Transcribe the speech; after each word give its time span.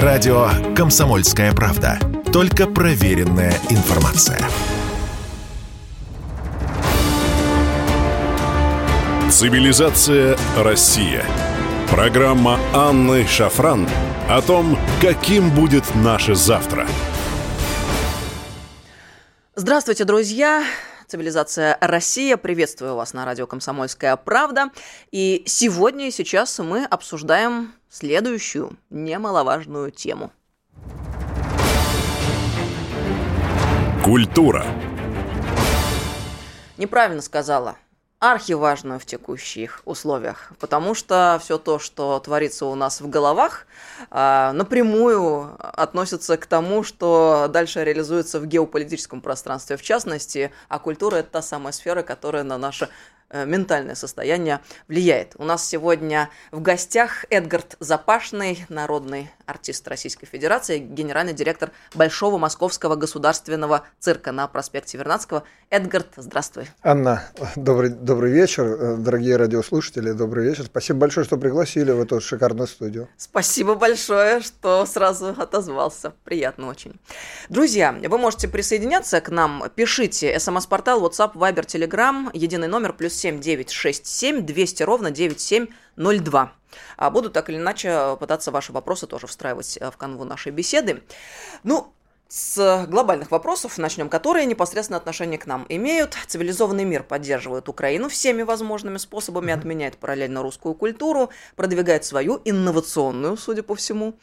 Радио 0.00 0.48
«Комсомольская 0.74 1.52
правда». 1.52 1.98
Только 2.32 2.66
проверенная 2.66 3.52
информация. 3.68 4.40
Цивилизация 9.30 10.38
Россия. 10.56 11.26
Программа 11.90 12.58
Анны 12.72 13.26
Шафран 13.26 13.86
о 14.30 14.40
том, 14.40 14.78
каким 15.02 15.50
будет 15.50 15.84
наше 15.94 16.36
завтра. 16.36 16.86
Здравствуйте, 19.54 20.06
друзья! 20.06 20.64
Цивилизация 21.12 21.76
Россия. 21.82 22.38
Приветствую 22.38 22.94
вас 22.94 23.12
на 23.12 23.26
радио 23.26 23.46
«Комсомольская 23.46 24.16
правда». 24.16 24.70
И 25.10 25.42
сегодня 25.44 26.08
и 26.08 26.10
сейчас 26.10 26.58
мы 26.58 26.86
обсуждаем 26.86 27.74
следующую 27.90 28.78
немаловажную 28.88 29.90
тему. 29.90 30.32
Культура. 34.02 34.64
Неправильно 36.78 37.20
сказала 37.20 37.76
архиважную 38.22 39.00
в 39.00 39.04
текущих 39.04 39.82
условиях, 39.84 40.52
потому 40.60 40.94
что 40.94 41.40
все 41.42 41.58
то, 41.58 41.80
что 41.80 42.20
творится 42.20 42.66
у 42.66 42.76
нас 42.76 43.00
в 43.00 43.10
головах, 43.10 43.66
а, 44.10 44.52
напрямую 44.52 45.56
относится 45.58 46.36
к 46.36 46.46
тому, 46.46 46.84
что 46.84 47.48
дальше 47.52 47.82
реализуется 47.82 48.38
в 48.38 48.46
геополитическом 48.46 49.20
пространстве. 49.20 49.76
В 49.76 49.82
частности, 49.82 50.52
а 50.68 50.78
культура– 50.78 51.16
это 51.18 51.30
та 51.30 51.42
самая 51.42 51.72
сфера, 51.72 52.04
которая 52.04 52.44
на 52.44 52.58
наше 52.58 52.88
ментальное 53.32 53.94
состояние 53.94 54.60
влияет. 54.88 55.34
У 55.38 55.44
нас 55.44 55.66
сегодня 55.66 56.30
в 56.50 56.60
гостях 56.60 57.24
Эдгард 57.30 57.76
Запашный, 57.80 58.64
народный 58.68 59.30
артист 59.46 59.86
Российской 59.88 60.26
Федерации, 60.26 60.78
генеральный 60.78 61.32
директор 61.32 61.70
Большого 61.94 62.38
Московского 62.38 62.96
государственного 62.96 63.84
цирка 63.98 64.32
на 64.32 64.46
проспекте 64.48 64.98
Вернадского. 64.98 65.44
Эдгард, 65.70 66.08
здравствуй. 66.16 66.68
Анна, 66.82 67.24
добрый, 67.56 67.90
добрый 67.90 68.32
вечер, 68.32 68.64
э, 68.64 68.96
дорогие 68.96 69.36
радиослушатели, 69.36 70.12
добрый 70.12 70.46
вечер. 70.46 70.64
Спасибо 70.64 71.00
большое, 71.00 71.24
что 71.24 71.36
пригласили 71.36 71.92
в 71.92 72.00
эту 72.00 72.20
шикарную 72.20 72.66
студию. 72.66 73.08
Спасибо 73.16 73.74
большое, 73.74 74.40
что 74.40 74.84
сразу 74.86 75.28
отозвался. 75.28 76.12
Приятно 76.24 76.68
очень. 76.68 76.98
Друзья, 77.48 77.92
вы 77.92 78.18
можете 78.18 78.48
присоединяться 78.48 79.20
к 79.20 79.30
нам. 79.30 79.64
Пишите 79.74 80.38
смс-портал, 80.38 81.02
WhatsApp, 81.06 81.34
Viber, 81.34 81.66
Telegram, 81.66 82.30
единый 82.32 82.68
номер 82.68 82.92
плюс 82.92 83.14
7967 83.22 84.44
200 84.44 84.82
ровно 84.82 85.10
9702. 85.10 86.52
А 86.96 87.10
буду 87.10 87.30
так 87.30 87.48
или 87.48 87.56
иначе 87.56 88.16
пытаться 88.18 88.50
ваши 88.50 88.72
вопросы 88.72 89.06
тоже 89.06 89.26
встраивать 89.26 89.78
э, 89.80 89.90
в 89.90 89.96
канву 89.96 90.24
нашей 90.24 90.52
беседы. 90.52 91.02
Ну, 91.62 91.92
с 92.28 92.86
глобальных 92.88 93.30
вопросов 93.30 93.76
начнем, 93.76 94.08
которые 94.08 94.46
непосредственно 94.46 94.96
отношение 94.96 95.38
к 95.38 95.46
нам 95.46 95.66
имеют. 95.68 96.16
Цивилизованный 96.26 96.84
мир 96.84 97.02
поддерживает 97.02 97.68
Украину 97.68 98.08
всеми 98.08 98.42
возможными 98.42 98.96
способами, 98.96 99.52
отменяет 99.52 99.98
параллельно 99.98 100.42
русскую 100.42 100.74
культуру, 100.74 101.28
продвигает 101.56 102.06
свою 102.06 102.40
инновационную, 102.44 103.36
судя 103.36 103.62
по 103.62 103.74
всему. 103.74 104.14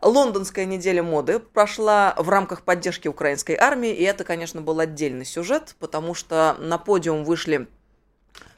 Лондонская 0.00 0.66
неделя 0.66 1.02
моды 1.02 1.40
прошла 1.40 2.14
в 2.16 2.28
рамках 2.28 2.62
поддержки 2.62 3.08
украинской 3.08 3.56
армии, 3.56 3.92
и 3.92 4.04
это, 4.04 4.22
конечно, 4.22 4.60
был 4.60 4.78
отдельный 4.78 5.24
сюжет, 5.24 5.74
потому 5.80 6.14
что 6.14 6.56
на 6.60 6.78
подиум 6.78 7.24
вышли 7.24 7.68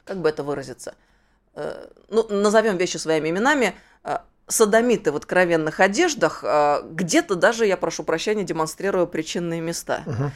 как 0.05 0.17
бы 0.17 0.29
это 0.29 0.43
выразиться, 0.43 0.95
э, 1.55 1.87
ну, 2.09 2.25
назовем 2.29 2.77
вещи 2.77 2.97
своими 2.97 3.29
именами, 3.29 3.75
э, 4.03 4.19
садомиты 4.47 5.11
в 5.11 5.15
откровенных 5.15 5.79
одеждах, 5.79 6.43
э, 6.43 6.83
где-то 6.91 7.35
даже, 7.35 7.65
я 7.65 7.75
прошу 7.75 8.03
прощения, 8.03 8.43
демонстрирую 8.43 9.07
причинные 9.07 9.59
места. 9.59 10.03
Угу. 10.05 10.31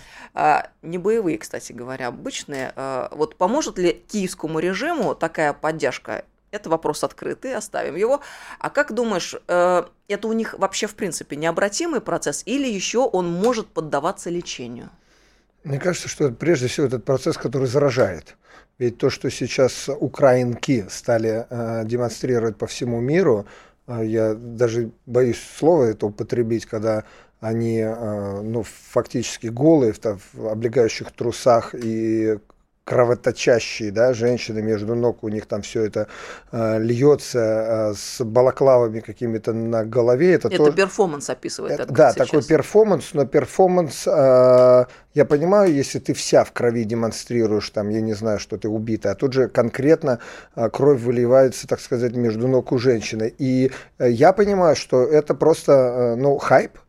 Не 0.81 0.97
боевые, 0.97 1.37
кстати 1.37 1.71
говоря, 1.71 2.07
обычные. 2.07 2.73
Вот 3.11 3.35
поможет 3.35 3.77
ли 3.77 4.03
киевскому 4.07 4.59
режиму 4.59 5.15
такая 5.15 5.53
поддержка? 5.53 6.25
Это 6.51 6.69
вопрос 6.69 7.03
открытый, 7.03 7.53
оставим 7.53 7.95
его. 7.95 8.21
А 8.57 8.69
как 8.71 8.93
думаешь, 8.93 9.35
это 9.45 10.27
у 10.27 10.33
них 10.33 10.55
вообще 10.57 10.87
в 10.87 10.95
принципе 10.95 11.35
необратимый 11.35 12.01
процесс 12.01 12.41
или 12.45 12.67
еще 12.67 12.99
он 12.99 13.31
может 13.31 13.67
поддаваться 13.67 14.31
лечению? 14.31 14.89
Мне 15.63 15.79
кажется, 15.79 16.07
что 16.07 16.31
прежде 16.31 16.67
всего 16.67 16.87
этот 16.87 17.03
процесс, 17.03 17.37
который 17.37 17.67
заражает. 17.67 18.37
Ведь 18.77 18.97
то, 18.97 19.09
что 19.09 19.29
сейчас 19.29 19.89
украинки 19.89 20.85
стали 20.89 21.45
э, 21.49 21.83
демонстрировать 21.85 22.55
по 22.57 22.65
всему 22.65 23.01
миру, 23.01 23.45
э, 23.87 24.05
я 24.05 24.33
даже 24.35 24.91
боюсь 25.05 25.41
слова 25.57 25.83
это 25.83 26.05
употребить, 26.05 26.65
когда 26.65 27.03
они 27.41 27.79
э, 27.79 28.41
ну, 28.41 28.63
фактически 28.63 29.47
голые 29.47 29.91
в, 29.91 29.99
в 30.33 30.47
облегающих 30.47 31.11
трусах 31.11 31.75
и 31.75 32.37
кровоточащие, 32.89 33.91
да, 33.91 34.13
женщины 34.13 34.63
между 34.63 34.95
ног, 34.95 35.23
у 35.23 35.29
них 35.29 35.45
там 35.45 35.61
все 35.61 35.83
это 35.83 36.07
э, 36.51 36.79
льется 36.79 37.39
э, 37.39 37.93
с 37.95 38.23
балаклавами 38.25 38.99
какими-то 38.99 39.53
на 39.53 39.85
голове. 39.85 40.33
Это, 40.33 40.47
это 40.47 40.57
тоже... 40.57 40.71
перформанс 40.71 41.29
описывает. 41.29 41.79
Это, 41.79 41.93
да, 41.93 42.11
сейчас. 42.11 42.27
такой 42.27 42.43
перформанс, 42.43 43.13
но 43.13 43.27
перформанс, 43.27 44.07
э, 44.07 44.85
я 45.13 45.25
понимаю, 45.25 45.71
если 45.71 45.99
ты 45.99 46.15
вся 46.15 46.43
в 46.43 46.51
крови 46.51 46.83
демонстрируешь, 46.83 47.69
там, 47.69 47.89
я 47.89 48.01
не 48.01 48.13
знаю, 48.13 48.39
что 48.39 48.57
ты 48.57 48.67
убита, 48.67 49.11
а 49.11 49.15
тут 49.15 49.33
же 49.33 49.49
конкретно 49.49 50.17
э, 50.55 50.67
кровь 50.71 50.99
выливается, 50.99 51.67
так 51.67 51.81
сказать, 51.81 52.15
между 52.15 52.47
ног 52.47 52.71
у 52.71 52.79
женщины. 52.79 53.31
И 53.37 53.71
э, 53.99 54.09
я 54.09 54.33
понимаю, 54.33 54.75
что 54.75 55.03
это 55.03 55.35
просто, 55.35 55.73
э, 55.73 56.15
ну, 56.15 56.39
хайп, 56.39 56.79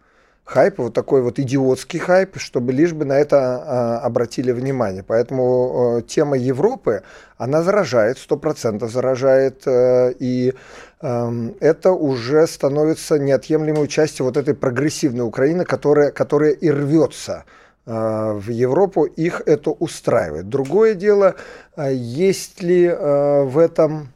хайп, 0.51 0.79
вот 0.79 0.95
такой 0.95 1.23
вот 1.23 1.39
идиотский 1.39 2.01
хайп, 2.01 2.37
чтобы 2.39 2.73
лишь 2.73 2.93
бы 2.93 3.05
на 3.05 3.19
это 3.19 3.37
а, 3.39 3.99
обратили 4.01 4.53
внимание. 4.53 5.03
Поэтому 5.03 5.99
а, 5.99 6.03
тема 6.03 6.37
Европы, 6.37 7.03
она 7.39 7.63
заражает, 7.63 8.19
сто 8.19 8.37
процентов 8.37 8.91
заражает, 8.91 9.63
а, 9.67 10.11
и 10.19 10.55
а, 11.01 11.33
это 11.61 11.93
уже 11.93 12.47
становится 12.47 13.19
неотъемлемой 13.19 13.87
частью 13.87 14.27
вот 14.27 14.37
этой 14.37 14.55
прогрессивной 14.55 15.25
Украины, 15.25 15.65
которая, 15.65 16.11
которая 16.11 16.51
и 16.51 16.71
рвется 16.71 17.45
в 17.87 18.51
Европу, 18.51 19.05
их 19.05 19.43
это 19.47 19.71
устраивает. 19.71 20.49
Другое 20.49 20.95
дело, 20.95 21.35
есть 21.91 22.63
ли 22.63 22.87
в 22.87 23.59
этом 23.59 24.13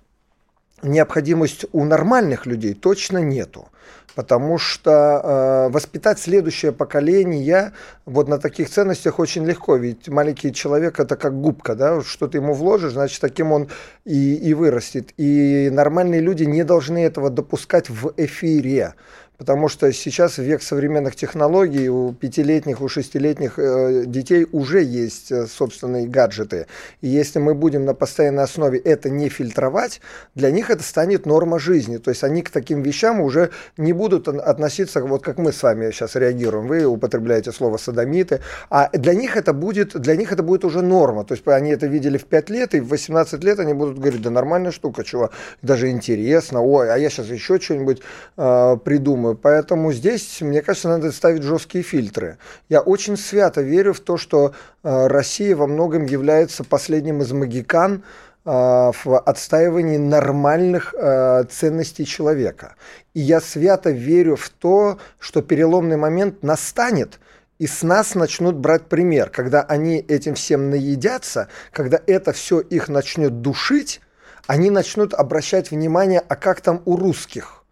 необходимость 0.82 1.64
у 1.72 1.84
нормальных 1.84 2.46
людей, 2.46 2.74
точно 2.74 3.18
нету 3.18 3.68
потому 4.14 4.58
что 4.58 4.90
э, 4.90 5.68
воспитать 5.72 6.18
следующее 6.18 6.72
поколение 6.72 7.72
вот 8.06 8.28
на 8.28 8.38
таких 8.38 8.70
ценностях 8.70 9.18
очень 9.18 9.44
легко, 9.44 9.76
ведь 9.76 10.08
маленький 10.08 10.52
человек 10.52 11.00
это 11.00 11.16
как 11.16 11.40
губка, 11.40 11.74
да, 11.74 12.00
что 12.02 12.26
ты 12.26 12.38
ему 12.38 12.54
вложишь, 12.54 12.92
значит 12.92 13.20
таким 13.20 13.52
он 13.52 13.68
и, 14.04 14.34
и 14.34 14.54
вырастет. 14.54 15.10
И 15.16 15.70
нормальные 15.72 16.20
люди 16.20 16.44
не 16.44 16.64
должны 16.64 17.04
этого 17.04 17.30
допускать 17.30 17.90
в 17.90 18.12
эфире. 18.16 18.94
Потому 19.36 19.68
что 19.68 19.92
сейчас 19.92 20.38
век 20.38 20.62
современных 20.62 21.16
технологий, 21.16 21.88
у 21.88 22.12
пятилетних, 22.12 22.80
у 22.80 22.88
шестилетних 22.88 23.58
э, 23.58 24.04
детей 24.06 24.46
уже 24.52 24.82
есть 24.82 25.32
э, 25.32 25.46
собственные 25.46 26.06
гаджеты. 26.06 26.66
И 27.00 27.08
если 27.08 27.40
мы 27.40 27.54
будем 27.54 27.84
на 27.84 27.94
постоянной 27.94 28.44
основе 28.44 28.78
это 28.78 29.10
не 29.10 29.28
фильтровать, 29.28 30.00
для 30.36 30.52
них 30.52 30.70
это 30.70 30.84
станет 30.84 31.26
норма 31.26 31.58
жизни. 31.58 31.96
То 31.96 32.10
есть 32.10 32.22
они 32.22 32.42
к 32.42 32.50
таким 32.50 32.82
вещам 32.82 33.20
уже 33.20 33.50
не 33.76 33.92
будут 33.92 34.28
относиться, 34.28 35.00
вот 35.00 35.24
как 35.24 35.38
мы 35.38 35.52
с 35.52 35.62
вами 35.64 35.90
сейчас 35.90 36.14
реагируем. 36.14 36.68
Вы 36.68 36.84
употребляете 36.84 37.50
слово 37.50 37.76
садомиты, 37.76 38.40
а 38.70 38.88
для 38.92 39.14
них 39.14 39.36
это 39.36 39.52
будет, 39.52 40.00
для 40.00 40.14
них 40.14 40.30
это 40.30 40.44
будет 40.44 40.64
уже 40.64 40.80
норма. 40.80 41.24
То 41.24 41.34
есть 41.34 41.46
они 41.48 41.70
это 41.70 41.88
видели 41.88 42.18
в 42.18 42.24
5 42.26 42.50
лет, 42.50 42.74
и 42.76 42.80
в 42.80 42.88
18 42.88 43.42
лет 43.42 43.58
они 43.58 43.74
будут 43.74 43.98
говорить, 43.98 44.22
да 44.22 44.30
нормальная 44.30 44.70
штука, 44.70 45.02
чего, 45.02 45.30
даже 45.60 45.90
интересно, 45.90 46.60
ой, 46.60 46.92
а 46.92 46.96
я 46.96 47.10
сейчас 47.10 47.26
еще 47.26 47.58
что-нибудь 47.58 48.00
э, 48.36 48.76
придумаю 48.84 49.23
думаю. 49.24 49.36
Поэтому 49.36 49.92
здесь, 49.92 50.40
мне 50.40 50.62
кажется, 50.62 50.88
надо 50.88 51.12
ставить 51.12 51.42
жесткие 51.42 51.82
фильтры. 51.82 52.38
Я 52.68 52.80
очень 52.80 53.16
свято 53.16 53.62
верю 53.62 53.92
в 53.92 54.00
то, 54.00 54.16
что 54.16 54.52
э, 54.82 55.06
Россия 55.06 55.56
во 55.56 55.66
многом 55.66 56.04
является 56.06 56.64
последним 56.64 57.22
из 57.22 57.32
магикан 57.32 58.02
э, 58.44 58.50
в 58.50 59.18
отстаивании 59.18 59.98
нормальных 59.98 60.94
э, 60.94 61.44
ценностей 61.50 62.04
человека. 62.04 62.74
И 63.14 63.20
я 63.20 63.40
свято 63.40 63.90
верю 63.90 64.36
в 64.36 64.50
то, 64.50 64.98
что 65.18 65.42
переломный 65.42 65.96
момент 65.96 66.42
настанет, 66.42 67.18
и 67.60 67.66
с 67.66 67.82
нас 67.82 68.14
начнут 68.14 68.56
брать 68.56 68.88
пример, 68.88 69.30
когда 69.30 69.62
они 69.62 70.04
этим 70.08 70.34
всем 70.34 70.70
наедятся, 70.70 71.48
когда 71.72 72.00
это 72.06 72.32
все 72.32 72.60
их 72.60 72.88
начнет 72.88 73.40
душить, 73.40 74.00
они 74.46 74.70
начнут 74.70 75.14
обращать 75.14 75.70
внимание, 75.70 76.20
а 76.28 76.36
как 76.36 76.60
там 76.60 76.82
у 76.84 76.96
русских– 76.96 77.60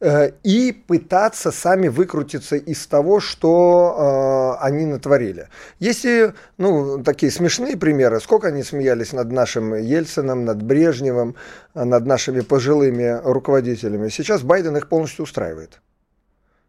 и 0.00 0.72
пытаться 0.86 1.50
сами 1.50 1.88
выкрутиться 1.88 2.56
из 2.56 2.86
того, 2.86 3.20
что 3.20 4.58
э, 4.60 4.64
они 4.64 4.84
натворили. 4.86 5.48
Если, 5.78 6.34
ну, 6.58 7.02
такие 7.02 7.32
смешные 7.32 7.76
примеры, 7.76 8.20
сколько 8.20 8.48
они 8.48 8.62
смеялись 8.62 9.12
над 9.12 9.32
нашим 9.32 9.74
Ельцином, 9.74 10.44
над 10.44 10.62
Брежневым, 10.62 11.36
над 11.74 12.06
нашими 12.06 12.40
пожилыми 12.40 13.20
руководителями, 13.24 14.08
сейчас 14.08 14.42
Байден 14.42 14.76
их 14.76 14.88
полностью 14.88 15.22
устраивает. 15.22 15.80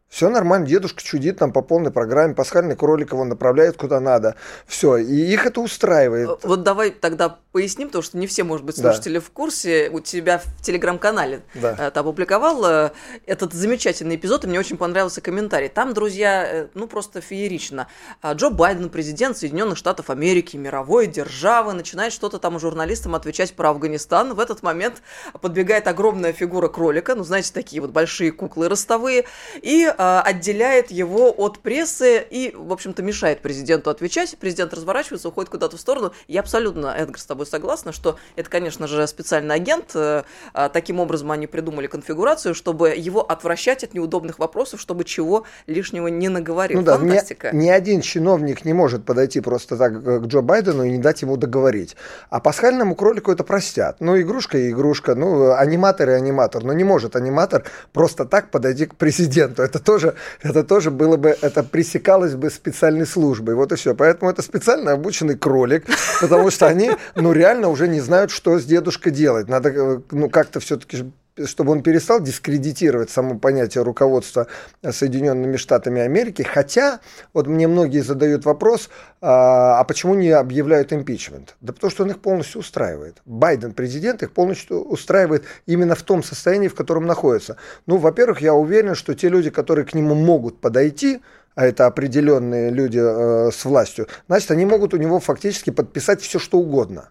Все 0.09 0.29
нормально, 0.29 0.65
дедушка 0.65 1.03
чудит 1.03 1.39
там 1.39 1.51
по 1.51 1.61
полной 1.61 1.91
программе, 1.91 2.35
пасхальный 2.35 2.75
кролик 2.75 3.11
его 3.11 3.25
направляет 3.25 3.75
куда 3.75 3.99
надо. 3.99 4.35
Все, 4.65 4.97
и 4.97 5.13
их 5.13 5.45
это 5.45 5.59
устраивает. 5.59 6.29
Э, 6.29 6.35
вот 6.43 6.63
давай 6.63 6.91
тогда 6.91 7.39
поясним, 7.51 7.89
потому 7.89 8.01
что 8.01 8.17
не 8.17 8.27
все, 8.27 8.43
может 8.43 8.65
быть, 8.65 8.77
слушатели 8.77 9.15
да. 9.15 9.19
в 9.19 9.29
курсе. 9.31 9.89
У 9.91 9.99
тебя 9.99 10.37
в 10.37 10.45
телеграм-канале 10.61 11.41
да. 11.55 11.75
Э, 11.77 11.91
ты 11.91 11.99
опубликовал 11.99 12.63
э, 12.65 12.91
этот 13.25 13.53
замечательный 13.53 14.15
эпизод, 14.15 14.45
и 14.45 14.47
мне 14.47 14.59
очень 14.59 14.77
понравился 14.77 15.19
комментарий. 15.19 15.67
Там, 15.67 15.93
друзья, 15.93 16.69
ну 16.75 16.87
просто 16.87 17.19
феерично. 17.19 17.87
А 18.21 18.33
Джо 18.33 18.51
Байден, 18.51 18.89
президент 18.89 19.37
Соединенных 19.37 19.77
Штатов 19.77 20.09
Америки, 20.09 20.55
мировой 20.55 21.07
державы, 21.07 21.73
начинает 21.73 22.13
что-то 22.13 22.39
там 22.39 22.57
журналистам 22.59 23.15
отвечать 23.15 23.53
про 23.53 23.71
Афганистан. 23.71 24.33
В 24.33 24.39
этот 24.39 24.63
момент 24.63 25.01
подбегает 25.41 25.87
огромная 25.87 26.31
фигура 26.31 26.69
кролика, 26.69 27.15
ну, 27.15 27.23
знаете, 27.25 27.51
такие 27.51 27.81
вот 27.81 27.91
большие 27.91 28.31
куклы 28.31 28.69
ростовые, 28.69 29.25
и 29.61 29.91
отделяет 29.97 30.91
его 30.91 31.33
от 31.35 31.59
прессы 31.59 32.25
и, 32.29 32.53
в 32.55 32.71
общем-то, 32.71 33.03
мешает 33.03 33.41
президенту 33.41 33.89
отвечать. 33.89 34.35
Президент 34.39 34.73
разворачивается, 34.73 35.29
уходит 35.29 35.49
куда-то 35.49 35.77
в 35.77 35.79
сторону. 35.79 36.13
Я 36.27 36.41
абсолютно, 36.41 36.87
Эдгар, 36.87 37.19
с 37.19 37.25
тобой 37.25 37.45
согласна, 37.45 37.91
что 37.91 38.17
это, 38.35 38.49
конечно 38.49 38.87
же, 38.87 39.05
специальный 39.07 39.55
агент. 39.55 39.91
Э, 39.95 40.23
а 40.53 40.69
таким 40.69 40.99
образом 40.99 41.31
они 41.31 41.47
придумали 41.47 41.87
конфигурацию, 41.87 42.55
чтобы 42.55 42.89
его 42.89 43.21
отвращать 43.21 43.83
от 43.83 43.93
неудобных 43.93 44.39
вопросов, 44.39 44.81
чтобы 44.81 45.03
чего 45.03 45.45
лишнего 45.67 46.07
не 46.07 46.29
наговорил. 46.29 46.79
Ну 46.79 46.85
да, 46.85 46.97
Фантастика. 46.97 47.51
Ни, 47.53 47.65
ни 47.65 47.69
один 47.69 48.01
чиновник 48.01 48.65
не 48.65 48.73
может 48.73 49.05
подойти 49.05 49.41
просто 49.41 49.77
так 49.77 50.03
к 50.03 50.25
Джо 50.25 50.41
Байдену 50.41 50.83
и 50.83 50.91
не 50.91 50.97
дать 50.97 51.21
ему 51.21 51.37
договорить. 51.37 51.95
А 52.29 52.39
пасхальному 52.39 52.95
кролику 52.95 53.31
это 53.31 53.43
простят. 53.43 53.97
Ну, 53.99 54.19
игрушка 54.19 54.57
и 54.57 54.71
игрушка, 54.71 55.15
ну, 55.15 55.53
аниматор 55.53 56.09
и 56.09 56.13
аниматор. 56.13 56.63
Но 56.63 56.73
не 56.73 56.83
может 56.83 57.15
аниматор 57.15 57.63
просто 57.93 58.25
так 58.25 58.51
подойти 58.51 58.85
к 58.85 58.95
президенту. 58.95 59.61
Это 59.61 59.79
то, 59.79 59.84
тоже, 59.85 60.15
это 60.41 60.63
тоже 60.63 60.91
было 60.91 61.17
бы, 61.17 61.37
это 61.41 61.63
пресекалось 61.63 62.35
бы 62.35 62.49
специальной 62.49 63.05
службой. 63.05 63.55
Вот 63.55 63.71
и 63.71 63.75
все. 63.75 63.95
Поэтому 63.95 64.29
это 64.29 64.41
специально 64.41 64.91
обученный 64.91 65.37
кролик, 65.37 65.85
потому 66.21 66.51
что 66.51 66.67
они, 66.67 66.91
ну, 67.15 67.31
реально 67.31 67.69
уже 67.69 67.87
не 67.87 68.01
знают, 68.01 68.31
что 68.31 68.59
с 68.59 68.65
дедушкой 68.65 69.11
делать. 69.11 69.47
Надо, 69.47 69.69
э, 69.69 69.99
ну, 70.11 70.29
как-то 70.29 70.59
все-таки 70.59 71.05
чтобы 71.43 71.73
он 71.73 71.83
перестал 71.83 72.21
дискредитировать 72.21 73.09
само 73.09 73.37
понятие 73.37 73.83
руководства 73.83 74.47
Соединенными 74.89 75.57
Штатами 75.57 76.01
Америки. 76.01 76.43
Хотя, 76.43 77.01
вот 77.33 77.47
мне 77.47 77.67
многие 77.67 77.99
задают 77.99 78.45
вопрос, 78.45 78.89
а, 79.21 79.79
а 79.79 79.83
почему 79.83 80.15
не 80.15 80.29
объявляют 80.29 80.93
импичмент? 80.93 81.55
Да 81.59 81.73
потому 81.73 81.91
что 81.91 82.03
он 82.03 82.11
их 82.11 82.21
полностью 82.21 82.61
устраивает. 82.61 83.21
Байден, 83.25 83.73
президент, 83.73 84.23
их 84.23 84.31
полностью 84.31 84.81
устраивает 84.81 85.43
именно 85.65 85.95
в 85.95 86.03
том 86.03 86.23
состоянии, 86.23 86.69
в 86.69 86.75
котором 86.75 87.05
находится. 87.05 87.57
Ну, 87.85 87.97
во-первых, 87.97 88.41
я 88.41 88.53
уверен, 88.53 88.95
что 88.95 89.13
те 89.13 89.27
люди, 89.27 89.49
которые 89.49 89.85
к 89.85 89.93
нему 89.93 90.15
могут 90.15 90.61
подойти, 90.61 91.21
а 91.55 91.65
это 91.65 91.85
определенные 91.85 92.69
люди 92.69 92.99
э, 93.01 93.51
с 93.51 93.63
властью, 93.65 94.07
значит, 94.27 94.51
они 94.51 94.65
могут 94.65 94.93
у 94.93 94.97
него 94.97 95.19
фактически 95.19 95.69
подписать 95.69 96.21
все, 96.21 96.39
что 96.39 96.59
угодно. 96.59 97.09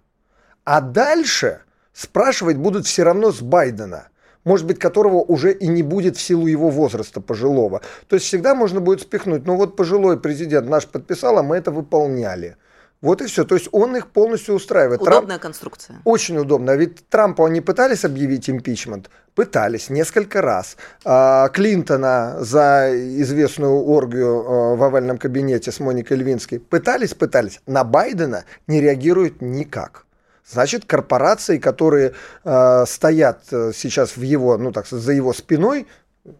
А 0.65 0.81
дальше 0.81 1.61
спрашивать 1.93 2.57
будут 2.57 2.87
все 2.87 3.03
равно 3.03 3.31
с 3.31 3.41
Байдена– 3.43 4.09
может 4.45 4.67
быть, 4.67 4.79
которого 4.79 5.17
уже 5.17 5.53
и 5.53 5.67
не 5.67 5.83
будет 5.83 6.17
в 6.17 6.21
силу 6.21 6.47
его 6.47 6.71
возраста 6.71 7.21
пожилого. 7.21 7.81
То 8.09 8.17
есть 8.17 8.27
всегда 8.27 8.55
можно 8.55 8.81
будет 8.81 9.01
спихнуть, 9.01 9.47
ну 9.47 9.57
вот 9.57 9.77
пожилой 9.77 10.21
президент 10.21 10.69
наш 10.69 10.87
подписал, 10.87 11.39
а 11.39 11.43
мы 11.43 11.57
это 11.57 11.71
выполняли. 11.71 12.57
Вот 13.05 13.21
и 13.21 13.27
все. 13.27 13.45
То 13.45 13.55
есть 13.55 13.69
он 13.71 13.95
их 13.97 14.07
полностью 14.07 14.55
устраивает. 14.55 15.03
Удобная 15.03 15.37
Трамп... 15.37 15.43
конструкция. 15.43 16.01
Очень 16.05 16.39
удобно. 16.39 16.73
А 16.73 16.77
ведь 16.77 17.07
Трампу 17.11 17.45
они 17.45 17.61
пытались 17.61 18.03
объявить 18.07 18.49
импичмент? 18.49 19.11
Пытались 19.35 19.91
несколько 19.91 20.41
раз. 20.41 20.79
А, 21.05 21.51
Клинтона 21.51 22.39
за 22.41 22.93
известную 23.21 23.75
оргию 23.75 24.41
а, 24.41 24.77
в 24.77 24.83
овальном 24.83 25.19
кабинете 25.19 25.71
с 25.71 25.81
Моникой 25.81 26.17
Львинской 26.17 26.59
пытались, 26.59 27.13
пытались. 27.13 27.61
На 27.67 27.85
Байдена 27.85 28.45
не 28.67 28.81
реагируют 28.81 29.43
никак. 29.43 30.07
Значит, 30.47 30.85
корпорации, 30.85 31.59
которые 31.59 32.15
э, 32.45 32.85
стоят 32.87 33.45
э, 33.51 33.73
сейчас 33.75 34.17
в 34.17 34.23
его, 34.23 34.59
ну 34.59 34.73
так 34.73 34.87
сказать, 34.87 35.05
за 35.05 35.13
его 35.13 35.33
спиной, 35.33 35.87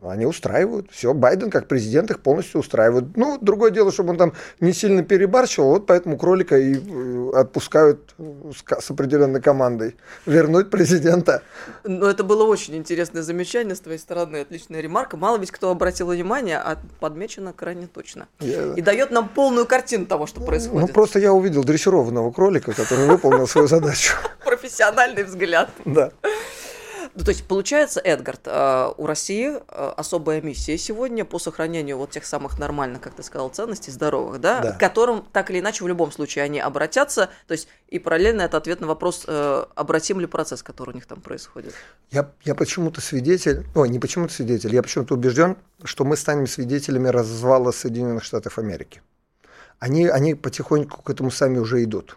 они 0.03 0.25
устраивают. 0.25 0.91
Все, 0.91 1.13
Байден 1.13 1.51
как 1.51 1.69
президент 1.69 2.11
их 2.11 2.21
полностью 2.21 2.61
устраивает. 2.61 3.17
Ну, 3.17 3.39
другое 3.39 3.71
дело, 3.71 3.93
чтобы 3.93 4.11
он 4.11 4.17
там 4.17 4.33
не 4.61 4.73
сильно 4.73 5.03
перебарщивал, 5.03 5.71
вот 5.71 5.87
поэтому 5.87 6.17
кролика 6.17 6.57
и 6.57 6.75
э, 6.75 7.31
отпускают 7.35 8.15
с 8.49 8.91
определенной 8.91 9.43
командой. 9.43 9.97
Вернуть 10.25 10.71
президента. 10.71 11.43
Ну, 11.85 12.07
это 12.07 12.25
было 12.25 12.45
очень 12.45 12.77
интересное 12.77 13.23
замечание 13.23 13.75
с 13.75 13.81
твоей 13.81 13.99
стороны, 13.99 14.39
отличная 14.39 14.81
ремарка. 14.81 15.19
Мало 15.19 15.37
ведь 15.37 15.51
кто 15.51 15.71
обратил 15.71 16.07
внимание, 16.07 16.59
а 16.59 16.79
подмечено 17.01 17.53
крайне 17.53 17.87
точно. 17.87 18.27
Я... 18.41 18.73
И 18.75 18.81
дает 18.81 19.11
нам 19.11 19.29
полную 19.29 19.67
картину 19.67 20.07
того, 20.07 20.27
что 20.27 20.41
происходит. 20.41 20.81
Ну, 20.81 20.89
просто 20.89 21.19
я 21.19 21.33
увидел 21.35 21.63
дрессированного 21.63 22.33
кролика, 22.33 22.73
который 22.73 23.07
выполнил 23.07 23.47
свою 23.47 23.69
задачу. 23.69 24.15
Профессиональный 24.45 25.25
взгляд. 25.25 25.69
Да. 25.85 26.11
Ну, 27.17 27.23
то 27.23 27.31
есть, 27.31 27.45
получается, 27.45 28.01
Эдгард, 28.01 28.41
э, 28.47 28.93
у 28.97 29.07
России 29.07 29.53
э, 29.57 29.93
особая 29.97 30.41
миссия 30.41 30.77
сегодня 30.77 31.25
по 31.25 31.39
сохранению 31.39 31.97
вот 31.97 32.11
тех 32.11 32.27
самых 32.27 32.59
нормальных, 32.59 33.01
как 33.01 33.15
ты 33.15 33.23
сказал, 33.23 33.51
ценностей, 33.51 33.93
здоровых, 33.93 34.41
да, 34.41 34.61
да. 34.61 34.73
к 34.73 34.81
которым 34.81 35.25
так 35.33 35.49
или 35.51 35.61
иначе 35.61 35.85
в 35.85 35.89
любом 35.89 36.11
случае 36.11 36.45
они 36.45 36.59
обратятся. 36.59 37.31
То 37.47 37.53
есть, 37.53 37.69
и 37.89 38.01
параллельно 38.01 38.43
это 38.43 38.57
ответ 38.57 38.81
на 38.81 38.89
вопрос, 38.89 39.25
э, 39.29 39.65
обратим 39.77 40.19
ли 40.19 40.27
процесс, 40.27 40.65
который 40.65 40.91
у 40.91 40.95
них 40.95 41.07
там 41.07 41.21
происходит. 41.21 41.73
Я, 42.11 42.33
я 42.43 42.57
почему-то 42.57 43.01
свидетель, 43.01 43.65
ой, 43.77 43.89
не 43.91 44.01
почему-то 44.01 44.33
свидетель, 44.33 44.75
я 44.75 44.83
почему-то 44.83 45.15
убежден, 45.15 45.57
что 45.85 46.05
мы 46.05 46.17
станем 46.17 46.49
свидетелями 46.49 47.07
развала 47.07 47.71
Соединенных 47.71 48.25
Штатов 48.25 48.59
Америки. 48.59 49.03
Они, 49.79 50.09
они 50.09 50.35
потихоньку 50.35 51.03
к 51.03 51.11
этому 51.11 51.31
сами 51.31 51.59
уже 51.59 51.85
идут. 51.85 52.17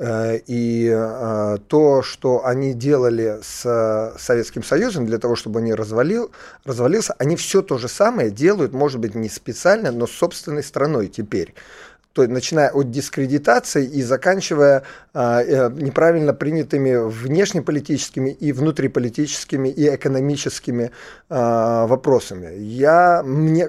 Э, 0.00 0.38
и 0.46 0.90
э, 0.90 1.58
то, 1.68 2.02
что 2.02 2.46
они 2.46 2.72
делали 2.72 3.38
с 3.42 4.14
Советским 4.18 4.62
Союзом 4.62 5.04
для 5.04 5.18
того, 5.18 5.36
чтобы 5.36 5.60
он 5.60 5.70
развалил, 5.74 6.30
развалился, 6.64 7.14
они 7.18 7.36
все 7.36 7.60
то 7.60 7.76
же 7.76 7.86
самое 7.86 8.30
делают, 8.30 8.72
может 8.72 8.98
быть, 8.98 9.14
не 9.14 9.28
специально, 9.28 9.92
но 9.92 10.06
с 10.06 10.12
собственной 10.12 10.62
страной 10.62 11.08
теперь. 11.08 11.54
То 12.14 12.22
есть, 12.22 12.32
начиная 12.32 12.70
от 12.70 12.90
дискредитации 12.90 13.86
и 13.86 14.02
заканчивая 14.02 14.84
э, 15.12 15.70
неправильно 15.74 16.32
принятыми 16.32 16.96
внешнеполитическими 16.96 18.30
и 18.30 18.52
внутриполитическими 18.52 19.68
и 19.68 19.94
экономическими 19.94 20.84
э, 20.84 20.88
вопросами. 21.86 22.56
Я, 22.58 23.22
мне, 23.22 23.68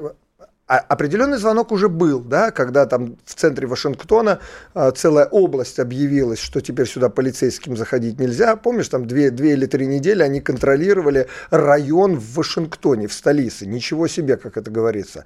а 0.72 0.78
определенный 0.88 1.38
звонок 1.38 1.74
уже 1.74 1.90
был, 1.90 2.22
да, 2.22 2.52
когда 2.52 2.86
там 2.86 3.18
в 3.26 3.36
центре 3.36 3.68
Вашингтона 3.68 4.40
а, 4.74 4.92
целая 4.92 5.26
область 5.26 5.80
объявилась, 5.80 6.40
что 6.40 6.62
теперь 6.62 6.88
сюда 6.88 7.10
полицейским 7.10 7.76
заходить 7.76 8.22
нельзя. 8.22 8.56
Помнишь, 8.56 8.88
там 8.88 9.06
две, 9.06 9.32
две 9.32 9.52
или 9.52 9.66
три 9.66 9.86
недели 9.86 10.24
они 10.24 10.40
контролировали 10.40 11.28
район 11.50 12.16
в 12.16 12.36
Вашингтоне, 12.36 13.08
в 13.10 13.14
столице. 13.14 13.66
Ничего 13.66 14.08
себе, 14.08 14.38
как 14.38 14.56
это 14.56 14.72
говорится. 14.72 15.26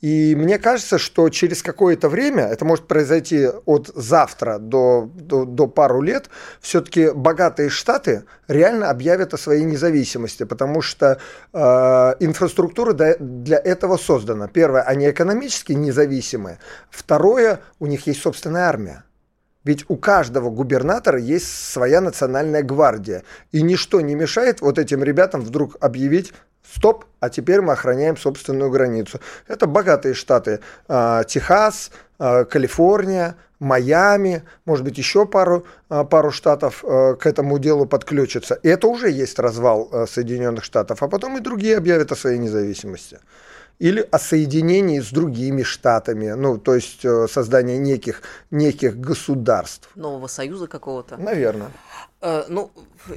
И 0.00 0.34
мне 0.34 0.58
кажется, 0.58 0.96
что 0.96 1.28
через 1.28 1.62
какое-то 1.62 2.08
время, 2.08 2.44
это 2.44 2.64
может 2.64 2.86
произойти 2.86 3.50
от 3.66 3.90
завтра 3.94 4.58
до, 4.58 5.10
до, 5.14 5.44
до 5.44 5.66
пару 5.66 6.00
лет, 6.00 6.30
все-таки 6.62 7.10
богатые 7.10 7.68
штаты 7.68 8.24
реально 8.48 8.88
объявят 8.88 9.34
о 9.34 9.36
своей 9.36 9.64
независимости, 9.64 10.44
потому 10.44 10.80
что 10.80 11.18
э, 11.52 11.58
инфраструктура 12.20 12.94
для 12.94 13.58
этого 13.58 13.98
создана. 13.98 14.48
Первое, 14.48 14.85
они 14.86 15.10
экономически 15.10 15.72
независимы. 15.72 16.58
Второе, 16.90 17.60
у 17.78 17.86
них 17.86 18.06
есть 18.06 18.22
собственная 18.22 18.68
армия. 18.68 19.04
Ведь 19.66 19.84
у 19.88 19.96
каждого 19.96 20.48
губернатора 20.48 21.18
есть 21.18 21.48
своя 21.72 22.00
национальная 22.00 22.62
гвардия. 22.62 23.24
И 23.50 23.62
ничто 23.62 24.00
не 24.00 24.14
мешает 24.14 24.60
вот 24.60 24.78
этим 24.78 25.02
ребятам 25.02 25.40
вдруг 25.40 25.76
объявить 25.80 26.32
стоп, 26.62 27.04
а 27.18 27.30
теперь 27.30 27.60
мы 27.62 27.72
охраняем 27.72 28.16
собственную 28.16 28.70
границу. 28.70 29.20
Это 29.48 29.66
богатые 29.66 30.14
штаты. 30.14 30.60
Э, 30.88 31.24
Техас, 31.26 31.90
э, 32.20 32.44
Калифорния, 32.44 33.34
Майами, 33.58 34.44
может 34.66 34.84
быть, 34.84 34.98
еще 34.98 35.24
пару, 35.24 35.64
а, 35.88 36.04
пару 36.04 36.30
штатов 36.30 36.82
к 36.82 37.20
этому 37.24 37.58
делу 37.58 37.86
подключатся. 37.86 38.54
И 38.62 38.68
это 38.68 38.86
уже 38.86 39.10
есть 39.10 39.38
развал 39.38 40.06
Соединенных 40.06 40.62
Штатов. 40.62 41.02
А 41.02 41.08
потом 41.08 41.38
и 41.38 41.40
другие 41.40 41.78
объявят 41.78 42.12
о 42.12 42.16
своей 42.16 42.38
независимости. 42.38 43.18
Или 43.78 44.06
о 44.10 44.18
соединении 44.18 45.00
с 45.00 45.10
другими 45.10 45.62
штатами, 45.62 46.30
ну, 46.30 46.58
то 46.58 46.74
есть 46.74 47.04
э, 47.04 47.26
создание 47.28 47.78
неких, 47.78 48.22
неких 48.50 48.98
государств. 48.98 49.90
Нового 49.94 50.28
союза 50.28 50.66
какого-то. 50.66 51.16
Наверное. 51.16 51.70
Ну, 52.48 52.70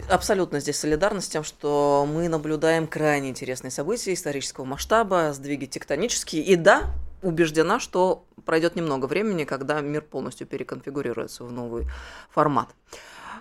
абсолютно 0.10 0.60
здесь 0.60 0.78
солидарность 0.78 1.28
с 1.28 1.30
тем, 1.30 1.44
что 1.44 2.08
мы 2.12 2.28
наблюдаем 2.28 2.86
крайне 2.86 3.30
интересные 3.30 3.72
события 3.72 4.14
исторического 4.14 4.66
масштаба, 4.66 5.32
сдвиги 5.34 5.66
тектонические. 5.66 6.44
И 6.44 6.56
да, 6.56 6.84
убеждена, 7.24 7.80
что 7.80 8.26
пройдет 8.46 8.76
немного 8.76 9.06
времени, 9.06 9.46
когда 9.46 9.82
мир 9.82 10.02
полностью 10.02 10.48
переконфигурируется 10.48 11.44
в 11.44 11.52
новый 11.52 11.88
формат. 12.30 12.70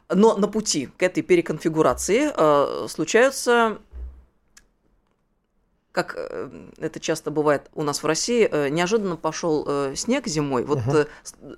Но 0.08 0.36
на 0.36 0.48
пути 0.48 0.86
к 0.96 1.02
этой 1.02 1.22
переконфигурации 1.22 2.30
э, 2.34 2.86
случаются 2.88 3.78
как 5.92 6.14
э, 6.16 6.50
это 6.78 7.00
часто 7.00 7.30
бывает 7.30 7.70
у 7.74 7.82
нас 7.82 8.02
в 8.02 8.06
России, 8.06 8.48
э, 8.50 8.68
неожиданно 8.68 9.16
пошел 9.16 9.64
э, 9.66 9.94
снег 9.96 10.26
зимой. 10.26 10.64
Вот 10.64 10.78
угу. 10.78 11.06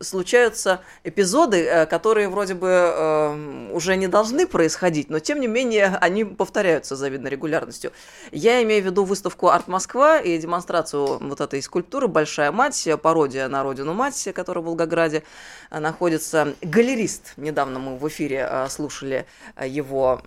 случаются 0.00 0.80
эпизоды, 1.04 1.86
которые 1.90 2.28
вроде 2.28 2.54
бы 2.54 3.70
уже 3.72 3.96
не 3.96 4.06
должны 4.06 4.46
происходить, 4.46 5.10
но 5.10 5.18
тем 5.18 5.40
не 5.40 5.46
менее 5.46 5.98
они 6.00 6.24
повторяются 6.24 6.96
с 6.96 6.98
завидной 6.98 7.30
регулярностью. 7.30 7.92
Я 8.30 8.62
имею 8.62 8.82
в 8.82 8.86
виду 8.86 9.04
выставку 9.04 9.48
«Арт 9.48 9.68
Москва» 9.68 10.18
и 10.18 10.38
демонстрацию 10.38 11.18
вот 11.20 11.40
этой 11.40 11.60
скульптуры 11.60 12.08
«Большая 12.08 12.52
мать», 12.52 12.88
пародия 13.02 13.48
на 13.48 13.62
родину 13.62 13.94
мать, 13.94 14.28
которая 14.34 14.62
в 14.62 14.66
Волгограде 14.66 15.22
находится. 15.70 16.54
Галерист, 16.62 17.34
недавно 17.36 17.78
мы 17.78 17.96
в 17.96 18.08
эфире 18.08 18.66
слушали 18.68 19.26
его 19.62 20.22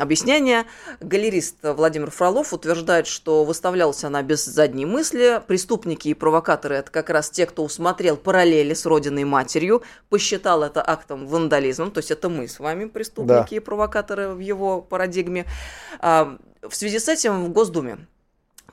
объяснение, 0.00 0.64
галерист 1.00 1.56
Владимир 1.62 2.10
Фролов 2.10 2.52
утверждает, 2.52 3.06
что 3.06 3.35
выставлялась 3.44 4.04
она 4.04 4.22
без 4.22 4.44
задней 4.44 4.86
мысли. 4.86 5.42
Преступники 5.46 6.08
и 6.08 6.14
провокаторы– 6.14 6.74
это 6.76 6.90
как 6.90 7.10
раз 7.10 7.30
те, 7.30 7.46
кто 7.46 7.64
усмотрел 7.64 8.16
параллели 8.16 8.74
с 8.74 8.86
родиной 8.86 9.24
матерью, 9.24 9.82
посчитал 10.08 10.62
это 10.62 10.82
актом 10.86 11.26
вандализма, 11.26 11.90
то 11.90 11.98
есть 11.98 12.10
это 12.10 12.28
мы 12.28 12.48
с 12.48 12.58
вами 12.58 12.86
преступники 12.86 13.50
да. 13.50 13.56
и 13.56 13.58
провокаторы 13.58 14.28
в 14.30 14.38
его 14.38 14.80
парадигме. 14.80 15.46
А, 16.00 16.38
в 16.62 16.74
связи 16.74 16.98
с 16.98 17.08
этим 17.08 17.44
в 17.44 17.50
Госдуме 17.50 18.06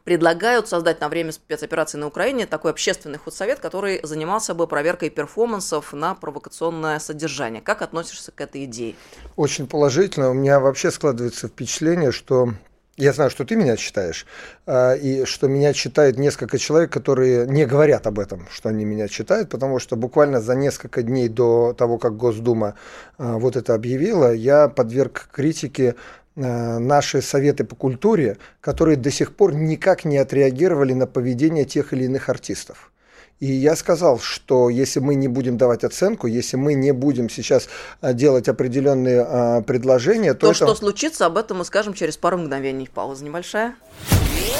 предлагают 0.03 0.67
создать 0.67 0.99
на 0.99 1.09
время 1.09 1.31
спецоперации 1.31 1.97
на 1.97 2.07
Украине 2.07 2.45
такой 2.45 2.71
общественный 2.71 3.17
худсовет, 3.17 3.59
который 3.59 4.01
занимался 4.03 4.53
бы 4.53 4.67
проверкой 4.67 5.09
перформансов 5.09 5.93
на 5.93 6.13
провокационное 6.15 6.99
содержание. 6.99 7.61
Как 7.61 7.81
относишься 7.81 8.31
к 8.31 8.41
этой 8.41 8.65
идее? 8.65 8.95
Очень 9.35 9.67
положительно. 9.67 10.29
У 10.29 10.33
меня 10.33 10.59
вообще 10.59 10.91
складывается 10.91 11.47
впечатление, 11.47 12.11
что 12.11 12.53
я 12.97 13.11
знаю, 13.11 13.29
что 13.31 13.43
ты 13.43 13.55
меня 13.55 13.75
читаешь, 13.75 14.25
а, 14.65 14.93
и 14.93 15.25
что 15.25 15.47
меня 15.47 15.73
читает 15.73 16.17
несколько 16.17 16.59
человек, 16.59 16.91
которые 16.91 17.47
не 17.47 17.65
говорят 17.65 18.05
об 18.05 18.19
этом, 18.19 18.47
что 18.51 18.69
они 18.69 18.85
меня 18.85 19.07
читают, 19.07 19.49
потому 19.49 19.79
что 19.79 19.95
буквально 19.95 20.41
за 20.41 20.55
несколько 20.55 21.01
дней 21.01 21.27
до 21.27 21.73
того, 21.73 21.97
как 21.97 22.15
Госдума 22.15 22.75
а, 23.17 23.37
вот 23.39 23.55
это 23.55 23.73
объявила, 23.73 24.31
я 24.31 24.67
подверг 24.67 25.29
критике 25.31 25.95
а, 26.35 26.77
наши 26.77 27.21
советы 27.21 27.63
по 27.63 27.75
культуре, 27.75 28.37
которые 28.61 28.95
до 28.95 29.09
сих 29.09 29.35
пор 29.35 29.55
никак 29.55 30.05
не 30.05 30.17
отреагировали 30.17 30.93
на 30.93 31.07
поведение 31.07 31.65
тех 31.65 31.93
или 31.93 32.05
иных 32.05 32.29
артистов. 32.29 32.91
И 33.39 33.51
я 33.51 33.75
сказал, 33.75 34.19
что 34.19 34.69
если 34.69 34.99
мы 34.99 35.15
не 35.15 35.27
будем 35.27 35.57
давать 35.57 35.83
оценку, 35.83 36.27
если 36.27 36.55
мы 36.55 36.75
не 36.75 36.93
будем 36.93 37.29
сейчас 37.29 37.67
а, 37.99 38.13
делать 38.13 38.47
определенные 38.47 39.21
а, 39.21 39.61
предложения, 39.61 40.33
то... 40.33 40.47
То, 40.47 40.51
это... 40.51 40.55
что 40.55 40.75
случится, 40.75 41.25
об 41.25 41.37
этом 41.37 41.57
мы 41.57 41.65
скажем 41.65 41.93
через 41.93 42.15
пару 42.15 42.37
мгновений. 42.37 42.89
Пауза 42.93 43.25
небольшая. 43.25 43.75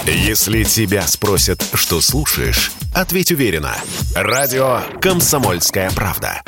Если 0.05 0.63
тебя 0.63 1.03
спросят, 1.03 1.63
что 1.73 2.01
слушаешь, 2.01 2.73
ответь 2.93 3.31
уверенно. 3.31 3.73
Радио 4.15 4.81
«Комсомольская 4.99 5.89
правда». 5.95 6.41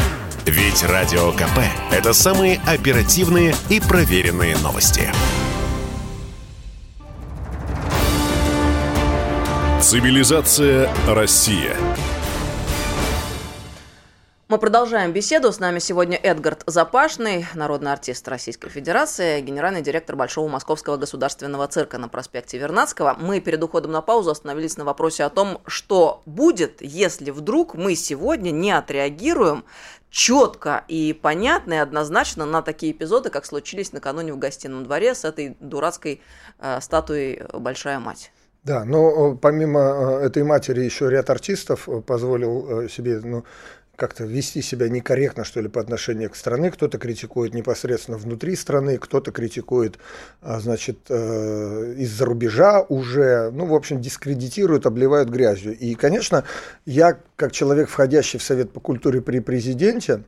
Ведь 0.46 0.84
Радио 0.84 1.32
КП– 1.32 1.60
это 1.92 2.14
самые 2.14 2.60
оперативные 2.68 3.56
и 3.70 3.80
проверенные 3.80 4.58
новости. 4.58 5.10
Цивилизация 9.82 10.90
Россия. 11.08 11.76
Мы 14.48 14.60
продолжаем 14.60 15.12
беседу. 15.12 15.52
С 15.52 15.60
нами 15.60 15.80
сегодня 15.80 16.20
Эдгард 16.22 16.62
Запашный, 16.68 17.48
народный 17.56 17.92
артист 17.92 18.28
Российской 18.28 18.70
Федерации, 18.70 19.42
генеральный 19.42 19.82
директор 19.82 20.16
Большого 20.16 20.48
Московского 20.48 20.98
государственного 20.98 21.68
цирка 21.68 21.98
на 21.98 22.10
проспекте 22.10 22.60
Вернадского. 22.60 23.16
Мы 23.20 23.40
перед 23.40 23.64
уходом 23.64 23.92
на 23.92 24.04
паузу 24.04 24.30
остановились 24.30 24.78
на 24.78 24.86
вопросе 24.86 25.24
о 25.24 25.32
том, 25.32 25.62
что 25.66 26.22
будет, 26.28 26.84
если 26.84 27.32
вдруг 27.32 27.74
мы 27.74 27.96
сегодня 27.96 28.52
не 28.52 28.70
отреагируем 28.70 29.66
четко 30.12 30.86
и 30.88 31.14
понятно 31.14 31.74
и 31.74 31.78
однозначно 31.78 32.46
на 32.46 32.62
такие 32.62 32.92
эпизоды, 32.92 33.32
как 33.32 33.48
случились 33.48 33.94
накануне 33.94 34.32
в 34.32 34.38
гостином 34.38 34.84
дворе 34.84 35.16
с 35.16 35.26
этой 35.26 35.58
дурацкой 35.60 36.22
э, 36.60 36.82
статуей 36.82 37.42
«Большая 37.52 37.98
мать». 37.98 38.32
Да, 38.66 38.84
но 38.84 39.36
помимо 39.36 39.80
э, 40.22 40.26
этой 40.26 40.44
матери 40.44 40.82
еще 40.82 41.08
ряд 41.08 41.30
артистов 41.30 41.88
э, 41.88 42.02
позволил 42.02 42.82
э, 42.82 42.90
себе 42.90 43.22
ну, 43.24 43.44
как-то 43.96 44.26
вести 44.26 44.62
себя 44.62 44.90
некорректно, 44.90 45.44
что 45.44 45.62
ли, 45.62 45.68
по 45.68 45.82
отношению 45.82 46.30
к 46.30 46.36
стране. 46.36 46.72
Кто-то 46.72 46.98
критикует 46.98 47.54
непосредственно 47.54 48.18
внутри 48.18 48.56
страны, 48.56 48.98
кто-то 48.98 49.32
критикует, 49.32 49.98
а, 50.42 50.60
значит, 50.60 51.00
э, 51.10 51.96
из-за 51.98 52.26
рубежа 52.26 52.82
уже, 52.82 53.52
ну, 53.52 53.66
в 53.66 53.74
общем, 53.74 54.02
дискредитируют, 54.02 54.86
обливают 54.86 55.30
грязью. 55.30 55.78
И, 55.78 55.96
конечно, 55.96 56.44
я, 56.86 57.20
как 57.36 57.52
человек, 57.52 57.90
входящий 57.90 58.40
в 58.40 58.44
Совет 58.44 58.72
по 58.72 58.80
культуре 58.80 59.22
при 59.22 59.40
президенте, 59.40 60.24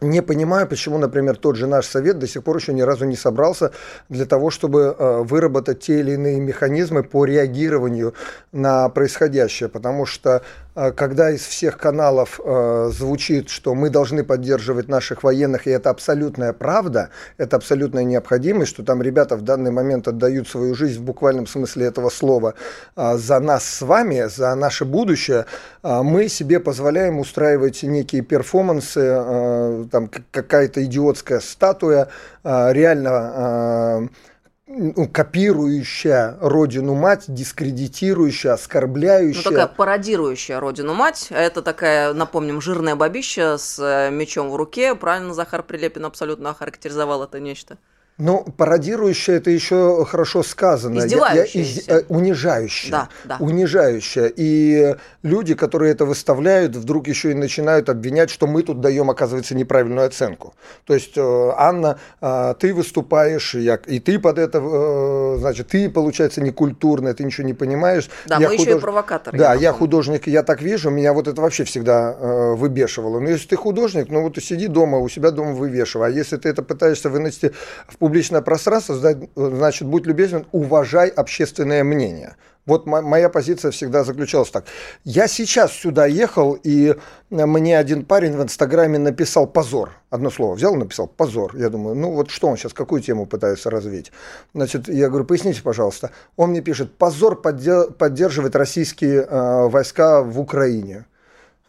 не 0.00 0.22
понимаю, 0.22 0.66
почему, 0.66 0.96
например, 0.98 1.36
тот 1.36 1.56
же 1.56 1.66
наш 1.66 1.86
совет 1.86 2.18
до 2.18 2.26
сих 2.26 2.42
пор 2.42 2.56
еще 2.56 2.72
ни 2.72 2.80
разу 2.80 3.04
не 3.04 3.16
собрался 3.16 3.72
для 4.08 4.24
того, 4.24 4.50
чтобы 4.50 4.96
э, 4.98 5.22
выработать 5.22 5.80
те 5.80 6.00
или 6.00 6.12
иные 6.12 6.40
механизмы 6.40 7.02
по 7.02 7.26
реагированию 7.26 8.14
на 8.52 8.88
происходящее. 8.88 9.68
Потому 9.68 10.06
что 10.06 10.42
а, 10.74 10.90
когда 10.90 11.30
из 11.30 11.42
всех 11.42 11.76
каналов 11.76 12.40
э, 12.42 12.90
звучит, 12.92 13.50
что 13.50 13.74
мы 13.74 13.90
должны 13.90 14.24
поддерживать 14.24 14.88
наших 14.88 15.22
военных, 15.22 15.66
и 15.66 15.70
это 15.70 15.90
абсолютная 15.90 16.54
правда, 16.54 17.10
это 17.36 17.56
абсолютная 17.56 18.04
необходимость, 18.04 18.70
что 18.70 18.82
там 18.82 19.02
ребята 19.02 19.36
в 19.36 19.42
данный 19.42 19.70
момент 19.70 20.08
отдают 20.08 20.48
свою 20.48 20.74
жизнь 20.74 20.98
в 21.00 21.02
буквальном 21.02 21.46
смысле 21.46 21.86
этого 21.86 22.08
слова 22.08 22.54
э, 22.96 23.16
за 23.18 23.38
нас 23.40 23.64
с 23.64 23.82
вами, 23.82 24.28
за 24.34 24.54
наше 24.54 24.86
будущее, 24.86 25.44
э, 25.82 26.02
мы 26.02 26.28
себе 26.28 26.58
позволяем 26.58 27.18
устраивать 27.18 27.82
некие 27.82 28.22
перформансы, 28.22 29.00
э, 29.02 29.81
там 29.88 30.08
какая-то 30.08 30.84
идиотская 30.84 31.40
статуя, 31.40 32.08
э, 32.44 32.72
реально... 32.72 34.08
Э, 34.08 34.32
ну, 34.74 35.06
копирующая 35.06 36.38
родину 36.40 36.94
мать, 36.94 37.24
дискредитирующая, 37.28 38.54
оскорбляющая. 38.54 39.42
Ну, 39.44 39.50
такая 39.50 39.66
пародирующая 39.66 40.60
родину 40.60 40.94
мать. 40.94 41.26
Это 41.30 41.62
такая, 41.62 42.14
напомним, 42.14 42.60
жирная 42.60 42.96
бабища 42.96 43.58
с 43.58 43.78
э, 43.78 44.10
мечом 44.10 44.50
в 44.50 44.56
руке. 44.56 44.94
Правильно 44.94 45.34
Захар 45.34 45.62
Прилепин 45.62 46.04
абсолютно 46.04 46.50
охарактеризовал 46.50 47.22
это 47.24 47.38
нечто. 47.38 47.76
Ну, 48.18 48.44
пародирующее 48.44 49.38
это 49.38 49.50
еще 49.50 50.04
хорошо 50.04 50.42
сказано. 50.42 50.98
Издевающееся. 50.98 51.80
Я, 51.88 51.94
я, 51.94 52.00
из, 52.00 52.02
э, 52.02 52.04
унижающее. 52.08 52.90
Да, 52.92 53.08
да. 53.24 53.36
Унижающее. 53.40 54.30
И 54.36 54.94
люди, 55.22 55.54
которые 55.54 55.92
это 55.92 56.04
выставляют, 56.04 56.76
вдруг 56.76 57.08
еще 57.08 57.30
и 57.30 57.34
начинают 57.34 57.88
обвинять, 57.88 58.28
что 58.28 58.46
мы 58.46 58.62
тут 58.62 58.80
даем, 58.80 59.10
оказывается, 59.10 59.54
неправильную 59.54 60.06
оценку. 60.06 60.54
То 60.84 60.94
есть, 60.94 61.16
э, 61.16 61.50
Анна, 61.56 61.98
э, 62.20 62.54
ты 62.60 62.74
выступаешь, 62.74 63.54
я, 63.54 63.80
и 63.86 63.98
ты 63.98 64.18
под 64.18 64.38
это, 64.38 65.38
значит, 65.38 65.68
ты, 65.68 65.88
получается, 65.88 66.42
некультурная, 66.42 67.14
ты 67.14 67.24
ничего 67.24 67.46
не 67.46 67.54
понимаешь. 67.54 68.10
Да, 68.26 68.36
я 68.36 68.48
мы 68.48 68.56
худож... 68.56 68.66
еще 68.66 68.76
и 68.76 68.80
провокаторы. 68.80 69.38
Да, 69.38 69.54
я, 69.54 69.60
я 69.60 69.72
художник, 69.72 70.26
я 70.26 70.42
так 70.42 70.60
вижу, 70.60 70.90
меня 70.90 71.14
вот 71.14 71.28
это 71.28 71.40
вообще 71.40 71.64
всегда 71.64 72.12
выбешивало. 72.54 73.20
Но 73.20 73.30
если 73.30 73.48
ты 73.48 73.56
художник, 73.56 74.10
ну 74.10 74.22
вот 74.22 74.36
сиди 74.36 74.68
дома, 74.68 74.98
у 74.98 75.08
себя 75.08 75.30
дома 75.30 75.54
вывешивай. 75.54 76.08
А 76.08 76.10
если 76.10 76.36
ты 76.36 76.50
это 76.50 76.62
пытаешься 76.62 77.08
вынести 77.08 77.52
в 77.88 77.96
публичное 78.12 78.42
пространство, 78.42 78.94
значит, 79.34 79.88
будь 79.88 80.04
любезен, 80.04 80.44
уважай 80.52 81.08
общественное 81.08 81.82
мнение. 81.82 82.36
Вот 82.66 82.84
моя 82.84 83.30
позиция 83.30 83.70
всегда 83.70 84.04
заключалась 84.04 84.50
так. 84.50 84.66
Я 85.02 85.28
сейчас 85.28 85.72
сюда 85.72 86.04
ехал, 86.04 86.58
и 86.62 86.94
мне 87.30 87.78
один 87.78 88.04
парень 88.04 88.36
в 88.36 88.42
Инстаграме 88.42 88.98
написал 88.98 89.46
«позор». 89.46 89.92
Одно 90.10 90.30
слово 90.30 90.56
взял 90.56 90.74
и 90.74 90.78
написал 90.78 91.06
«позор». 91.06 91.56
Я 91.56 91.70
думаю, 91.70 91.96
ну 91.96 92.12
вот 92.12 92.30
что 92.30 92.48
он 92.48 92.58
сейчас, 92.58 92.74
какую 92.74 93.00
тему 93.00 93.24
пытается 93.24 93.70
развить? 93.70 94.12
Значит, 94.52 94.88
я 94.88 95.08
говорю, 95.08 95.24
поясните, 95.24 95.62
пожалуйста. 95.62 96.10
Он 96.36 96.50
мне 96.50 96.60
пишет 96.60 96.92
«позор 96.98 97.40
поддерживает 97.40 98.54
российские 98.54 99.22
э, 99.22 99.68
войска 99.68 100.22
в 100.22 100.38
Украине». 100.38 101.06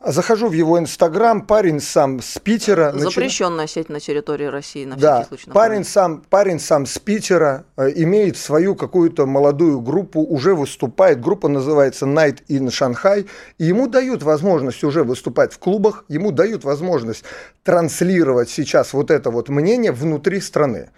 Захожу 0.05 0.49
в 0.49 0.51
его 0.51 0.77
инстаграм, 0.77 1.41
парень 1.41 1.79
сам 1.79 2.21
с 2.21 2.37
Питера. 2.37 2.91
Запрещенная 2.93 3.59
начи... 3.59 3.73
сеть 3.75 3.87
на 3.87 4.01
территории 4.01 4.47
России, 4.47 4.83
на 4.83 4.97
да, 4.97 5.21
всякий 5.21 5.29
случай. 5.29 5.51
Парень 5.51 5.85
сам, 5.85 6.21
парень 6.29 6.59
сам 6.59 6.85
с 6.85 6.99
Питера, 6.99 7.63
э, 7.77 7.89
имеет 7.95 8.35
свою 8.35 8.75
какую-то 8.75 9.25
молодую 9.25 9.79
группу, 9.79 10.19
уже 10.19 10.55
выступает. 10.55 11.21
Группа 11.21 11.47
называется 11.47 12.05
Night 12.05 12.39
in 12.49 12.67
Shanghai. 12.67 13.29
И 13.59 13.63
ему 13.63 13.87
дают 13.87 14.23
возможность 14.23 14.83
уже 14.83 15.05
выступать 15.05 15.53
в 15.53 15.59
клубах, 15.59 16.03
ему 16.09 16.31
дают 16.31 16.65
возможность 16.65 17.23
транслировать 17.63 18.49
сейчас 18.49 18.91
вот 18.91 19.09
это 19.09 19.31
вот 19.31 19.47
мнение 19.47 19.93
внутри 19.93 20.41
страны. 20.41 20.89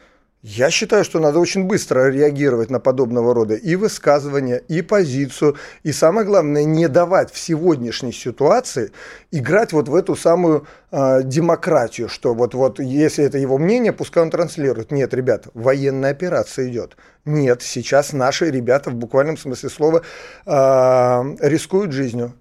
Я 0.48 0.70
считаю, 0.70 1.04
что 1.04 1.20
надо 1.20 1.40
очень 1.40 1.64
быстро 1.64 2.12
реагировать 2.12 2.70
на 2.70 2.80
подобного 2.80 3.34
рода 3.34 3.56
и 3.56 3.76
высказывания, 3.76 4.58
и 4.58 4.84
позицию, 4.84 5.56
и 5.82 5.92
самое 5.92 6.24
главное, 6.24 6.64
не 6.66 6.88
давать 6.88 7.34
в 7.34 7.38
сегодняшней 7.40 8.12
ситуации 8.14 8.92
играть 9.32 9.74
вот 9.74 9.90
в 9.90 9.96
эту 9.96 10.16
самую 10.16 10.68
э, 10.92 11.24
демократию, 11.24 12.10
что 12.10 12.36
вот, 12.36 12.54
вот 12.54 12.80
если 12.80 13.26
это 13.26 13.40
его 13.40 13.58
мнение, 13.58 13.92
пускай 13.92 14.22
он 14.22 14.30
транслирует. 14.30 14.92
Нет, 14.92 15.16
ребят, 15.16 15.48
военная 15.56 16.12
операция 16.12 16.70
идет. 16.70 16.96
Нет, 17.26 17.64
сейчас 17.64 18.14
наши 18.14 18.52
ребята 18.52 18.92
в 18.92 18.94
буквальном 18.94 19.38
смысле 19.38 19.70
слова 19.70 20.04
э, 20.46 21.24
рискуют 21.40 21.92
жизнью. 21.92 22.34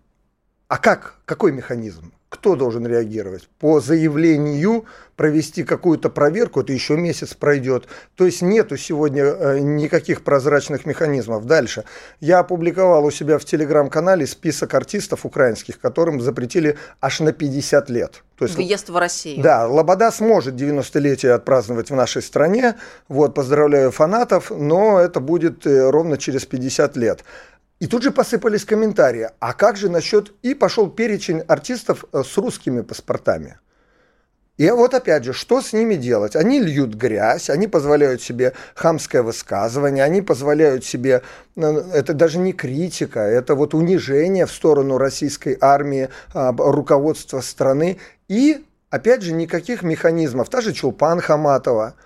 А 0.68 0.76
как? 0.76 1.20
Какой 1.24 1.52
механизм? 1.52 2.12
Кто 2.34 2.56
должен 2.56 2.84
реагировать? 2.84 3.48
По 3.60 3.78
заявлению 3.78 4.86
провести 5.14 5.62
какую-то 5.62 6.10
проверку, 6.10 6.60
это 6.60 6.72
еще 6.72 6.96
месяц 6.96 7.34
пройдет. 7.34 7.86
То 8.16 8.26
есть 8.26 8.42
нету 8.42 8.76
сегодня 8.76 9.22
э, 9.22 9.58
никаких 9.60 10.24
прозрачных 10.24 10.84
механизмов. 10.84 11.46
Дальше. 11.46 11.84
Я 12.18 12.40
опубликовал 12.40 13.04
у 13.04 13.12
себя 13.12 13.38
в 13.38 13.44
телеграм-канале 13.44 14.26
список 14.26 14.74
артистов 14.74 15.24
украинских, 15.24 15.78
которым 15.78 16.20
запретили 16.20 16.76
аж 17.00 17.20
на 17.20 17.32
50 17.32 17.88
лет. 17.90 18.24
То 18.36 18.46
есть, 18.46 18.56
Въезд 18.56 18.88
в 18.88 18.96
Россию. 18.96 19.40
Да, 19.40 19.68
Лобода 19.68 20.10
сможет 20.10 20.54
90-летие 20.54 21.30
отпраздновать 21.30 21.90
в 21.90 21.94
нашей 21.94 22.22
стране. 22.22 22.74
Вот, 23.06 23.32
поздравляю 23.34 23.92
фанатов, 23.92 24.50
но 24.50 24.98
это 24.98 25.20
будет 25.20 25.64
э, 25.66 25.88
ровно 25.90 26.18
через 26.18 26.44
50 26.44 26.96
лет. 26.96 27.24
И 27.84 27.86
тут 27.86 28.02
же 28.02 28.12
посыпались 28.12 28.64
комментарии, 28.64 29.28
а 29.40 29.52
как 29.52 29.76
же 29.76 29.90
насчет... 29.90 30.32
И 30.40 30.54
пошел 30.54 30.88
перечень 30.88 31.40
артистов 31.40 32.06
э, 32.14 32.22
с 32.24 32.38
русскими 32.38 32.80
паспортами. 32.80 33.58
И 34.56 34.70
вот 34.70 34.94
опять 34.94 35.24
же, 35.24 35.34
что 35.34 35.60
с 35.60 35.74
ними 35.74 35.96
делать? 35.96 36.34
Они 36.34 36.60
льют 36.60 36.94
грязь, 36.94 37.50
они 37.50 37.68
позволяют 37.68 38.22
себе 38.22 38.54
хамское 38.74 39.22
высказывание, 39.22 40.02
они 40.02 40.22
позволяют 40.22 40.86
себе, 40.86 41.20
э, 41.56 41.60
это 41.92 42.14
даже 42.14 42.38
не 42.38 42.54
критика, 42.54 43.20
это 43.20 43.54
вот 43.54 43.74
унижение 43.74 44.46
в 44.46 44.52
сторону 44.52 44.96
российской 44.96 45.58
армии, 45.60 46.08
а, 46.32 46.54
руководства 46.56 47.42
страны. 47.42 47.98
И, 48.28 48.64
опять 48.88 49.20
же, 49.20 49.32
никаких 49.32 49.82
механизмов. 49.82 50.48
Та 50.48 50.62
же 50.62 50.72
Чулпан 50.72 51.20
Хаматова– 51.20 51.96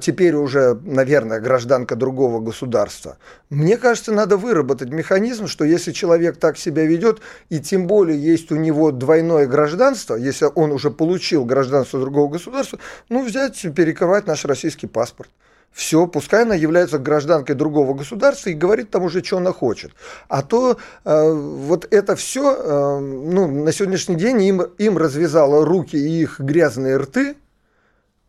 теперь 0.00 0.34
уже, 0.34 0.78
наверное, 0.84 1.40
гражданка 1.40 1.96
другого 1.96 2.40
государства. 2.40 3.16
Мне 3.50 3.76
кажется, 3.76 4.12
надо 4.12 4.36
выработать 4.36 4.90
механизм, 4.90 5.48
что 5.48 5.64
если 5.64 5.92
человек 5.92 6.36
так 6.36 6.56
себя 6.56 6.84
ведет, 6.84 7.20
и 7.48 7.58
тем 7.58 7.86
более 7.86 8.16
есть 8.16 8.52
у 8.52 8.56
него 8.56 8.92
двойное 8.92 9.46
гражданство, 9.46 10.14
если 10.14 10.46
он 10.54 10.70
уже 10.70 10.90
получил 10.90 11.44
гражданство 11.44 11.98
другого 11.98 12.30
государства, 12.30 12.78
ну, 13.08 13.24
взять, 13.24 13.60
перекрывать 13.74 14.26
наш 14.26 14.44
российский 14.44 14.86
паспорт. 14.86 15.30
Все, 15.74 16.06
пускай 16.06 16.42
она 16.42 16.54
является 16.54 17.00
гражданкой 17.00 17.56
другого 17.56 17.94
государства 17.94 18.50
и 18.50 18.54
говорит 18.54 18.90
там 18.90 19.02
уже, 19.02 19.24
что 19.24 19.38
она 19.38 19.52
хочет. 19.52 19.90
А 20.28 20.42
то 20.42 20.78
э, 21.04 21.32
вот 21.32 21.88
это 21.92 22.14
все, 22.14 22.54
э, 22.54 22.98
ну, 23.00 23.48
на 23.48 23.72
сегодняшний 23.72 24.14
день 24.14 24.40
им, 24.44 24.62
им 24.78 24.96
развязало 24.96 25.64
руки 25.64 25.96
и 25.96 26.22
их 26.22 26.38
грязные 26.38 26.96
рты, 26.96 27.34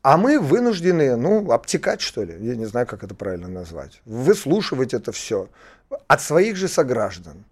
а 0.05 0.17
мы 0.17 0.39
вынуждены, 0.39 1.15
ну, 1.15 1.51
обтекать, 1.51 1.99
что 1.99 2.21
ли, 2.21 2.37
я 2.39 2.55
не 2.55 2.65
знаю, 2.65 2.85
как 2.85 3.03
это 3.03 3.15
правильно 3.15 3.47
назвать, 3.47 4.01
выслушивать 4.05 4.93
это 4.93 5.11
все 5.11 5.49
от 6.07 6.21
своих 6.21 6.57
же 6.57 6.67
сограждан. 6.67 7.43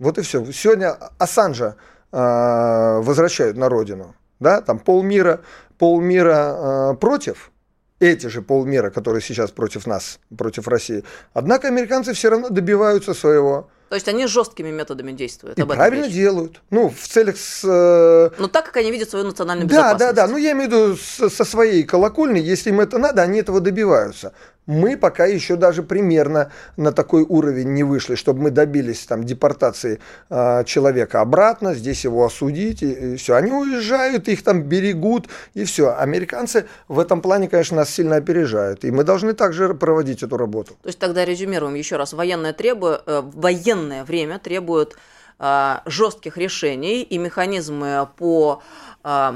Вот 0.00 0.18
и 0.18 0.22
все. 0.22 0.44
Сегодня 0.52 0.96
Ассанжа 1.18 1.76
э, 2.10 2.16
возвращают 2.18 3.56
на 3.56 3.68
родину, 3.68 4.16
да, 4.40 4.60
там 4.60 4.80
полмира, 4.80 5.42
полмира 5.78 6.34
э, 6.34 6.94
против, 6.96 7.52
эти 8.00 8.26
же 8.26 8.42
полмира, 8.42 8.90
которые 8.90 9.22
сейчас 9.22 9.52
против 9.52 9.86
нас, 9.86 10.18
против 10.36 10.66
России. 10.66 11.04
Однако 11.32 11.68
американцы 11.68 12.12
все 12.12 12.28
равно 12.28 12.48
добиваются 12.48 13.14
своего. 13.14 13.68
То 13.94 13.96
есть 13.96 14.08
они 14.08 14.26
жесткими 14.26 14.72
методами 14.72 15.12
действуют. 15.12 15.56
И 15.56 15.62
правильно 15.62 16.06
речь. 16.06 16.14
делают. 16.14 16.60
Ну, 16.70 16.90
в 16.90 17.06
целях 17.06 17.36
с... 17.36 17.60
Э... 17.62 18.34
Ну, 18.40 18.48
так, 18.48 18.64
как 18.64 18.78
они 18.78 18.90
видят 18.90 19.08
свою 19.08 19.24
национальную 19.24 19.68
да, 19.68 19.72
безопасность. 19.72 20.00
Да, 20.00 20.12
да, 20.12 20.26
да. 20.26 20.32
Ну, 20.32 20.36
я 20.36 20.50
имею 20.50 20.68
в 20.68 20.72
виду 20.72 21.30
со 21.30 21.44
своей 21.44 21.84
колокольни, 21.84 22.40
если 22.40 22.70
им 22.70 22.80
это 22.80 22.98
надо, 22.98 23.22
они 23.22 23.38
этого 23.38 23.60
добиваются 23.60 24.32
мы 24.66 24.96
пока 24.96 25.26
еще 25.26 25.56
даже 25.56 25.82
примерно 25.82 26.50
на 26.76 26.92
такой 26.92 27.22
уровень 27.22 27.72
не 27.74 27.84
вышли, 27.84 28.14
чтобы 28.14 28.42
мы 28.42 28.50
добились 28.50 29.04
там 29.06 29.24
депортации 29.24 30.00
э, 30.30 30.64
человека 30.64 31.20
обратно, 31.20 31.74
здесь 31.74 32.04
его 32.04 32.24
осудить 32.24 32.82
и, 32.82 32.92
и 32.92 33.16
все. 33.16 33.34
Они 33.34 33.52
уезжают, 33.52 34.28
их 34.28 34.42
там 34.42 34.62
берегут 34.62 35.28
и 35.54 35.64
все. 35.64 35.94
Американцы 35.96 36.66
в 36.88 36.98
этом 36.98 37.20
плане, 37.20 37.48
конечно, 37.48 37.76
нас 37.76 37.90
сильно 37.90 38.16
опережают, 38.16 38.84
и 38.84 38.90
мы 38.90 39.04
должны 39.04 39.34
также 39.34 39.74
проводить 39.74 40.22
эту 40.22 40.36
работу. 40.36 40.74
То 40.82 40.88
есть 40.88 40.98
тогда 40.98 41.24
резюмируем 41.24 41.74
еще 41.74 41.96
раз: 41.96 42.12
военное 42.12 42.52
требует, 42.52 43.02
э, 43.06 43.22
военное 43.22 44.04
время 44.04 44.38
требует 44.38 44.96
э, 45.38 45.76
жестких 45.86 46.36
решений 46.38 47.02
и 47.02 47.18
механизмы 47.18 48.08
по 48.16 48.62
э, 49.02 49.32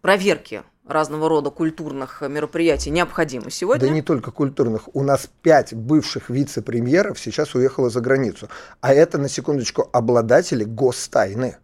проверке 0.00 0.62
разного 0.88 1.28
рода 1.28 1.50
культурных 1.50 2.22
мероприятий 2.28 2.90
необходимы 2.90 3.50
сегодня. 3.50 3.86
Да 3.86 3.92
не 3.92 4.02
только 4.02 4.30
культурных. 4.30 4.88
У 4.94 5.02
нас 5.02 5.28
пять 5.42 5.74
бывших 5.74 6.30
вице-премьеров 6.30 7.18
сейчас 7.18 7.54
уехало 7.54 7.90
за 7.90 8.00
границу. 8.00 8.48
А 8.80 8.92
это, 8.92 9.18
на 9.18 9.28
секундочку, 9.28 9.88
обладатели 9.92 10.64
гостайны. 10.64 11.56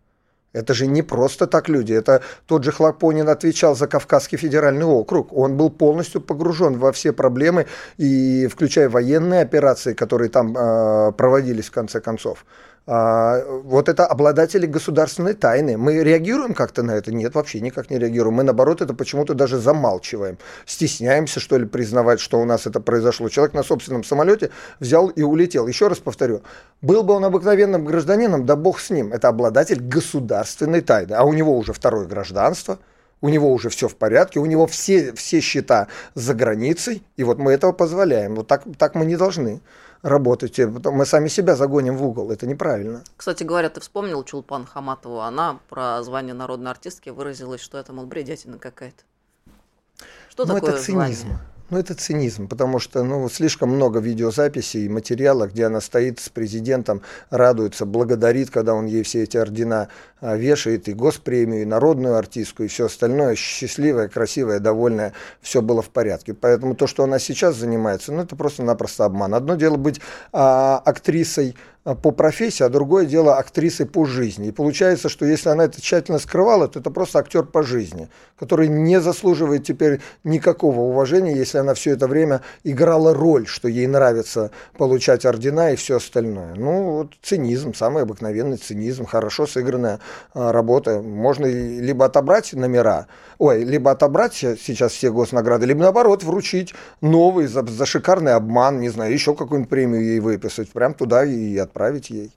Это 0.54 0.72
же 0.72 0.86
не 0.86 1.02
просто 1.02 1.46
так 1.46 1.68
люди. 1.68 1.92
Это 1.92 2.22
тот 2.46 2.62
же 2.62 2.70
Хлопонин 2.70 3.28
отвечал 3.28 3.74
за 3.74 3.88
Кавказский 3.88 4.38
федеральный 4.38 4.86
округ. 4.86 5.32
Он 5.32 5.56
был 5.56 5.68
полностью 5.68 6.20
погружен 6.20 6.78
во 6.78 6.92
все 6.92 7.12
проблемы, 7.12 7.66
и 7.98 8.46
включая 8.46 8.88
военные 8.88 9.42
операции, 9.42 9.94
которые 9.94 10.30
там 10.30 10.56
э, 10.56 11.12
проводились 11.12 11.66
в 11.66 11.72
конце 11.72 12.00
концов. 12.00 12.46
А, 12.86 13.42
вот 13.62 13.88
это 13.88 14.04
обладатели 14.04 14.66
государственной 14.66 15.32
тайны. 15.32 15.78
Мы 15.78 16.04
реагируем 16.04 16.52
как-то 16.52 16.82
на 16.82 16.90
это? 16.90 17.14
Нет, 17.14 17.34
вообще 17.34 17.60
никак 17.60 17.90
не 17.90 17.98
реагируем. 17.98 18.34
Мы, 18.34 18.42
наоборот, 18.42 18.82
это 18.82 18.92
почему-то 18.92 19.32
даже 19.32 19.58
замалчиваем. 19.58 20.36
Стесняемся, 20.66 21.40
что 21.40 21.56
ли, 21.56 21.64
признавать, 21.64 22.20
что 22.20 22.38
у 22.38 22.44
нас 22.44 22.66
это 22.66 22.80
произошло. 22.80 23.30
Человек 23.30 23.54
на 23.54 23.62
собственном 23.62 24.04
самолете 24.04 24.50
взял 24.80 25.08
и 25.08 25.22
улетел. 25.22 25.66
Еще 25.66 25.88
раз 25.88 25.98
повторю, 25.98 26.42
был 26.82 27.02
бы 27.04 27.14
он 27.14 27.24
обыкновенным 27.24 27.86
гражданином, 27.86 28.44
да 28.44 28.54
бог 28.54 28.78
с 28.80 28.90
ним. 28.90 29.14
Это 29.14 29.28
обладатель 29.28 29.80
государственной 29.80 30.82
тайны. 30.82 31.14
А 31.14 31.24
у 31.24 31.32
него 31.32 31.56
уже 31.56 31.72
второе 31.72 32.06
гражданство, 32.06 32.78
у 33.22 33.30
него 33.30 33.50
уже 33.50 33.70
все 33.70 33.88
в 33.88 33.96
порядке, 33.96 34.40
у 34.40 34.46
него 34.46 34.66
все, 34.66 35.14
все 35.14 35.40
счета 35.40 35.88
за 36.14 36.34
границей, 36.34 37.02
и 37.16 37.24
вот 37.24 37.38
мы 37.38 37.52
этого 37.52 37.72
позволяем. 37.72 38.34
Вот 38.34 38.46
так, 38.46 38.64
так 38.76 38.94
мы 38.94 39.06
не 39.06 39.16
должны 39.16 39.62
работайте, 40.04 40.66
мы 40.66 41.06
сами 41.06 41.28
себя 41.28 41.56
загоним 41.56 41.96
в 41.96 42.04
угол, 42.04 42.30
это 42.30 42.46
неправильно. 42.46 43.02
Кстати 43.16 43.42
говоря, 43.42 43.70
ты 43.70 43.80
вспомнил 43.80 44.22
Чулпан 44.22 44.66
Хаматову, 44.66 45.20
она 45.20 45.58
про 45.68 46.02
звание 46.02 46.34
народной 46.34 46.70
артистки 46.70 47.08
выразилась, 47.10 47.60
что 47.62 47.78
это, 47.78 47.92
мол, 47.92 48.06
бредятина 48.06 48.58
какая-то. 48.58 49.02
Что 50.28 50.44
ну, 50.44 50.54
такое 50.54 50.72
это 50.74 50.82
цинизм. 50.82 51.28
Звание? 51.28 51.53
Ну, 51.70 51.78
это 51.78 51.94
цинизм, 51.94 52.46
потому 52.46 52.78
что 52.78 53.02
ну, 53.02 53.26
слишком 53.30 53.70
много 53.70 53.98
видеозаписей 53.98 54.84
и 54.84 54.88
материала, 54.88 55.46
где 55.46 55.64
она 55.64 55.80
стоит 55.80 56.20
с 56.20 56.28
президентом, 56.28 57.00
радуется, 57.30 57.86
благодарит, 57.86 58.50
когда 58.50 58.74
он 58.74 58.84
ей 58.84 59.02
все 59.02 59.22
эти 59.22 59.38
ордена 59.38 59.88
а, 60.20 60.36
вешает, 60.36 60.88
и 60.88 60.92
госпремию, 60.92 61.62
и 61.62 61.64
народную 61.64 62.16
артистку, 62.16 62.64
и 62.64 62.68
все 62.68 62.84
остальное, 62.84 63.34
счастливая, 63.34 64.08
красивая, 64.08 64.60
довольная, 64.60 65.14
все 65.40 65.62
было 65.62 65.80
в 65.80 65.88
порядке. 65.88 66.34
Поэтому 66.34 66.74
то, 66.74 66.86
что 66.86 67.02
она 67.02 67.18
сейчас 67.18 67.56
занимается, 67.56 68.12
ну, 68.12 68.20
это 68.22 68.36
просто-напросто 68.36 69.06
обман. 69.06 69.34
Одно 69.34 69.54
дело 69.54 69.76
быть 69.76 70.02
а, 70.32 70.82
актрисой 70.84 71.56
по 71.84 72.12
профессии, 72.12 72.64
а 72.64 72.70
другое 72.70 73.04
дело 73.04 73.36
актрисы 73.36 73.84
по 73.84 74.06
жизни. 74.06 74.48
И 74.48 74.52
получается, 74.52 75.10
что 75.10 75.26
если 75.26 75.50
она 75.50 75.64
это 75.64 75.82
тщательно 75.82 76.18
скрывала, 76.18 76.66
то 76.66 76.78
это 76.80 76.90
просто 76.90 77.18
актер 77.18 77.44
по 77.44 77.62
жизни, 77.62 78.08
который 78.38 78.68
не 78.68 79.00
заслуживает 79.00 79.64
теперь 79.64 80.00
никакого 80.24 80.80
уважения, 80.80 81.36
если 81.36 81.58
она 81.58 81.74
все 81.74 81.90
это 81.90 82.08
время 82.08 82.40
играла 82.62 83.12
роль, 83.12 83.46
что 83.46 83.68
ей 83.68 83.86
нравится 83.86 84.50
получать 84.78 85.26
ордена 85.26 85.72
и 85.72 85.76
все 85.76 85.96
остальное. 85.96 86.54
Ну, 86.54 86.92
вот 86.92 87.12
цинизм, 87.22 87.74
самый 87.74 88.04
обыкновенный 88.04 88.56
цинизм, 88.56 89.04
хорошо 89.04 89.46
сыгранная 89.46 90.00
а, 90.32 90.52
работа. 90.52 91.02
Можно 91.02 91.44
либо 91.44 92.06
отобрать 92.06 92.54
номера, 92.54 93.08
ой, 93.38 93.64
либо 93.64 93.90
отобрать 93.90 94.34
сейчас 94.34 94.92
все 94.92 95.10
госнаграды, 95.10 95.66
либо 95.66 95.80
наоборот 95.80 96.22
вручить 96.22 96.74
новый 97.00 97.46
за, 97.46 97.66
за 97.66 97.86
шикарный 97.86 98.34
обман, 98.34 98.80
не 98.80 98.88
знаю, 98.88 99.12
еще 99.12 99.34
какую-нибудь 99.34 99.70
премию 99.70 100.02
ей 100.02 100.20
выписать, 100.20 100.70
прям 100.70 100.94
туда 100.94 101.24
и 101.24 101.56
отправить 101.56 102.10
ей. 102.10 102.32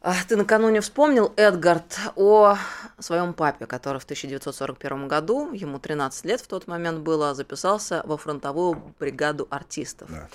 А, 0.00 0.14
ты 0.28 0.36
накануне 0.36 0.80
вспомнил, 0.80 1.32
Эдгард, 1.36 1.98
о 2.14 2.56
своем 3.00 3.34
папе, 3.34 3.66
который 3.66 3.98
в 3.98 4.04
1941 4.04 5.08
году, 5.08 5.52
ему 5.52 5.80
13 5.80 6.24
лет 6.24 6.40
в 6.40 6.46
тот 6.46 6.68
момент 6.68 7.00
было, 7.00 7.34
записался 7.34 8.02
во 8.04 8.16
фронтовую 8.16 8.94
бригаду 9.00 9.48
артистов. 9.50 10.08
Да. 10.08 10.28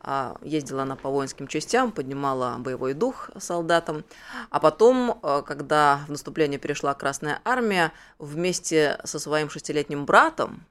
А, 0.00 0.36
ездила 0.40 0.82
она 0.82 0.96
по 0.96 1.10
воинским 1.10 1.48
частям, 1.48 1.92
поднимала 1.92 2.56
боевой 2.58 2.94
дух 2.94 3.28
солдатам. 3.38 4.04
А 4.48 4.58
потом, 4.58 5.20
э, 5.22 5.42
когда 5.46 6.00
в 6.08 6.10
наступление 6.10 6.58
перешла 6.58 6.94
Красная 6.94 7.42
Армия, 7.44 7.92
вместе 8.18 8.98
со 9.04 9.18
своим 9.18 9.50
шестилетним 9.50 10.06
братом 10.06 10.64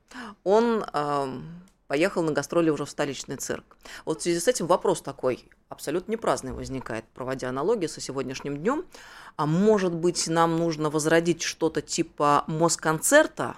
он 0.43 0.83
эм, 0.93 1.62
поехал 1.89 2.21
на 2.21 2.32
гастроли 2.32 2.69
уже 2.69 2.86
в 2.86 2.89
столичный 2.89 3.36
цирк. 3.36 3.75
Вот 4.06 4.19
в 4.19 4.23
связи 4.23 4.39
с 4.39 4.47
этим 4.47 4.67
вопрос 4.67 5.02
такой, 5.02 5.49
абсолютно 5.69 6.12
не 6.12 6.17
праздный 6.17 6.54
возникает, 6.54 7.04
проводя 7.15 7.49
аналогии 7.49 7.88
со 7.88 7.99
сегодняшним 7.99 8.58
днем. 8.58 8.86
А 9.38 9.47
может 9.47 9.93
быть, 9.93 10.28
нам 10.28 10.56
нужно 10.58 10.91
возродить 10.91 11.41
что-то 11.41 11.82
типа 11.82 12.43
Москонцерта, 12.45 13.58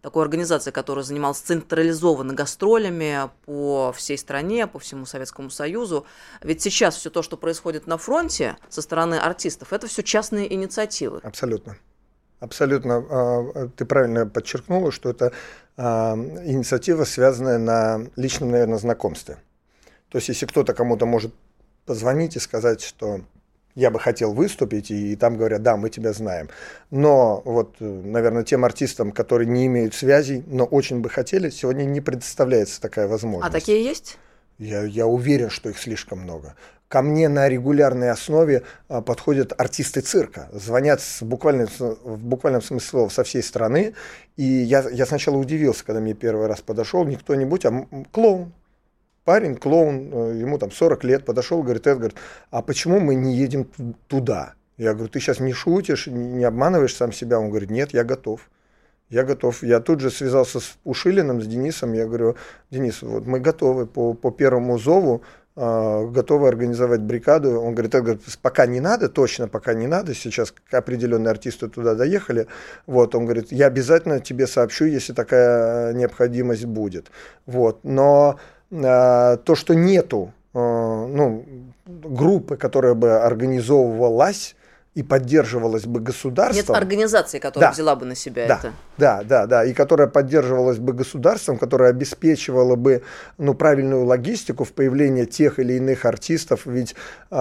такой 0.00 0.22
организации, 0.22 0.70
которая 0.70 1.04
занималась 1.04 1.38
централизованно 1.38 2.32
гастролями 2.32 3.28
по 3.44 3.92
всей 3.92 4.16
стране, 4.16 4.66
по 4.66 4.78
всему 4.78 5.04
Советскому 5.04 5.50
Союзу. 5.50 6.06
Ведь 6.42 6.62
сейчас 6.62 6.96
все 6.96 7.10
то, 7.10 7.22
что 7.22 7.36
происходит 7.36 7.86
на 7.86 7.98
фронте 7.98 8.56
со 8.70 8.80
стороны 8.80 9.16
артистов, 9.16 9.74
это 9.74 9.86
все 9.86 10.02
частные 10.02 10.52
инициативы. 10.52 11.20
Абсолютно. 11.22 11.76
Абсолютно. 12.40 13.04
А, 13.10 13.68
ты 13.76 13.84
правильно 13.84 14.26
подчеркнула, 14.26 14.92
что 14.92 15.10
это 15.10 15.32
инициатива, 15.76 17.04
связанная 17.04 17.58
на 17.58 18.06
личном, 18.16 18.50
наверное, 18.50 18.78
знакомстве. 18.78 19.36
То 20.08 20.18
есть, 20.18 20.28
если 20.28 20.46
кто-то 20.46 20.72
кому-то 20.72 21.06
может 21.06 21.34
позвонить 21.84 22.36
и 22.36 22.40
сказать, 22.40 22.80
что 22.82 23.20
я 23.74 23.90
бы 23.90 24.00
хотел 24.00 24.32
выступить, 24.32 24.90
и, 24.90 25.14
там 25.16 25.36
говорят, 25.36 25.62
да, 25.62 25.76
мы 25.76 25.90
тебя 25.90 26.14
знаем. 26.14 26.48
Но 26.90 27.42
вот, 27.44 27.76
наверное, 27.78 28.42
тем 28.42 28.64
артистам, 28.64 29.12
которые 29.12 29.48
не 29.48 29.66
имеют 29.66 29.94
связей, 29.94 30.42
но 30.46 30.64
очень 30.64 31.00
бы 31.00 31.10
хотели, 31.10 31.50
сегодня 31.50 31.84
не 31.84 32.00
предоставляется 32.00 32.80
такая 32.80 33.06
возможность. 33.06 33.48
А 33.48 33.52
такие 33.52 33.84
есть? 33.84 34.16
Я, 34.58 34.84
я 34.84 35.06
уверен, 35.06 35.50
что 35.50 35.68
их 35.68 35.78
слишком 35.78 36.20
много 36.20 36.54
ко 36.88 37.02
мне 37.02 37.28
на 37.28 37.48
регулярной 37.48 38.10
основе 38.10 38.62
а, 38.88 39.00
подходят 39.02 39.52
артисты 39.58 40.00
цирка, 40.00 40.48
звонят 40.52 41.00
с 41.00 41.22
буквально, 41.22 41.66
в 41.66 42.24
буквальном 42.24 42.62
смысле 42.62 42.88
слова 42.88 43.08
со 43.08 43.24
всей 43.24 43.42
страны. 43.42 43.94
И 44.36 44.44
я, 44.44 44.88
я 44.90 45.06
сначала 45.06 45.36
удивился, 45.36 45.84
когда 45.84 46.00
мне 46.00 46.14
первый 46.14 46.46
раз 46.46 46.60
подошел 46.60 47.04
не 47.04 47.16
кто-нибудь, 47.16 47.64
а 47.64 47.86
клоун. 48.12 48.52
Парень, 49.24 49.56
клоун, 49.56 50.10
э, 50.12 50.38
ему 50.38 50.56
там 50.58 50.70
40 50.70 51.02
лет, 51.02 51.24
подошел, 51.24 51.60
говорит, 51.62 51.88
Эдгард, 51.88 52.14
а 52.52 52.62
почему 52.62 53.00
мы 53.00 53.16
не 53.16 53.34
едем 53.34 53.68
туда? 54.06 54.54
Я 54.76 54.92
говорю, 54.92 55.08
ты 55.08 55.18
сейчас 55.18 55.40
не 55.40 55.52
шутишь, 55.52 56.06
не 56.06 56.44
обманываешь 56.44 56.94
сам 56.94 57.10
себя? 57.10 57.40
Он 57.40 57.48
говорит, 57.50 57.70
нет, 57.70 57.92
я 57.92 58.04
готов. 58.04 58.48
Я 59.08 59.22
готов. 59.24 59.62
Я 59.62 59.80
тут 59.80 60.00
же 60.00 60.10
связался 60.10 60.60
с 60.60 60.76
Ушилиным, 60.84 61.40
с 61.40 61.46
Денисом. 61.46 61.92
Я 61.92 62.06
говорю, 62.06 62.36
Денис, 62.70 63.02
вот 63.02 63.26
мы 63.26 63.38
готовы 63.40 63.86
по, 63.86 64.14
по 64.14 64.30
первому 64.30 64.78
зову 64.78 65.22
а, 65.58 66.04
готовы 66.06 66.48
организовать 66.48 67.00
бригаду. 67.00 67.60
Он 67.60 67.74
говорит, 67.74 67.92
говорит, 67.92 68.22
пока 68.42 68.66
не 68.66 68.80
надо, 68.80 69.08
точно 69.08 69.48
пока 69.48 69.72
не 69.72 69.86
надо, 69.86 70.14
сейчас 70.14 70.52
определенные 70.70 71.30
артисты 71.30 71.68
туда 71.68 71.94
доехали. 71.94 72.46
Вот, 72.86 73.14
он 73.14 73.24
говорит, 73.24 73.52
я 73.52 73.66
обязательно 73.66 74.20
тебе 74.20 74.46
сообщу, 74.46 74.84
если 74.84 75.14
такая 75.14 75.94
необходимость 75.94 76.66
будет. 76.66 77.06
Вот, 77.46 77.84
но 77.84 78.38
а, 78.70 79.38
то, 79.38 79.54
что 79.54 79.74
нету 79.74 80.34
а, 80.52 81.06
ну, 81.06 81.46
группы, 81.86 82.58
которая 82.58 82.92
бы 82.92 83.16
организовывалась, 83.16 84.56
и 84.96 85.02
поддерживалась 85.02 85.84
бы 85.84 86.00
государством. 86.00 86.56
Нет 86.56 86.70
организации, 86.70 87.38
которая 87.38 87.68
да, 87.68 87.74
взяла 87.74 87.96
бы 87.96 88.06
на 88.06 88.14
себя 88.14 88.48
да, 88.48 88.56
это. 88.56 88.72
Да, 88.96 89.22
да, 89.24 89.46
да, 89.46 89.64
и 89.66 89.74
которая 89.74 90.08
поддерживалась 90.08 90.78
бы 90.78 90.94
государством, 90.94 91.58
которая 91.58 91.90
обеспечивала 91.90 92.76
бы 92.76 93.02
ну, 93.36 93.52
правильную 93.52 94.06
логистику 94.06 94.64
в 94.64 94.72
появлении 94.72 95.26
тех 95.26 95.58
или 95.58 95.74
иных 95.74 96.06
артистов. 96.06 96.64
Ведь 96.64 96.94
э, 97.30 97.36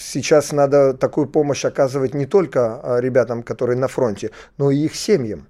сейчас 0.00 0.52
надо 0.52 0.94
такую 0.94 1.26
помощь 1.26 1.64
оказывать 1.64 2.14
не 2.14 2.26
только 2.26 2.80
а, 2.80 3.00
ребятам, 3.00 3.42
которые 3.42 3.76
на 3.76 3.88
фронте, 3.88 4.30
но 4.58 4.70
и 4.70 4.76
их 4.76 4.94
семьям. 4.94 5.48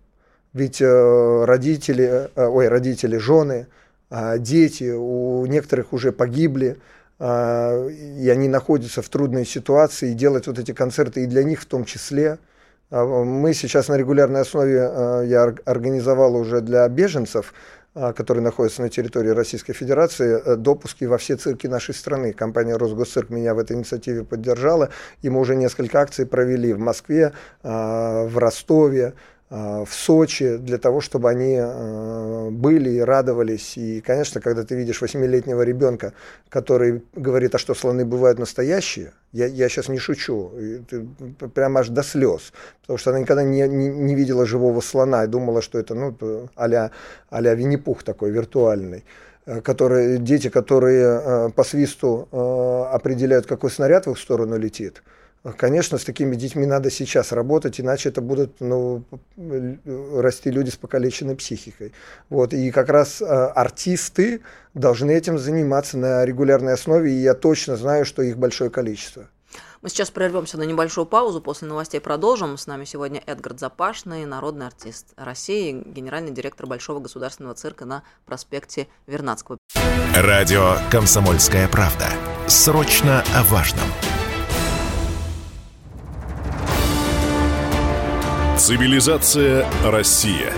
Ведь 0.55 0.81
э, 0.81 1.45
родители, 1.45 2.31
э, 2.35 2.47
ой, 2.47 2.69
родители, 2.69 3.19
жены, 3.19 3.67
э, 4.09 4.39
дети 4.39 4.91
у 4.91 5.45
некоторых 5.45 5.93
уже 5.93 6.13
погибли. 6.13 6.79
А, 7.25 7.87
и 7.87 8.29
они 8.31 8.49
находятся 8.49 9.01
в 9.01 9.09
трудной 9.09 9.47
ситуации, 9.47 10.11
и 10.11 10.15
делать 10.15 10.49
вот 10.49 10.59
эти 10.59 10.73
концерты 10.73 11.23
и 11.23 11.27
для 11.27 11.45
них 11.45 11.61
в 11.61 11.67
том 11.67 11.85
числе. 11.85 12.39
А, 12.91 13.05
мы 13.05 13.55
сейчас 13.55 13.87
на 13.87 13.97
регулярной 13.97 14.41
основе, 14.41 14.81
а, 14.83 15.23
я 15.23 15.55
организовал 15.65 16.35
уже 16.35 16.61
для 16.61 16.89
беженцев, 16.89 17.55
которые 17.95 18.43
находятся 18.43 18.83
на 18.83 18.89
территории 18.89 19.29
Российской 19.29 19.75
Федерации, 19.75 20.41
э, 20.43 20.57
допуски 20.57 21.05
во 21.05 21.19
все 21.19 21.37
цирки 21.37 21.67
нашей 21.67 21.95
страны. 21.95 22.33
Компания 22.33 22.75
«Росгосцирк» 22.75 23.29
меня 23.29 23.55
в 23.55 23.59
этой 23.59 23.77
инициативе 23.77 24.25
поддержала, 24.25 24.89
и 25.21 25.29
мы 25.29 25.39
уже 25.39 25.55
несколько 25.57 26.01
акций 26.01 26.25
провели 26.25 26.73
в 26.73 26.79
Москве, 26.79 27.33
в 27.63 28.33
Ростове, 28.35 29.13
в 29.53 29.89
Сочи 29.91 30.57
для 30.57 30.79
того, 30.79 31.03
чтобы 31.03 31.29
они 31.29 31.59
э, 31.61 32.49
были 32.51 32.89
и 32.89 33.01
радовались. 33.01 33.77
И, 33.77 34.01
конечно, 34.01 34.41
когда 34.41 34.65
ты 34.65 34.75
видишь 34.75 35.03
восьмилетнего 35.03 35.61
ребенка, 35.61 36.15
который 36.49 37.03
говорит, 37.15 37.55
а 37.55 37.59
что 37.59 37.75
слоны 37.75 38.07
бывают 38.07 38.39
настоящие, 38.39 39.13
я, 39.33 39.45
я 39.45 39.69
сейчас 39.69 39.89
не 39.89 39.99
шучу, 39.99 40.53
ты, 40.89 41.07
прямо 41.55 41.81
аж 41.81 41.91
до 41.91 42.03
слез, 42.03 42.55
потому 42.81 42.97
что 42.97 43.11
она 43.11 43.21
никогда 43.21 43.43
не, 43.43 43.69
не, 43.69 43.89
не 43.89 44.15
видела 44.15 44.47
живого 44.47 44.81
слона 44.81 45.25
и 45.25 45.27
думала, 45.27 45.61
что 45.61 45.79
это 45.79 45.95
ну, 45.95 46.17
а-ля, 46.57 46.91
а-ля 47.29 47.55
Винни-Пух 47.55 48.05
такой 48.05 48.31
виртуальный 48.31 49.05
э, 49.45 49.61
которые, 49.61 50.17
дети, 50.17 50.49
которые 50.49 51.51
по 51.51 51.63
свисту 51.65 52.27
определяют, 52.91 53.47
какой 53.47 53.71
снаряд 53.71 54.07
в 54.07 54.13
их 54.13 54.19
сторону 54.19 54.57
летит, 54.57 55.03
Конечно, 55.57 55.99
с 55.99 56.05
такими 56.05 56.37
детьми 56.37 56.67
надо 56.67 56.91
сейчас 56.91 57.33
работать, 57.33 57.81
иначе 57.81 58.11
это 58.11 58.21
будут 58.21 58.61
ну, 58.61 59.03
расти 59.37 60.51
люди 60.51 60.71
с 60.71 60.77
покалеченной 60.77 61.35
психикой. 61.35 61.93
Вот. 62.29 62.55
И 62.55 62.71
как 62.71 62.89
раз 62.89 63.21
э, 63.21 63.25
артисты 63.25 64.43
должны 64.75 65.11
этим 65.11 65.39
заниматься 65.39 65.99
на 65.99 66.25
регулярной 66.25 66.75
основе, 66.75 67.13
и 67.13 67.17
я 67.17 67.35
точно 67.35 67.77
знаю, 67.77 68.05
что 68.05 68.23
их 68.23 68.39
большое 68.39 68.71
количество. 68.71 69.29
Мы 69.83 69.89
сейчас 69.89 70.13
прервемся 70.13 70.59
на 70.59 70.63
небольшую 70.63 71.07
паузу, 71.07 71.41
после 71.41 71.67
новостей 71.67 72.01
продолжим. 72.01 72.57
С 72.57 72.69
нами 72.69 72.85
сегодня 72.85 73.21
Эдгард 73.27 73.59
Запашный, 73.59 74.25
народный 74.25 74.69
артист 74.69 75.09
России, 75.17 75.73
генеральный 75.73 76.31
директор 76.31 76.67
Большого 76.67 77.01
государственного 77.01 77.57
цирка 77.57 77.85
на 77.85 78.05
проспекте 78.25 78.87
Вернадского. 79.09 79.59
Радио 80.15 80.77
«Комсомольская 80.93 81.67
правда». 81.67 82.07
Срочно 82.47 83.25
о 83.35 83.43
важном. 83.43 83.89
Цивилизация 88.63 89.69
Россия. 89.83 90.55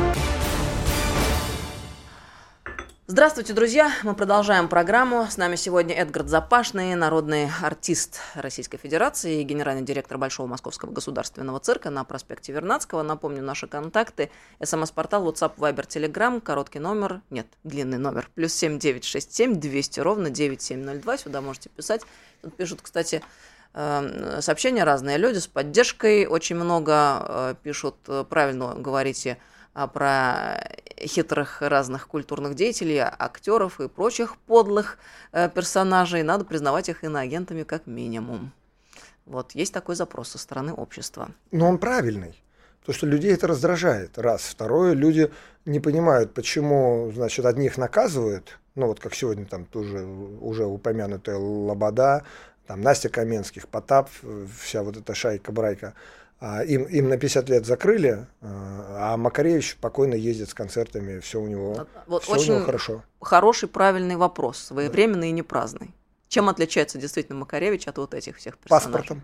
Здравствуйте, 3.07 3.55
друзья! 3.55 3.91
Мы 4.03 4.15
продолжаем 4.15 4.69
программу. 4.69 5.27
С 5.31 5.39
нами 5.39 5.57
сегодня 5.57 5.95
Эдгард 5.95 6.29
Запашный, 6.29 6.95
народный 6.97 7.49
артист 7.63 8.21
Российской 8.35 8.77
Федерации 8.77 9.41
и 9.41 9.43
генеральный 9.43 9.85
директор 9.85 10.19
Большого 10.19 10.47
Московского 10.47 10.93
государственного 10.93 11.61
цирка 11.61 11.89
на 11.89 12.05
проспекте 12.05 12.53
Вернадского. 12.53 13.03
Напомню, 13.03 13.43
наши 13.43 13.67
контакты. 13.67 14.31
СМС-портал, 14.63 15.27
WhatsApp, 15.27 15.55
Viber, 15.57 15.89
Telegram, 15.89 16.43
короткий 16.43 16.81
номер, 16.81 17.23
нет, 17.31 17.47
длинный 17.63 17.97
номер, 17.97 18.29
плюс 18.35 18.53
7967 18.53 19.59
200 19.59 20.01
ровно 20.01 20.29
9702. 20.29 21.17
Сюда 21.17 21.41
можете 21.41 21.71
писать. 21.71 22.03
Тут 22.43 22.55
пишут, 22.55 22.81
кстати, 22.83 23.23
сообщения 23.75 24.85
разные 24.85 25.19
люди 25.19 25.39
с 25.39 25.47
поддержкой. 25.49 26.27
Очень 26.27 26.57
много 26.57 26.93
э, 27.27 27.55
пишут, 27.63 27.97
э, 28.07 28.25
правильно 28.29 28.75
говорите, 28.75 29.39
а, 29.75 29.89
про 29.89 30.65
хитрых 31.01 31.61
разных 31.61 32.07
культурных 32.07 32.55
деятелей, 32.55 32.99
актеров 32.99 33.81
и 33.81 33.89
прочих 33.89 34.37
подлых 34.37 34.99
э, 35.33 35.49
персонажей. 35.49 36.23
Надо 36.23 36.45
признавать 36.45 36.89
их 36.89 37.03
иноагентами 37.03 37.65
как 37.65 37.87
минимум. 37.87 38.53
Вот, 39.27 39.53
есть 39.53 39.75
такой 39.75 39.97
запрос 39.97 40.29
со 40.29 40.39
стороны 40.39 40.73
общества. 40.73 41.31
Но 41.51 41.69
он 41.69 41.79
правильный. 41.79 42.41
Потому 42.81 42.97
что 42.97 43.07
людей 43.07 43.33
это 43.33 43.47
раздражает. 43.47 44.19
Раз. 44.19 44.43
Второе, 44.43 44.93
люди 44.93 45.33
не 45.65 45.81
понимают, 45.81 46.35
почему, 46.35 47.11
значит, 47.15 47.47
одних 47.47 47.79
наказывают, 47.79 48.59
ну 48.75 48.89
вот 48.89 49.01
как 49.01 49.15
сегодня 49.15 49.47
там 49.47 49.65
тоже 49.65 50.05
уже 50.05 50.67
упомянутая 50.67 51.37
Лобода, 51.37 52.25
там 52.67 52.81
Настя 52.81 53.09
Каменских, 53.09 53.69
Потап, 53.69 54.09
вся 54.59 54.83
вот 54.83 54.97
эта 54.97 55.15
шайка-брайка, 55.15 55.95
а, 56.41 56.63
им, 56.63 56.85
им 56.85 57.09
на 57.09 57.17
50 57.17 57.49
лет 57.49 57.67
закрыли, 57.67 58.27
а, 58.41 59.15
а 59.15 59.17
Макаревич 59.17 59.73
спокойно 59.73 60.15
ездит 60.15 60.51
с 60.51 60.55
концертами, 60.55 61.21
все 61.21 61.41
у 61.41 61.47
него, 61.47 61.87
вот 62.07 62.25
все 62.25 62.33
очень 62.33 62.53
у 62.53 62.57
него 62.57 62.67
хорошо. 62.67 63.03
Хороший, 63.21 63.69
правильный 63.69 64.17
вопрос, 64.17 64.59
своевременный 64.59 65.23
да. 65.23 65.27
и 65.29 65.33
не 65.33 65.43
праздный. 65.43 65.95
Чем 66.29 66.49
отличается 66.49 66.99
действительно 66.99 67.39
Макаревич 67.39 67.87
от 67.87 67.99
вот 67.99 68.13
этих 68.13 68.37
всех 68.37 68.59
персонажей? 68.59 68.93
Паспортом. 68.93 69.23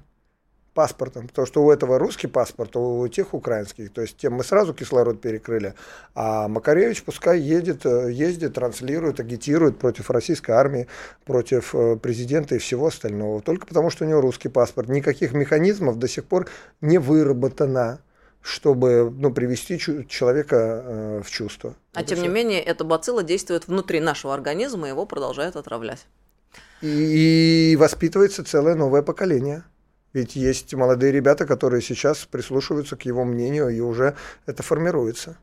Паспортом, 0.80 1.28
потому 1.28 1.46
что 1.46 1.62
у 1.62 1.70
этого 1.70 1.98
русский 1.98 2.26
паспорт, 2.26 2.74
у 2.74 3.06
тех 3.08 3.34
украинский, 3.34 3.88
то 3.88 4.00
есть 4.00 4.16
тем 4.16 4.32
мы 4.32 4.44
сразу 4.44 4.72
кислород 4.72 5.20
перекрыли, 5.20 5.74
а 6.14 6.48
Макаревич 6.48 7.02
пускай 7.02 7.38
едет, 7.38 7.84
ездит, 7.84 8.54
транслирует, 8.54 9.20
агитирует 9.20 9.78
против 9.78 10.08
российской 10.08 10.52
армии, 10.52 10.86
против 11.26 11.74
э, 11.74 11.96
президента 11.96 12.54
и 12.54 12.58
всего 12.58 12.86
остального, 12.86 13.42
только 13.42 13.66
потому 13.66 13.90
что 13.90 14.06
у 14.06 14.08
него 14.08 14.22
русский 14.22 14.48
паспорт. 14.48 14.88
Никаких 14.88 15.34
механизмов 15.34 15.98
до 15.98 16.08
сих 16.08 16.24
пор 16.24 16.48
не 16.80 16.96
выработано 16.96 17.98
чтобы 18.42 19.12
ну, 19.18 19.30
привести 19.30 19.78
человека 19.78 20.56
э, 20.56 21.22
в 21.22 21.30
чувство. 21.30 21.74
А 21.92 22.00
Это 22.00 22.08
тем 22.08 22.18
все. 22.20 22.26
не 22.26 22.32
менее, 22.32 22.62
эта 22.62 22.84
бацилла 22.84 23.22
действует 23.22 23.68
внутри 23.68 24.00
нашего 24.00 24.32
организма, 24.32 24.86
и 24.86 24.90
его 24.90 25.04
продолжает 25.04 25.56
отравлять. 25.56 26.06
И, 26.80 27.72
и 27.72 27.76
воспитывается 27.76 28.42
целое 28.42 28.76
новое 28.76 29.02
поколение. 29.02 29.62
Ведь 30.12 30.36
есть 30.36 30.74
молодые 30.74 31.12
ребята, 31.12 31.46
которые 31.46 31.82
сейчас 31.82 32.26
прислушиваются 32.26 32.96
к 32.96 33.02
его 33.02 33.24
мнению, 33.24 33.68
и 33.68 33.80
уже 33.80 34.16
это 34.46 34.62
формируется. 34.62 35.36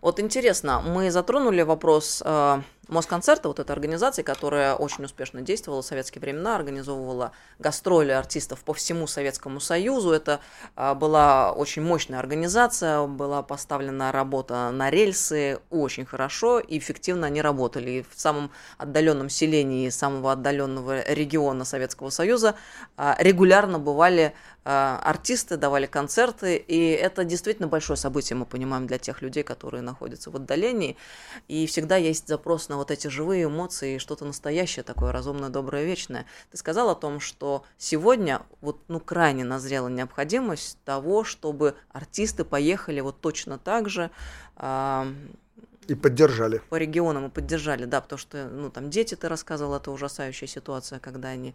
Вот 0.00 0.20
интересно, 0.20 0.82
мы 0.82 1.10
затронули 1.10 1.62
вопрос 1.62 2.22
э, 2.24 2.60
Москонцерта, 2.88 3.48
вот 3.48 3.60
этой 3.60 3.72
организации, 3.72 4.22
которая 4.22 4.74
очень 4.74 5.04
успешно 5.04 5.40
действовала 5.40 5.82
в 5.82 5.86
советские 5.86 6.20
времена, 6.20 6.56
организовывала 6.56 7.32
гастроли 7.58 8.10
артистов 8.10 8.60
по 8.64 8.74
всему 8.74 9.06
Советскому 9.06 9.60
Союзу. 9.60 10.10
Это 10.10 10.40
а, 10.76 10.94
была 10.94 11.52
очень 11.52 11.82
мощная 11.82 12.18
организация, 12.18 13.06
была 13.06 13.42
поставлена 13.42 14.12
работа 14.12 14.70
на 14.70 14.90
рельсы 14.90 15.60
очень 15.70 16.04
хорошо 16.04 16.60
и 16.60 16.78
эффективно 16.78 17.26
они 17.26 17.40
работали. 17.40 17.90
И 17.90 18.02
в 18.02 18.20
самом 18.20 18.50
отдаленном 18.78 19.28
селении 19.28 19.88
самого 19.88 20.32
отдаленного 20.32 21.10
региона 21.10 21.64
Советского 21.64 22.10
Союза 22.10 22.54
а, 22.96 23.16
регулярно 23.18 23.78
бывали 23.78 24.34
а, 24.66 24.98
артисты, 25.04 25.58
давали 25.58 25.84
концерты, 25.84 26.56
и 26.56 26.88
это 26.88 27.24
действительно 27.24 27.68
большое 27.68 27.98
событие, 27.98 28.34
мы 28.34 28.46
понимаем, 28.46 28.86
для 28.86 28.98
тех 28.98 29.20
людей, 29.20 29.42
которые 29.42 29.82
находятся 29.82 30.30
в 30.30 30.36
отдалении. 30.36 30.96
И 31.48 31.66
всегда 31.66 31.96
есть 31.96 32.28
запрос 32.28 32.70
на 32.70 32.73
на 32.74 32.78
вот 32.78 32.90
эти 32.90 33.06
живые 33.06 33.44
эмоции, 33.44 33.98
что-то 33.98 34.24
настоящее 34.24 34.82
такое, 34.82 35.12
разумное, 35.12 35.48
доброе, 35.48 35.84
вечное. 35.84 36.26
Ты 36.50 36.56
сказал 36.56 36.90
о 36.90 36.96
том, 36.96 37.20
что 37.20 37.64
сегодня 37.78 38.42
вот, 38.60 38.80
ну, 38.88 38.98
крайне 38.98 39.44
назрела 39.44 39.86
необходимость 39.86 40.76
того, 40.84 41.22
чтобы 41.22 41.76
артисты 41.92 42.44
поехали 42.44 43.00
вот 43.00 43.20
точно 43.20 43.58
так 43.58 43.88
же, 43.88 44.10
э, 44.56 45.12
и 45.86 45.94
поддержали. 45.94 46.62
По 46.68 46.76
регионам 46.76 47.26
и 47.26 47.30
поддержали, 47.30 47.84
да, 47.84 48.00
потому 48.00 48.18
что, 48.18 48.48
ну, 48.48 48.70
там 48.70 48.90
дети, 48.90 49.14
ты 49.14 49.28
рассказывал, 49.28 49.76
это 49.76 49.92
ужасающая 49.92 50.48
ситуация, 50.48 50.98
когда 50.98 51.28
они 51.28 51.54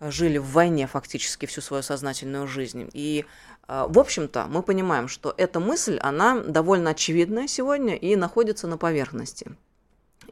жили 0.00 0.36
в 0.36 0.50
войне 0.50 0.86
фактически 0.86 1.46
всю 1.46 1.62
свою 1.62 1.82
сознательную 1.82 2.46
жизнь. 2.46 2.90
И, 2.92 3.24
а, 3.68 3.86
в 3.88 3.98
общем-то, 3.98 4.48
мы 4.48 4.62
понимаем, 4.62 5.08
что 5.08 5.32
эта 5.38 5.60
мысль, 5.60 5.98
она 6.02 6.40
довольно 6.40 6.90
очевидная 6.90 7.46
сегодня 7.46 7.94
и 7.94 8.16
находится 8.16 8.66
на 8.66 8.76
поверхности. 8.76 9.56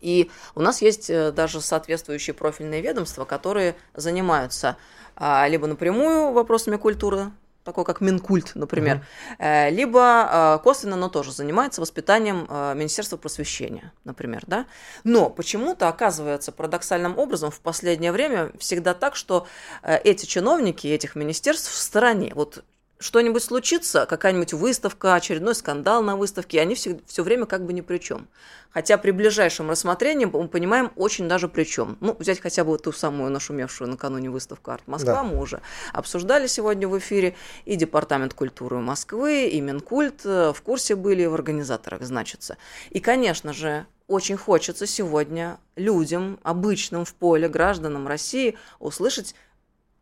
И 0.01 0.31
у 0.55 0.61
нас 0.61 0.83
есть 0.83 1.11
э, 1.11 1.33
даже 1.33 1.61
соответствующие 1.61 2.35
профильные 2.35 2.81
ведомства, 2.81 3.25
которые 3.25 3.77
занимаются 3.95 4.77
а, 5.17 5.47
либо 5.49 5.67
напрямую 5.67 6.33
вопросами 6.33 6.77
культуры, 6.77 7.31
такой 7.65 7.85
как 7.85 8.01
Минкульт, 8.01 8.53
например, 8.55 9.05
uh-huh. 9.39 9.71
либо 9.71 10.01
а, 10.03 10.59
косвенно, 10.59 10.97
но 10.97 11.11
тоже 11.11 11.33
занимается 11.33 11.83
воспитанием 11.83 12.47
Министерства 12.77 13.19
просвещения, 13.19 13.93
например, 14.05 14.43
да. 14.47 14.65
Но 15.05 15.29
почему-то 15.29 15.89
оказывается 15.89 16.53
парадоксальным 16.53 17.19
образом 17.19 17.51
в 17.51 17.61
последнее 17.61 18.13
время 18.13 18.51
всегда 18.59 18.95
так, 18.95 19.15
что 19.15 19.47
э, 19.83 19.99
эти 20.05 20.25
чиновники 20.25 20.87
этих 20.87 21.17
министерств 21.17 21.71
в 21.71 21.77
стороне. 21.77 22.33
Вот 22.35 22.65
что-нибудь 23.01 23.43
случится, 23.43 24.07
какая-нибудь 24.07 24.53
выставка, 24.53 25.15
очередной 25.15 25.55
скандал 25.55 26.03
на 26.03 26.17
выставке, 26.17 26.61
они 26.61 26.75
все, 26.75 27.01
все 27.07 27.23
время 27.23 27.47
как 27.47 27.65
бы 27.65 27.73
ни 27.73 27.81
при 27.81 27.99
чем. 27.99 28.29
Хотя 28.73 28.99
при 28.99 29.11
ближайшем 29.11 29.71
рассмотрении 29.71 30.27
мы 30.27 30.47
понимаем 30.47 30.93
очень 30.95 31.27
даже 31.27 31.49
при 31.49 31.65
чем. 31.65 31.97
Ну, 32.01 32.15
взять 32.19 32.41
хотя 32.41 32.63
бы 32.63 32.79
ту 32.79 32.93
самую 32.93 33.31
нашумевшую 33.31 33.89
накануне 33.91 34.31
выставку 34.31 34.71
«Арт 34.71 34.87
Москва» 34.87 35.15
да. 35.15 35.23
мы 35.25 35.41
уже 35.41 35.61
обсуждали 35.93 36.47
сегодня 36.47 36.87
в 36.87 36.97
эфире. 36.99 37.35
И 37.65 37.75
Департамент 37.75 38.35
культуры 38.35 38.79
Москвы, 38.79 39.49
и 39.49 39.61
Минкульт 39.61 40.21
э, 40.25 40.53
в 40.55 40.63
курсе 40.63 40.95
были, 40.95 41.25
в 41.25 41.35
организаторах 41.35 42.03
значится. 42.03 42.59
И, 42.91 43.01
конечно 43.01 43.53
же, 43.53 43.87
очень 44.07 44.37
хочется 44.37 44.87
сегодня 44.87 45.59
людям, 45.77 46.39
обычным 46.43 47.05
в 47.05 47.15
поле, 47.15 47.49
гражданам 47.49 48.07
России 48.07 48.57
услышать 48.79 49.35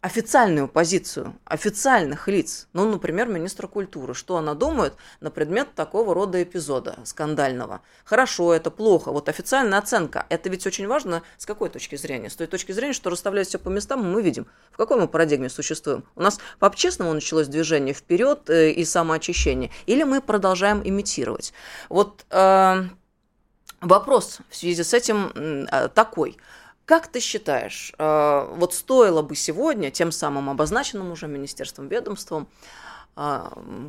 официальную 0.00 0.68
позицию 0.68 1.34
официальных 1.44 2.28
лиц, 2.28 2.68
ну, 2.72 2.88
например, 2.88 3.26
министра 3.26 3.66
культуры, 3.66 4.14
что 4.14 4.36
она 4.36 4.54
думает 4.54 4.94
на 5.20 5.30
предмет 5.30 5.74
такого 5.74 6.14
рода 6.14 6.40
эпизода 6.40 7.00
скандального. 7.04 7.80
Хорошо, 8.04 8.54
это 8.54 8.70
плохо. 8.70 9.10
Вот 9.10 9.28
официальная 9.28 9.78
оценка. 9.78 10.24
Это 10.28 10.50
ведь 10.50 10.66
очень 10.66 10.86
важно 10.86 11.22
с 11.36 11.46
какой 11.46 11.68
точки 11.68 11.96
зрения? 11.96 12.30
С 12.30 12.36
той 12.36 12.46
точки 12.46 12.70
зрения, 12.70 12.92
что 12.92 13.10
расставлять 13.10 13.48
все 13.48 13.58
по 13.58 13.70
местам, 13.70 14.08
мы 14.12 14.22
видим, 14.22 14.46
в 14.70 14.76
какой 14.76 15.00
мы 15.00 15.08
парадигме 15.08 15.48
существуем. 15.48 16.04
У 16.14 16.22
нас 16.22 16.38
по-честному 16.60 17.12
началось 17.12 17.48
движение 17.48 17.92
вперед 17.92 18.48
э, 18.50 18.70
и 18.70 18.84
самоочищение, 18.84 19.72
или 19.86 20.04
мы 20.04 20.20
продолжаем 20.20 20.80
имитировать. 20.84 21.52
Вот 21.88 22.24
э, 22.30 22.84
вопрос 23.80 24.38
в 24.48 24.54
связи 24.54 24.84
с 24.84 24.94
этим 24.94 25.32
э, 25.34 25.88
такой– 25.88 26.36
как 26.88 27.06
ты 27.08 27.20
считаешь, 27.20 27.92
э, 27.98 28.48
вот 28.56 28.72
стоило 28.72 29.20
бы 29.20 29.36
сегодня 29.36 29.90
тем 29.90 30.10
самым 30.10 30.48
обозначенным 30.48 31.12
уже 31.12 31.28
министерством, 31.28 31.88
ведомством 31.88 32.48
э, 33.14 33.40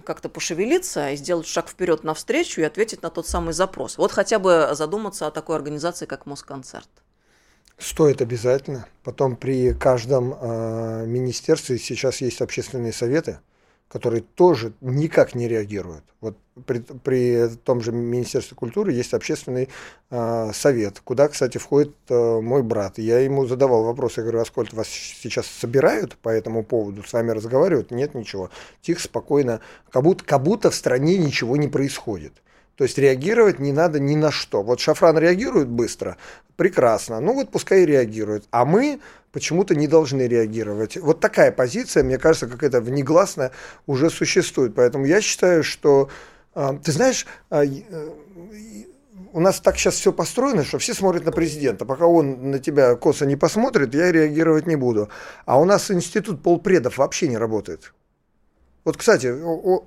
как-то 0.05 0.27
пошевелиться 0.27 1.11
и 1.11 1.15
сделать 1.15 1.47
шаг 1.47 1.69
вперед 1.69 2.03
навстречу 2.03 2.59
и 2.59 2.65
ответить 2.65 3.01
на 3.01 3.09
тот 3.09 3.25
самый 3.25 3.53
запрос? 3.53 3.97
Вот 3.97 4.11
хотя 4.11 4.37
бы 4.37 4.71
задуматься 4.73 5.27
о 5.27 5.31
такой 5.31 5.55
организации, 5.55 6.07
как 6.07 6.25
Москонцерт. 6.25 6.89
Стоит 7.77 8.21
обязательно. 8.21 8.85
Потом 9.05 9.37
при 9.37 9.73
каждом 9.73 10.33
э, 10.33 11.05
министерстве 11.05 11.79
сейчас 11.79 12.19
есть 12.19 12.41
общественные 12.41 12.91
советы, 12.91 13.39
которые 13.89 14.21
тоже 14.21 14.71
никак 14.81 15.35
не 15.35 15.47
реагируют. 15.47 16.03
Вот 16.21 16.37
при, 16.65 16.79
при 16.79 17.47
том 17.63 17.81
же 17.81 17.91
Министерстве 17.91 18.55
культуры 18.55 18.91
есть 18.91 19.13
общественный 19.13 19.67
э, 20.11 20.51
совет, 20.53 20.99
куда, 20.99 21.27
кстати, 21.27 21.57
входит 21.57 21.95
э, 22.09 22.39
мой 22.39 22.61
брат. 22.61 22.99
Я 22.99 23.19
ему 23.19 23.47
задавал 23.47 23.83
вопрос, 23.83 24.17
я 24.17 24.23
говорю, 24.23 24.39
а 24.41 24.45
сколько 24.45 24.75
вас 24.75 24.87
сейчас 24.87 25.47
собирают 25.47 26.17
по 26.17 26.29
этому 26.29 26.63
поводу, 26.63 27.03
с 27.03 27.11
вами 27.11 27.31
разговаривают? 27.31 27.89
Нет, 27.89 28.13
ничего. 28.13 28.51
Тихо, 28.81 29.01
спокойно, 29.01 29.59
как 29.89 30.03
будто, 30.03 30.23
как 30.23 30.43
будто 30.43 30.69
в 30.69 30.75
стране 30.75 31.17
ничего 31.17 31.57
не 31.57 31.67
происходит. 31.67 32.33
То 32.79 32.85
есть 32.85 32.97
реагировать 32.97 33.59
не 33.59 33.73
надо 33.73 33.99
ни 33.99 34.15
на 34.15 34.31
что. 34.31 34.63
Вот 34.63 34.79
Шафран 34.79 35.17
реагирует 35.17 35.67
быстро, 35.67 36.15
прекрасно. 36.55 37.19
Ну 37.19 37.33
вот 37.33 37.51
пускай 37.51 37.83
и 37.83 37.85
реагирует. 37.85 38.45
А 38.51 38.63
мы 38.63 39.01
почему-то 39.33 39.75
не 39.75 39.85
должны 39.85 40.21
реагировать. 40.29 40.95
Вот 40.95 41.19
такая 41.19 41.51
позиция, 41.51 42.03
мне 42.03 42.17
кажется, 42.17 42.47
какая-то 42.47 42.79
внегласная 42.79 43.51
уже 43.85 44.09
существует. 44.09 44.75
Поэтому 44.75 45.03
я 45.03 45.19
считаю, 45.19 45.61
что, 45.61 46.09
э, 46.55 46.69
ты 46.81 46.93
знаешь, 46.93 47.27
э, 47.49 47.65
у 49.33 49.41
нас 49.41 49.59
так 49.59 49.77
сейчас 49.77 49.95
все 49.95 50.13
построено, 50.13 50.63
что 50.63 50.77
все 50.77 50.93
смотрят 50.93 51.25
на 51.25 51.33
президента. 51.33 51.83
Пока 51.83 52.07
он 52.07 52.49
на 52.49 52.59
тебя 52.59 52.95
косо 52.95 53.25
не 53.25 53.35
посмотрит, 53.35 53.93
я 53.93 54.09
реагировать 54.09 54.67
не 54.67 54.77
буду. 54.77 55.09
А 55.45 55.59
у 55.59 55.65
нас 55.65 55.91
институт 55.91 56.41
полпредов 56.41 56.97
вообще 56.97 57.27
не 57.27 57.37
работает. 57.37 57.91
Вот, 58.85 58.97
кстати, 58.97 59.33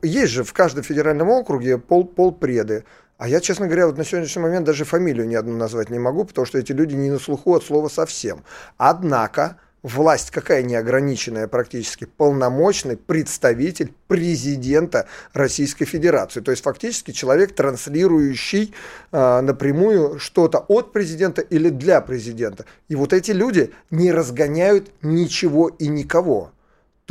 есть 0.06 0.32
же 0.32 0.44
в 0.44 0.52
каждом 0.52 0.84
федеральном 0.84 1.30
округе 1.30 1.78
пол, 1.78 2.04
полпреды. 2.04 2.84
А 3.18 3.28
я, 3.28 3.40
честно 3.40 3.66
говоря, 3.66 3.86
вот 3.86 3.96
на 3.96 4.04
сегодняшний 4.04 4.42
момент 4.42 4.66
даже 4.66 4.84
фамилию 4.84 5.26
ни 5.28 5.34
одну 5.34 5.56
назвать 5.56 5.90
не 5.90 5.98
могу, 5.98 6.24
потому 6.24 6.44
что 6.44 6.58
эти 6.58 6.72
люди 6.72 6.94
не 6.94 7.10
на 7.10 7.18
слуху 7.18 7.54
от 7.54 7.64
слова 7.64 7.88
совсем. 7.88 8.42
Однако 8.76 9.58
власть 9.82 10.30
какая 10.30 10.62
неограниченная 10.62 11.48
практически, 11.48 12.04
полномочный 12.04 12.96
представитель 12.96 13.92
президента 14.08 15.06
Российской 15.32 15.84
Федерации. 15.84 16.40
То 16.40 16.50
есть 16.50 16.62
фактически 16.62 17.10
человек, 17.10 17.54
транслирующий 17.54 18.74
э, 19.12 19.40
напрямую 19.40 20.18
что-то 20.18 20.58
от 20.68 20.92
президента 20.92 21.42
или 21.42 21.68
для 21.68 22.00
президента. 22.00 22.64
И 22.88 22.94
вот 22.94 23.12
эти 23.12 23.30
люди 23.30 23.72
не 23.90 24.12
разгоняют 24.12 24.90
ничего 25.02 25.68
и 25.68 25.88
никого. 25.88 26.52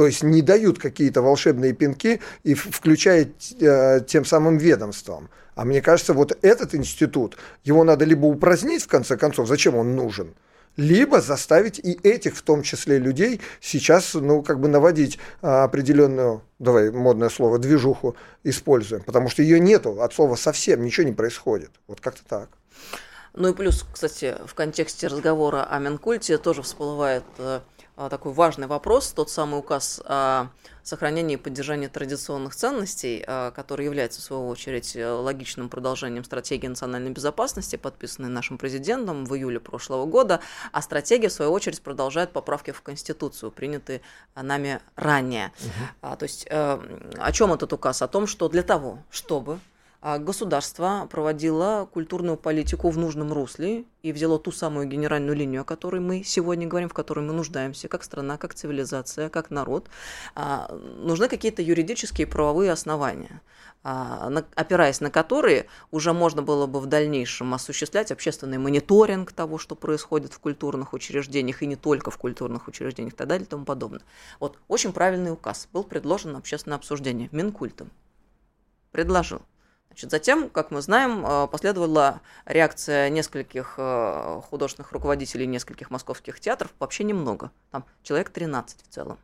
То 0.02 0.08
есть 0.08 0.24
не 0.24 0.42
дают 0.42 0.80
какие-то 0.80 1.22
волшебные 1.22 1.74
пинки 1.74 2.22
и 2.42 2.56
включая 2.56 3.30
э, 3.60 4.00
тем 4.08 4.26
самым 4.26 4.58
ведомством. 4.58 5.30
А 5.54 5.64
мне 5.64 5.80
кажется, 5.80 6.16
вот 6.16 6.36
этот 6.42 6.74
институт, 6.74 7.38
его 7.64 7.84
надо 7.84 8.04
либо 8.04 8.26
упразднить 8.26 8.82
в 8.82 8.88
конце 8.88 9.16
концов, 9.16 9.48
зачем 9.48 9.76
он 9.76 9.96
нужен, 9.96 10.34
либо 10.76 11.22
заставить 11.22 11.78
и 11.78 12.00
этих, 12.02 12.36
в 12.36 12.42
том 12.42 12.64
числе 12.64 12.98
людей, 12.98 13.42
сейчас, 13.60 14.16
ну, 14.16 14.42
как 14.42 14.60
бы 14.60 14.70
наводить 14.70 15.20
а, 15.44 15.66
определенную, 15.66 16.42
давай 16.58 16.90
модное 16.90 17.30
слово, 17.30 17.60
движуху 17.60 18.16
используем, 18.44 19.04
потому 19.04 19.30
что 19.30 19.44
ее 19.44 19.60
нету, 19.60 20.02
от 20.02 20.16
слова 20.16 20.36
совсем 20.36 20.84
ничего 20.84 21.06
не 21.06 21.14
происходит. 21.14 21.70
Вот 21.88 22.02
как-то 22.02 22.24
так. 22.28 22.50
Ну 23.36 23.50
и 23.50 23.54
плюс, 23.54 23.86
кстати, 23.94 24.36
в 24.48 24.56
контексте 24.56 25.06
разговора 25.06 25.64
о 25.64 25.78
Минкульте 25.78 26.40
тоже 26.40 26.64
всплывает 26.64 27.24
э, 27.38 27.60
такой 28.10 28.34
важный 28.34 28.68
вопрос, 28.68 29.12
тот 29.12 29.30
самый 29.30 29.60
указ 29.60 30.02
о 30.06 30.48
сохранении 30.84 31.36
и 31.36 31.38
поддержании 31.38 31.88
традиционных 31.88 32.56
ценностей, 32.56 33.24
а, 33.28 33.52
который 33.52 33.86
является, 33.86 34.20
в 34.22 34.24
свою 34.24 34.48
очередь, 34.48 34.96
логичным 34.96 35.70
продолжением 35.70 36.24
стратегии 36.24 36.68
национальной 36.68 37.12
безопасности, 37.12 37.76
подписанной 37.76 38.30
нашим 38.30 38.58
президентом 38.58 39.26
в 39.26 39.36
июле 39.36 39.60
прошлого 39.60 40.06
года, 40.06 40.40
а 40.72 40.82
стратегия, 40.82 41.30
в 41.30 41.34
свою 41.34 41.52
очередь, 41.52 41.82
продолжает 41.82 42.32
поправки 42.32 42.72
в 42.72 42.82
Конституцию, 42.82 43.52
принятые 43.52 44.02
нами 44.36 44.82
ранее. 44.96 45.52
Угу. 46.02 46.16
То 46.18 46.24
есть 46.24 46.48
э, 46.50 46.80
о 47.18 47.32
чем 47.32 47.54
этот 47.54 47.74
указ? 47.74 48.02
О 48.02 48.08
том, 48.08 48.26
что 48.26 48.50
для 48.50 48.64
того, 48.64 49.00
чтобы 49.10 49.54
а 49.54 49.60
государство 50.02 51.08
проводило 51.12 51.88
культурную 51.92 52.36
политику 52.36 52.90
в 52.90 52.98
нужном 52.98 53.32
русле 53.32 53.86
и 54.02 54.12
взяло 54.12 54.40
ту 54.40 54.52
самую 54.52 54.88
генеральную 54.88 55.36
линию, 55.36 55.62
о 55.62 55.64
которой 55.64 56.02
мы 56.02 56.24
сегодня 56.24 56.68
говорим, 56.68 56.90
в 56.90 56.94
которой 56.94 57.20
мы 57.20 57.34
нуждаемся, 57.34 57.88
как 57.88 58.04
страна, 58.04 58.38
как 58.38 58.56
цивилизация, 58.56 59.30
как 59.30 59.52
народ. 59.52 59.90
А, 60.34 60.76
нужны 60.98 61.28
какие-то 61.28 61.62
юридические 61.62 62.26
правовые 62.26 62.72
основания, 62.72 63.42
а, 63.84 64.32
опираясь 64.56 65.02
на 65.02 65.12
которые 65.12 65.68
уже 65.92 66.14
можно 66.14 66.42
было 66.42 66.66
бы 66.66 66.80
в 66.80 66.88
дальнейшем 66.88 67.54
осуществлять 67.54 68.12
общественный 68.12 68.58
мониторинг 68.58 69.32
того, 69.32 69.60
что 69.60 69.76
происходит 69.76 70.34
в 70.34 70.40
культурных 70.40 70.94
учреждениях, 70.94 71.62
и 71.62 71.68
не 71.68 71.76
только 71.76 72.10
в 72.10 72.18
культурных 72.18 72.68
учреждениях 72.68 73.14
и 73.14 73.18
так 73.18 73.28
далее 73.28 73.46
и 73.46 73.50
тому 73.50 73.66
подобное. 73.66 74.02
Вот 74.40 74.58
очень 74.68 74.94
правильный 74.94 75.32
указ 75.32 75.68
был 75.72 75.84
предложен 75.84 76.32
на 76.32 76.40
общественное 76.40 76.78
обсуждение 76.78 77.30
Минкультом. 77.32 77.92
Предложил. 78.92 79.44
Значит, 79.92 80.12
затем, 80.12 80.50
как 80.50 80.72
мы 80.72 80.82
знаем, 80.82 81.26
э, 81.26 81.48
последовала 81.48 82.22
реакция 82.46 83.10
нескольких 83.10 83.76
э, 83.78 84.42
художественных 84.50 84.94
руководителей 84.94 85.46
нескольких 85.46 85.90
московских 85.92 86.40
театров, 86.40 86.72
вообще 86.80 87.04
немного, 87.04 87.52
там 87.72 87.86
человек 88.02 88.30
13 88.30 88.80
в 88.82 88.88
целом. 88.88 89.20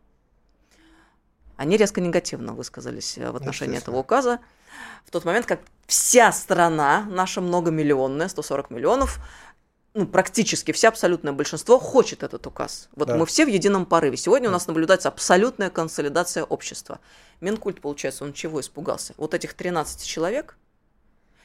Они 1.55 1.77
резко 1.77 2.01
негативно 2.01 2.51
высказались 2.51 3.17
э, 3.17 3.31
в 3.31 3.37
отношении 3.37 3.77
этого 3.77 3.95
указа. 3.95 4.39
В 5.05 5.11
тот 5.11 5.23
момент, 5.23 5.45
как 5.45 5.61
вся 5.85 6.33
страна, 6.33 7.05
наша 7.09 7.39
многомиллионная, 7.39 8.27
140 8.27 8.69
миллионов, 8.69 9.19
ну, 9.97 10.05
практически 10.05 10.71
все, 10.71 10.89
абсолютное 10.89 11.33
большинство 11.33 11.79
хочет 11.79 12.21
этот 12.21 12.45
указ. 12.45 12.87
Вот 12.95 13.07
да. 13.07 13.15
мы 13.15 13.25
все 13.25 13.45
в 13.45 13.49
едином 13.49 13.87
порыве. 13.87 14.15
Сегодня 14.15 14.47
у 14.47 14.51
нас 14.51 14.67
наблюдается 14.67 15.07
абсолютная 15.07 15.71
консолидация 15.71 16.43
общества. 16.43 16.99
Минкульт, 17.41 17.81
получается, 17.81 18.23
он 18.23 18.33
чего 18.33 18.61
испугался? 18.61 19.15
Вот 19.17 19.33
этих 19.33 19.55
13 19.55 20.05
человек. 20.05 20.55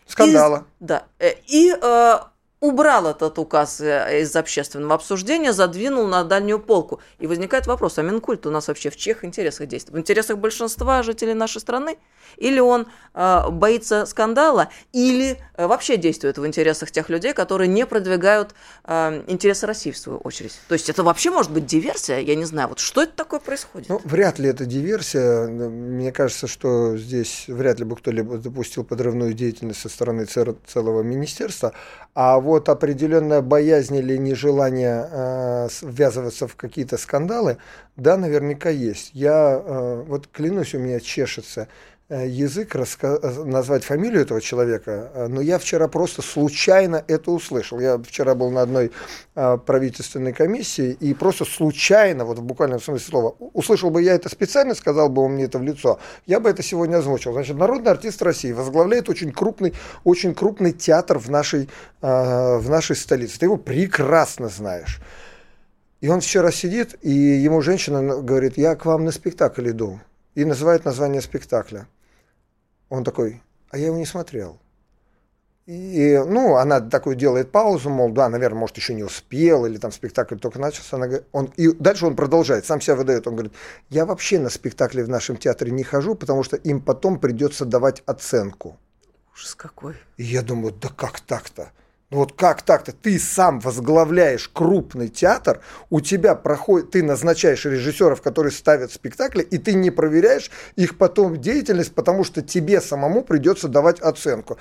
Скандала. 0.07 0.67
И, 0.81 0.85
да. 0.85 1.07
Э, 1.19 1.33
и 1.47 1.75
э, 1.75 2.19
убрал 2.63 3.09
этот 3.09 3.39
указ 3.41 3.81
э, 3.81 4.21
из 4.23 4.35
общественного 4.37 4.95
обсуждения, 4.95 5.53
задвинул 5.53 6.07
на 6.07 6.23
дальнюю 6.23 6.61
полку. 6.61 7.01
И 7.19 7.27
возникает 7.27 7.67
вопрос, 7.67 7.99
а 7.99 8.03
Минкульт 8.03 8.47
у 8.47 8.51
нас 8.51 8.69
вообще 8.69 8.89
в 8.89 8.97
чьих 8.97 9.25
интересах 9.25 9.67
действует? 9.67 9.97
В 9.97 10.01
интересах 10.01 10.39
большинства 10.39 11.03
жителей 11.03 11.35
нашей 11.35 11.61
страны? 11.61 11.99
Или 12.37 12.61
он 12.61 12.87
э, 13.15 13.51
боится 13.51 14.07
скандала, 14.07 14.69
или 14.93 15.39
э, 15.57 15.67
вообще 15.67 15.97
действует 15.97 16.39
в 16.39 16.47
интересах 16.47 16.93
тех 16.93 17.09
людей, 17.09 17.35
которые 17.35 17.67
не 17.67 17.85
продвигают 17.85 18.55
э, 18.85 19.25
интересы 19.27 19.67
России 19.67 19.91
в 19.91 19.99
свою 19.99 20.19
очередь? 20.19 20.57
То 20.69 20.75
есть 20.75 20.89
это 20.89 21.03
вообще 21.03 21.33
может 21.33 21.51
быть 21.51 21.67
диверсия? 21.67 22.21
Я 22.21 22.37
не 22.37 22.45
знаю, 22.45 22.69
вот 22.69 22.79
что 22.79 23.03
это 23.03 23.13
такое 23.13 23.41
происходит? 23.41 23.89
Ну, 23.89 24.01
вряд 24.05 24.39
ли 24.39 24.49
это 24.49 24.67
диверсия. 24.67 25.49
Мне 25.49 26.13
кажется, 26.13 26.47
что 26.47 26.97
здесь 26.97 27.47
вряд 27.49 27.81
ли 27.81 27.85
бы 27.85 27.97
кто-либо 27.97 28.39
допустил 28.39 28.85
подрывную 28.85 29.35
деятельность 29.35 29.81
со 29.81 29.89
стороны 29.89 30.27
целого 30.27 31.03
министерства. 31.03 31.73
А 32.15 32.39
вот 32.39 32.52
определенная 32.69 33.41
боязнь 33.41 33.97
или 33.97 34.17
нежелание 34.17 35.09
э, 35.11 35.69
ввязываться 35.83 36.47
в 36.47 36.57
какие-то 36.57 36.97
скандалы, 36.97 37.59
да, 37.97 38.17
наверняка 38.17 38.71
есть. 38.71 39.11
Я 39.15 39.63
э, 39.65 40.05
вот 40.07 40.29
клянусь, 40.29 40.75
у 40.75 40.79
меня 40.79 41.01
чешется 41.01 41.69
язык 42.13 42.75
раска... 42.75 43.19
Э, 43.23 43.45
назвать 43.45 43.85
фамилию 43.85 44.23
этого 44.23 44.41
человека, 44.41 45.11
э, 45.15 45.27
но 45.29 45.41
я 45.41 45.59
вчера 45.59 45.89
просто 45.89 46.23
случайно 46.23 47.05
это 47.09 47.31
услышал. 47.31 47.81
Я 47.81 47.99
вчера 47.99 48.35
был 48.35 48.51
на 48.51 48.63
одной 48.63 48.93
правительственной 49.35 50.35
комиссии 50.35 50.93
и 51.01 51.15
просто 51.15 51.47
случайно, 51.47 52.27
вот 52.27 52.39
в 52.39 52.43
буквальном 52.43 52.81
смысле 52.81 53.07
слова, 53.07 53.35
услышал 53.39 53.89
бы 53.89 54.03
я 54.03 54.15
это 54.15 54.29
специально, 54.29 54.75
сказал 54.75 55.09
бы 55.09 55.23
он 55.23 55.33
мне 55.33 55.45
это 55.45 55.59
в 55.59 55.63
лицо, 55.63 55.99
я 56.27 56.39
бы 56.39 56.51
это 56.51 56.63
сегодня 56.63 56.99
озвучил. 56.99 57.33
Значит, 57.33 57.57
народный 57.57 57.91
артист 57.91 58.21
России 58.21 58.53
возглавляет 58.53 59.09
очень 59.09 59.33
крупный, 59.33 59.73
очень 60.05 60.35
крупный 60.35 60.73
театр 60.73 61.19
в 61.19 61.31
нашей, 61.31 61.71
в 62.03 62.65
нашей 62.69 62.95
столице. 62.95 63.39
Ты 63.39 63.47
его 63.47 63.57
прекрасно 63.57 64.51
знаешь. 64.51 65.01
И 66.03 66.09
он 66.09 66.21
вчера 66.21 66.51
сидит, 66.51 66.97
и 67.01 67.11
ему 67.11 67.63
женщина 67.63 68.21
говорит, 68.21 68.59
я 68.59 68.75
к 68.75 68.85
вам 68.85 69.05
на 69.05 69.13
спектакль 69.13 69.71
иду. 69.71 70.01
И 70.35 70.45
называет 70.45 70.85
название 70.85 71.23
спектакля. 71.23 71.87
Он 72.93 73.05
такой, 73.05 73.43
а 73.71 73.79
я 73.79 73.87
его 73.87 73.97
не 73.97 74.05
смотрел. 74.05 74.61
И, 75.65 76.23
ну, 76.27 76.57
она 76.57 76.79
такой 76.79 77.17
делает 77.17 77.51
паузу, 77.51 77.89
мол, 77.89 78.11
да, 78.13 78.29
наверное, 78.29 78.59
может, 78.59 78.77
еще 78.77 78.93
не 78.93 79.03
успел, 79.03 79.65
или 79.65 79.79
там 79.79 79.93
спектакль 79.93 80.37
только 80.37 80.59
начался. 80.59 80.97
Она, 80.97 81.09
он, 81.33 81.47
и 81.57 81.73
дальше 81.73 82.05
он 82.05 82.17
продолжает, 82.17 82.67
сам 82.67 82.83
себя 82.83 82.97
выдает. 82.97 83.27
Он 83.27 83.33
говорит, 83.37 83.55
я 83.89 84.05
вообще 84.05 84.39
на 84.39 84.51
спектакли 84.51 85.01
в 85.01 85.09
нашем 85.09 85.39
театре 85.39 85.71
не 85.71 85.85
хожу, 85.85 86.15
потому 86.15 86.43
что 86.43 86.57
им 86.57 86.83
потом 86.83 87.19
придется 87.19 87.65
давать 87.65 88.03
оценку. 88.05 88.77
Ужас 89.33 89.55
какой. 89.55 89.95
И 90.19 90.25
я 90.25 90.43
думаю, 90.43 90.75
да 90.75 90.91
как 90.95 91.21
так-то? 91.21 91.73
Ну 92.13 92.19
вот 92.19 92.35
как 92.35 92.61
так-то? 92.61 92.93
Ты 92.93 93.19
сам 93.19 93.59
возглавляешь 93.59 94.47
крупный 94.47 95.09
театр, 95.09 95.63
у 95.89 96.03
тебя 96.03 96.35
проходит, 96.35 96.91
ты 96.91 97.03
назначаешь 97.03 97.65
режиссеров, 97.65 98.21
которые 98.21 98.53
ставят 98.53 98.93
спектакли, 98.93 99.43
и 99.43 99.57
ты 99.57 99.73
не 99.73 99.91
проверяешь 99.91 100.51
их 100.77 100.99
потом 100.99 101.41
деятельность, 101.41 101.95
потому 101.95 102.23
что 102.25 102.43
тебе 102.43 102.83
самому 102.83 103.25
придется 103.25 103.67
давать 103.67 103.99
оценку. 104.01 104.59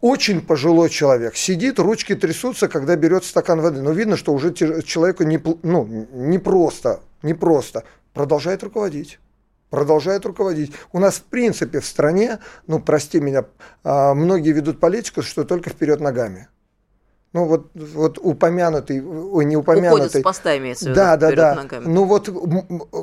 Очень 0.00 0.40
пожилой 0.40 0.88
человек, 0.88 1.36
сидит, 1.36 1.78
ручки 1.78 2.14
трясутся, 2.14 2.68
когда 2.68 2.96
берет 2.96 3.26
стакан 3.26 3.60
воды. 3.60 3.82
Но 3.82 3.90
видно, 3.90 4.16
что 4.16 4.32
уже 4.32 4.54
человеку 4.54 5.24
не, 5.24 5.38
ну, 5.62 6.06
не 6.10 6.38
просто, 6.38 7.00
не 7.22 7.34
просто. 7.34 7.84
Продолжает 8.14 8.62
руководить 8.62 9.18
продолжает 9.68 10.26
руководить. 10.26 10.70
У 10.92 10.98
нас, 10.98 11.14
в 11.14 11.22
принципе, 11.22 11.80
в 11.80 11.86
стране, 11.86 12.40
ну, 12.66 12.78
прости 12.78 13.20
меня, 13.20 13.46
а, 13.84 14.12
многие 14.12 14.52
ведут 14.52 14.78
политику, 14.78 15.22
что 15.22 15.44
только 15.44 15.70
вперед 15.70 15.98
ногами. 15.98 16.48
Ну 17.32 17.46
вот, 17.46 17.70
вот 17.74 18.18
упомянутый, 18.18 19.02
ой, 19.02 19.46
не 19.46 19.56
упомянутый. 19.56 20.06
Уходит 20.06 20.20
с 20.20 20.22
поста 20.22 20.58
имеется 20.58 20.84
в 20.84 20.88
виду, 20.88 20.96
Да, 20.96 21.16
да, 21.16 21.32
да. 21.32 21.54
Ногами. 21.54 21.84
Ну 21.86 22.04
вот 22.04 22.28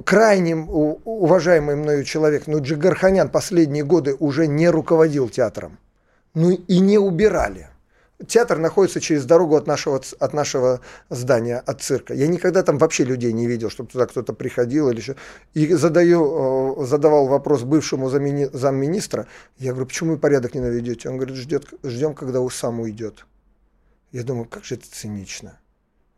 крайне 0.06 0.56
уважаемый 0.56 1.76
мною 1.76 2.04
человек, 2.04 2.44
ну 2.46 2.62
Джигарханян 2.62 3.30
последние 3.30 3.84
годы 3.84 4.16
уже 4.20 4.46
не 4.46 4.70
руководил 4.70 5.30
театром. 5.30 5.80
Ну 6.36 6.52
и 6.52 6.80
не 6.80 7.00
убирали. 7.00 7.70
Театр 8.28 8.58
находится 8.58 9.00
через 9.00 9.26
дорогу 9.26 9.56
от 9.56 9.66
нашего, 9.66 10.02
от 10.20 10.34
нашего 10.34 10.82
здания, 11.10 11.58
от 11.66 11.82
цирка. 11.82 12.14
Я 12.14 12.28
никогда 12.28 12.64
там 12.64 12.78
вообще 12.78 13.06
людей 13.06 13.32
не 13.32 13.48
видел, 13.48 13.70
чтобы 13.70 13.90
туда 13.90 14.08
кто-то 14.08 14.34
приходил 14.34 14.90
или 14.90 14.98
еще. 14.98 15.16
И 15.54 15.74
задаю, 15.74 16.86
задавал 16.86 17.28
вопрос 17.28 17.64
бывшему 17.64 18.10
замминистра. 18.10 19.26
Я 19.58 19.72
говорю, 19.72 19.88
почему 19.88 20.12
вы 20.12 20.18
порядок 20.18 20.54
не 20.54 20.60
наведете? 20.60 21.08
Он 21.08 21.16
говорит, 21.16 21.38
ждет, 21.38 21.68
ждем, 21.82 22.14
когда 22.14 22.46
сам 22.50 22.82
уйдет. 22.82 23.26
Я 24.12 24.24
думаю, 24.24 24.46
как 24.46 24.64
же 24.64 24.76
это 24.76 24.90
цинично. 24.90 25.60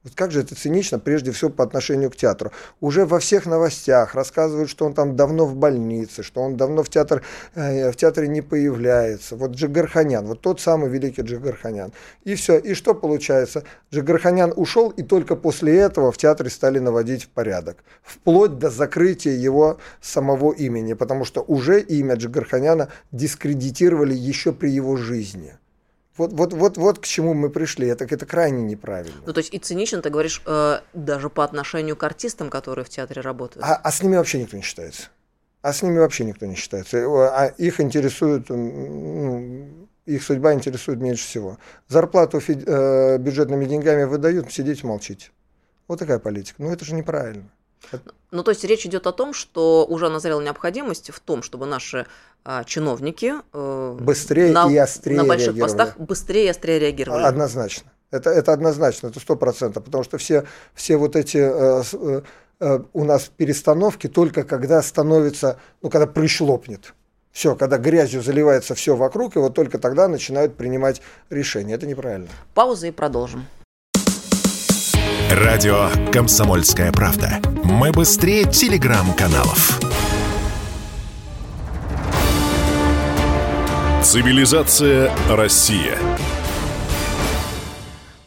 Вот 0.04 0.16
как 0.16 0.32
же 0.32 0.40
это 0.40 0.56
цинично, 0.56 0.98
прежде 0.98 1.32
всего, 1.32 1.52
по 1.52 1.64
отношению 1.64 2.10
к 2.10 2.16
театру. 2.16 2.52
Уже 2.80 3.06
во 3.06 3.20
всех 3.20 3.46
новостях 3.46 4.16
рассказывают, 4.16 4.68
что 4.68 4.86
он 4.86 4.96
там 4.96 5.16
давно 5.16 5.46
в 5.46 5.56
больнице, 5.56 6.24
что 6.24 6.42
он 6.42 6.58
давно 6.58 6.82
в, 6.82 6.90
театр, 6.90 7.22
э, 7.54 7.92
в 7.92 7.96
театре 7.96 8.28
не 8.28 8.42
появляется. 8.42 9.36
Вот 9.36 9.52
Джигарханян, 9.52 10.26
вот 10.26 10.42
тот 10.42 10.60
самый 10.60 10.90
великий 10.90 11.22
Джигарханян. 11.22 11.94
И 12.24 12.34
все. 12.34 12.58
И 12.58 12.74
что 12.74 12.96
получается? 12.96 13.64
Джигарханян 13.94 14.54
ушел, 14.56 14.90
и 14.90 15.04
только 15.04 15.36
после 15.36 15.78
этого 15.78 16.12
в 16.12 16.18
театре 16.18 16.50
стали 16.50 16.80
наводить 16.80 17.28
порядок. 17.28 17.84
Вплоть 18.02 18.58
до 18.58 18.72
закрытия 18.72 19.34
его 19.34 19.78
самого 20.02 20.52
имени, 20.52 20.94
потому 20.94 21.26
что 21.26 21.42
уже 21.42 21.80
имя 21.80 22.16
Джигарханяна 22.16 22.88
дискредитировали 23.12 24.16
еще 24.16 24.52
при 24.52 24.72
его 24.72 24.98
жизни. 24.98 25.60
Вот, 26.18 26.34
вот, 26.34 26.54
вот, 26.54 26.78
вот 26.78 27.00
к 27.00 27.06
чему 27.06 27.34
мы 27.34 27.50
пришли. 27.50 27.88
Это, 27.88 28.04
это 28.04 28.26
крайне 28.26 28.64
неправильно. 28.64 29.22
Ну, 29.26 29.34
то 29.34 29.40
есть 29.40 29.54
и 29.54 29.60
цинично, 29.60 30.02
ты 30.02 30.10
говоришь, 30.10 30.42
э, 30.46 30.80
даже 30.94 31.30
по 31.30 31.44
отношению 31.44 31.96
к 31.96 32.04
артистам, 32.04 32.50
которые 32.50 32.86
в 32.86 32.90
театре 32.90 33.22
работают. 33.22 33.66
А, 33.66 33.76
а 33.76 33.92
с 33.92 34.04
ними 34.04 34.18
вообще 34.18 34.40
никто 34.40 34.58
не 34.58 34.64
считается. 34.64 35.10
А 35.62 35.74
с 35.74 35.82
ними 35.84 36.00
вообще 36.00 36.26
никто 36.26 36.46
не 36.46 36.56
считается. 36.56 36.98
Э, 36.98 37.06
а 37.06 37.46
их 37.58 37.80
интересует, 37.80 38.50
ну, 38.50 39.88
их 40.06 40.24
судьба 40.24 40.54
интересует 40.54 41.00
меньше 41.00 41.26
всего. 41.26 41.58
Зарплату 41.88 42.42
э, 42.46 43.18
бюджетными 43.18 43.66
деньгами 43.66 44.04
выдают, 44.04 44.52
сидите, 44.52 44.86
молчите. 44.86 45.30
Вот 45.88 46.00
такая 46.00 46.20
политика. 46.20 46.62
Ну, 46.62 46.72
это 46.72 46.84
же 46.84 46.94
неправильно. 46.94 47.50
Ну, 48.32 48.44
то 48.44 48.52
есть 48.52 48.64
речь 48.64 48.86
идет 48.86 49.08
о 49.08 49.12
том, 49.12 49.34
что 49.34 49.86
уже 49.86 50.10
назрела 50.10 50.42
необходимость 50.42 51.12
в 51.12 51.20
том, 51.20 51.44
чтобы 51.44 51.66
наши 51.66 52.06
а, 52.44 52.64
чиновники 52.64 53.34
э, 53.54 53.98
быстрее 54.00 54.52
на, 54.52 54.72
и 54.72 54.78
острее 54.78 55.18
на 55.18 55.26
больших 55.26 55.60
постах 55.60 55.98
быстрее 55.98 56.46
и 56.46 56.48
острее 56.50 56.80
реагировали. 56.80 57.24
Однозначно. 57.24 57.92
Это, 58.10 58.30
это 58.30 58.52
однозначно, 58.52 59.08
это 59.08 59.20
сто 59.20 59.36
процентов, 59.36 59.86
потому 59.86 60.04
что 60.04 60.18
все, 60.18 60.46
все 60.74 60.98
вот 60.98 61.16
эти 61.16 61.38
э, 61.38 61.84
э, 61.94 62.22
э, 62.60 62.80
у 62.94 63.04
нас 63.06 63.32
перестановки 63.36 64.08
только 64.08 64.44
когда 64.44 64.82
становится, 64.82 65.60
ну, 65.82 65.90
когда 65.90 66.08
прыщ 66.08 66.42
лопнет. 66.42 66.94
Все, 67.32 67.56
когда 67.56 67.78
грязью 67.78 68.22
заливается 68.22 68.76
все 68.76 68.98
вокруг, 68.98 69.38
и 69.38 69.40
вот 69.40 69.54
только 69.54 69.80
тогда 69.80 70.10
начинают 70.10 70.58
принимать 70.58 71.02
решения. 71.30 71.76
Это 71.76 71.88
неправильно. 71.88 72.28
Пауза 72.54 72.88
и 72.88 72.92
продолжим. 72.92 73.46
Радио 75.34 75.88
«Комсомольская 76.12 76.92
правда». 76.92 77.40
Мы 77.64 77.94
быстрее 77.94 78.44
телеграм-каналов. 78.44 79.80
Цивилизация 84.04 85.10
Россия. 85.30 85.98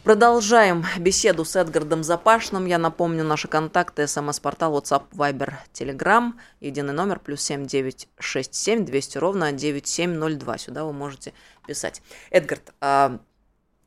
Продолжаем 0.03 0.87
беседу 0.99 1.45
с 1.45 1.57
Эдгардом 1.57 2.03
Запашным. 2.03 2.65
Я 2.65 2.79
напомню, 2.79 3.23
наши 3.23 3.49
контакты, 3.49 4.07
смс-портал, 4.07 4.75
WhatsApp, 4.75 5.03
Viber, 5.13 5.53
Telegram, 5.75 6.33
единый 6.61 6.95
номер, 6.95 7.19
плюс 7.19 7.43
7967 7.43 8.87
200 8.87 9.19
ровно 9.19 9.53
9702. 9.53 10.57
Сюда 10.57 10.85
вы 10.85 10.95
можете 10.95 11.35
писать. 11.67 12.01
Эдгард, 12.31 12.73
а, 12.81 13.19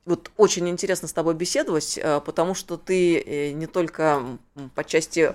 вот 0.08 0.32
очень 0.38 0.68
интересно 0.70 1.08
с 1.08 1.14
тобой 1.14 1.36
беседовать, 1.36 2.00
э, 2.02 2.22
потому 2.26 2.56
что 2.56 2.78
ты 2.78 3.20
э, 3.20 3.52
не 3.52 3.68
только 3.68 4.24
по 4.74 4.84
части 4.84 5.34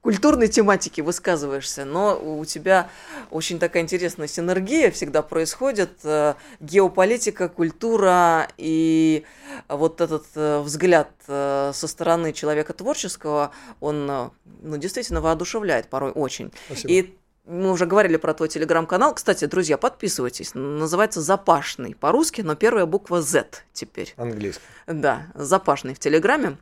культурной 0.00 0.48
тематики 0.48 1.02
высказываешься, 1.02 1.84
но 1.84 2.18
у 2.18 2.42
тебя 2.46 2.88
очень 3.30 3.58
такая 3.58 3.82
интересная 3.82 4.26
синергия 4.26 4.90
всегда 4.90 5.20
происходит. 5.20 5.90
Э, 6.04 6.34
геополитика, 6.60 7.50
культура 7.50 8.48
и 8.56 9.24
вот 9.68 10.00
этот 10.00 10.24
взгляд 10.34 11.10
со 11.26 11.72
стороны 11.72 12.32
человека 12.32 12.72
творческого, 12.72 13.52
он 13.80 14.06
ну, 14.06 14.76
действительно 14.78 15.20
воодушевляет 15.20 15.88
порой 15.88 16.12
очень. 16.12 16.50
Спасибо. 16.66 16.92
И 16.92 17.19
мы 17.44 17.70
уже 17.70 17.86
говорили 17.86 18.16
про 18.16 18.34
твой 18.34 18.48
телеграм-канал. 18.48 19.14
Кстати, 19.14 19.46
друзья, 19.46 19.76
подписывайтесь. 19.78 20.52
Называется 20.54 21.20
«Запашный» 21.20 21.94
по-русски, 21.94 22.42
но 22.42 22.54
первая 22.54 22.86
буква 22.86 23.22
Z 23.22 23.62
теперь. 23.72 24.14
Английский. 24.16 24.62
Да, 24.86 25.26
«Запашный» 25.34 25.94
в 25.94 25.98
телеграме. 25.98 26.58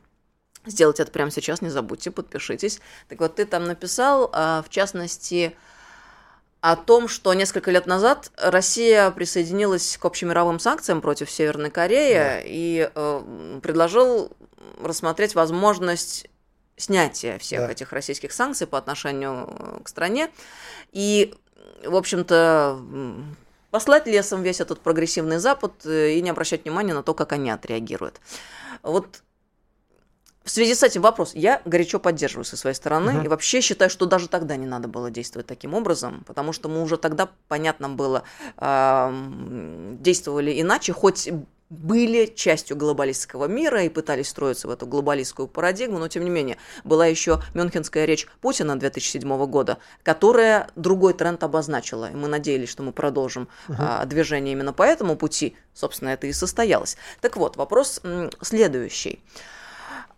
Сделайте 0.65 1.03
это 1.03 1.11
прямо 1.11 1.31
сейчас, 1.31 1.61
не 1.61 1.69
забудьте, 1.69 2.11
подпишитесь. 2.11 2.79
Так 3.07 3.19
вот, 3.19 3.35
ты 3.35 3.45
там 3.45 3.63
написал, 3.63 4.29
а, 4.33 4.61
в 4.61 4.69
частности, 4.69 5.55
о 6.61 6.75
том, 6.75 7.07
что 7.07 7.33
несколько 7.33 7.71
лет 7.71 7.85
назад 7.85 8.31
Россия 8.37 9.09
присоединилась 9.11 9.97
к 9.97 10.05
общемировым 10.05 10.59
санкциям 10.59 11.01
против 11.01 11.31
Северной 11.31 11.69
Кореи 11.69 12.13
да. 12.13 12.41
и 12.43 12.91
э, 12.93 13.59
предложил 13.63 14.31
рассмотреть 14.81 15.35
возможность 15.35 16.27
снятия 16.79 17.37
всех 17.37 17.61
да. 17.61 17.71
этих 17.71 17.91
российских 17.93 18.31
санкций 18.31 18.65
по 18.65 18.77
отношению 18.77 19.47
э, 19.47 19.79
к 19.83 19.89
стране. 19.89 20.29
И, 20.91 21.35
в 21.83 21.95
общем-то, 21.95 22.79
послать 23.69 24.07
лесом 24.07 24.41
весь 24.41 24.61
этот 24.61 24.79
прогрессивный 24.79 25.37
Запад 25.37 25.85
э, 25.85 26.13
и 26.13 26.21
не 26.21 26.29
обращать 26.29 26.63
внимания 26.63 26.93
на 26.93 27.03
то, 27.03 27.13
как 27.13 27.33
они 27.33 27.51
отреагируют. 27.51 28.19
Вот 28.81 29.21
в 30.43 30.51
связи 30.51 30.73
с 30.73 30.81
этим 30.81 31.01
вопрос. 31.01 31.35
Я 31.35 31.61
горячо 31.65 31.99
поддерживаю 31.99 32.45
со 32.45 32.57
своей 32.57 32.75
стороны 32.75 33.11
uh-huh. 33.11 33.25
и 33.25 33.27
вообще 33.27 33.61
считаю, 33.61 33.91
что 33.91 34.07
даже 34.07 34.27
тогда 34.27 34.55
не 34.55 34.65
надо 34.65 34.87
было 34.87 35.11
действовать 35.11 35.45
таким 35.45 35.75
образом, 35.75 36.23
потому 36.25 36.53
что 36.53 36.69
мы 36.69 36.81
уже 36.81 36.97
тогда, 36.97 37.29
понятно 37.47 37.89
было, 37.89 38.23
э, 38.57 39.95
действовали 39.99 40.59
иначе, 40.59 40.93
хоть 40.93 41.29
были 41.69 42.25
частью 42.25 42.75
глобалистского 42.75 43.45
мира 43.45 43.83
и 43.83 43.89
пытались 43.89 44.29
строиться 44.29 44.67
в 44.67 44.71
эту 44.71 44.87
глобалистскую 44.87 45.47
парадигму, 45.47 45.99
но 45.99 46.07
тем 46.07 46.23
не 46.23 46.29
менее 46.29 46.57
была 46.83 47.05
еще 47.05 47.41
Мюнхенская 47.53 48.05
речь 48.05 48.27
Путина 48.41 48.77
2007 48.77 49.45
года, 49.45 49.77
которая 50.03 50.69
другой 50.75 51.13
тренд 51.13 51.43
обозначила, 51.43 52.09
и 52.11 52.15
мы 52.15 52.27
надеялись, 52.27 52.69
что 52.69 52.81
мы 52.81 52.91
продолжим 52.91 53.47
угу. 53.67 53.77
а, 53.79 54.05
движение 54.05 54.53
именно 54.53 54.73
по 54.73 54.83
этому 54.83 55.15
пути, 55.15 55.55
собственно, 55.73 56.09
это 56.09 56.25
и 56.25 56.33
состоялось. 56.33 56.97
Так 57.21 57.37
вот, 57.37 57.55
вопрос 57.55 58.01
следующий. 58.41 59.21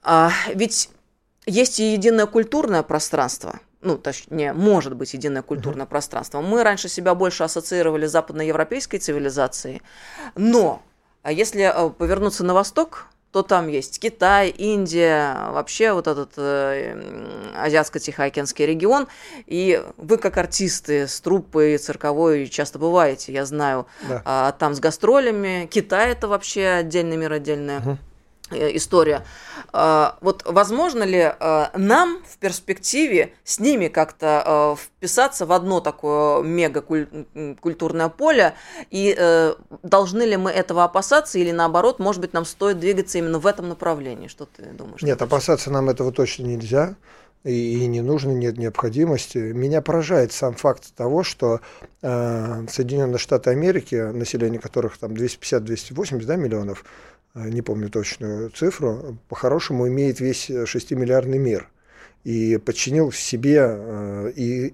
А, 0.04 0.32
ведь 0.56 0.90
есть 1.46 1.80
и 1.82 1.94
единое 1.94 2.28
культурное 2.28 2.82
пространство, 2.82 3.60
ну, 3.82 3.98
точнее, 3.98 4.54
может 4.54 4.96
быть 4.96 5.14
единое 5.14 5.42
культурное 5.42 5.86
uh-huh. 5.86 5.90
пространство. 5.90 6.40
Мы 6.40 6.64
раньше 6.64 6.88
себя 6.88 7.16
больше 7.16 7.44
ассоциировали 7.44 8.06
с 8.06 8.12
западноевропейской 8.12 9.00
цивилизацией, 9.00 9.82
но 10.36 10.84
а 11.24 11.32
если 11.32 11.64
э, 11.64 11.90
повернуться 11.90 12.44
на 12.44 12.54
восток, 12.54 13.08
то 13.32 13.44
там 13.44 13.70
есть 13.70 14.00
Китай, 14.00 14.50
Индия, 14.50 15.52
вообще 15.52 15.94
вот 15.94 16.08
этот 16.08 16.34
э, 16.36 17.54
Азиатско-Тихоокеанский 17.56 18.66
регион. 18.66 19.08
И 19.46 19.82
вы, 19.96 20.18
как 20.18 20.38
артисты 20.38 21.08
с 21.08 21.22
труппой 21.22 21.78
цирковой, 21.78 22.48
часто 22.48 22.78
бываете, 22.78 23.32
я 23.32 23.46
знаю, 23.46 23.88
да. 24.08 24.22
а, 24.26 24.52
там 24.52 24.76
с 24.76 24.82
гастролями. 24.82 25.68
Китай 25.72 26.12
это 26.12 26.28
вообще 26.28 26.68
отдельный 26.80 27.16
мир, 27.16 27.32
отдельная. 27.32 27.80
Угу. 27.80 27.98
Э, 28.52 28.76
история. 28.76 29.24
А, 29.74 30.18
вот 30.22 30.44
возможно 30.46 31.04
ли 31.04 31.20
э, 31.20 31.66
нам 31.76 32.22
в 32.28 32.38
перспективе 32.38 33.34
с 33.44 33.60
ними 33.60 33.88
как-то 33.88 34.76
э, 34.78 34.82
вписаться 34.82 35.46
в 35.46 35.52
одно 35.52 35.80
такое 35.80 36.42
мегакультурное 36.44 38.10
поле, 38.10 38.54
и 38.90 39.18
должны 39.84 40.24
ли 40.24 40.38
мы 40.38 40.52
этого 40.52 40.84
опасаться, 40.84 41.40
или 41.40 41.52
наоборот, 41.52 42.00
может 42.00 42.22
быть, 42.22 42.34
нам 42.34 42.46
стоит 42.46 42.80
двигаться 42.80 43.18
именно 43.18 43.40
в 43.40 43.48
этом 43.48 43.70
направлении? 43.70 44.28
Что 44.28 44.46
ты 44.46 44.64
думаешь? 44.64 45.02
Нет, 45.02 45.22
опасаться 45.22 45.72
нам 45.72 45.90
этого 45.90 46.12
точно 46.12 46.44
нельзя 46.44 46.96
и, 47.44 47.88
не 47.88 48.02
нужно, 48.02 48.32
нет 48.32 48.58
необходимости. 48.58 49.38
Меня 49.38 49.82
поражает 49.82 50.32
сам 50.32 50.54
факт 50.54 50.94
того, 50.96 51.24
что 51.24 51.60
э, 52.02 52.66
Соединенные 52.70 53.18
Штаты 53.18 53.50
Америки, 53.50 53.96
население 53.96 54.60
которых 54.60 54.98
там 54.98 55.14
250-280 55.14 56.26
да, 56.26 56.36
миллионов, 56.36 56.86
не 57.36 57.62
помню 57.62 57.90
точную 57.90 58.50
цифру, 58.50 59.18
по-хорошему 59.30 59.88
имеет 59.88 60.20
весь 60.20 60.50
6-миллиардный 60.50 61.38
мир. 61.38 61.70
И 62.24 62.58
подчинил 62.58 63.12
себе, 63.12 63.58
э, 63.60 64.32
и 64.36 64.74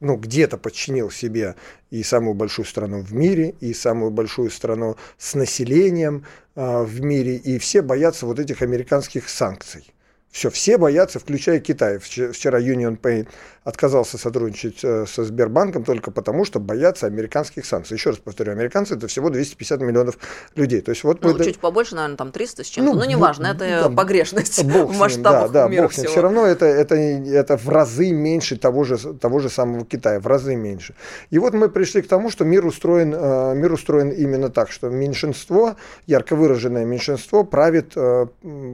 ну, 0.00 0.16
где-то 0.16 0.56
подчинил 0.56 1.10
себе 1.10 1.56
и 1.90 2.02
самую 2.02 2.34
большую 2.34 2.66
страну 2.66 3.02
в 3.02 3.12
мире, 3.12 3.54
и 3.60 3.74
самую 3.74 4.10
большую 4.10 4.50
страну 4.50 4.96
с 5.18 5.34
населением 5.34 6.24
э, 6.56 6.82
в 6.82 7.00
мире, 7.00 7.36
и 7.36 7.58
все 7.58 7.82
боятся 7.82 8.26
вот 8.26 8.38
этих 8.38 8.62
американских 8.62 9.28
санкций. 9.28 9.92
Все, 10.30 10.48
все 10.48 10.78
боятся, 10.78 11.18
включая 11.18 11.58
Китай. 11.58 11.98
Вчера 11.98 12.60
Union 12.60 12.98
Pay 12.98 13.26
отказался 13.64 14.16
сотрудничать 14.16 14.80
э, 14.82 15.04
со 15.06 15.24
Сбербанком 15.24 15.84
только 15.84 16.10
потому, 16.10 16.44
что 16.44 16.60
боятся 16.60 17.06
американских 17.06 17.66
санкций. 17.66 17.96
Еще 17.96 18.10
раз 18.10 18.18
повторю, 18.18 18.52
американцы 18.52 18.94
это 18.94 19.06
всего 19.06 19.28
250 19.28 19.80
миллионов 19.80 20.18
людей. 20.54 20.80
То 20.80 20.90
есть 20.90 21.04
вот 21.04 21.22
ну, 21.22 21.36
мы... 21.36 21.44
чуть 21.44 21.58
побольше, 21.58 21.94
наверное, 21.94 22.16
там 22.16 22.32
300 22.32 22.64
с 22.64 22.66
чем-то. 22.68 22.92
Ну, 22.92 22.98
ну 22.98 23.04
неважно, 23.04 23.48
это 23.48 23.88
да, 23.88 23.90
погрешность 23.90 24.64
бог 24.64 24.92
в 24.92 24.98
масштабах 24.98 25.52
да, 25.52 25.64
да, 25.64 25.68
мира 25.68 25.82
бог 25.82 25.92
всего. 25.92 26.08
Все 26.08 26.22
равно 26.22 26.46
это, 26.46 26.64
это, 26.64 26.94
это 26.94 27.58
в 27.58 27.68
разы 27.68 28.12
меньше 28.12 28.56
того 28.56 28.84
же, 28.84 28.96
того 28.96 29.40
же 29.40 29.50
самого 29.50 29.84
Китая, 29.84 30.20
в 30.20 30.26
разы 30.26 30.56
меньше. 30.56 30.94
И 31.28 31.38
вот 31.38 31.52
мы 31.52 31.68
пришли 31.68 32.00
к 32.00 32.08
тому, 32.08 32.30
что 32.30 32.44
мир 32.44 32.64
устроен, 32.64 33.14
э, 33.14 33.54
мир 33.54 33.72
устроен 33.72 34.10
именно 34.10 34.48
так, 34.48 34.70
что 34.70 34.88
меньшинство, 34.88 35.76
ярко 36.06 36.34
выраженное 36.34 36.86
меньшинство 36.86 37.44
правит 37.44 37.92
э, 37.96 38.26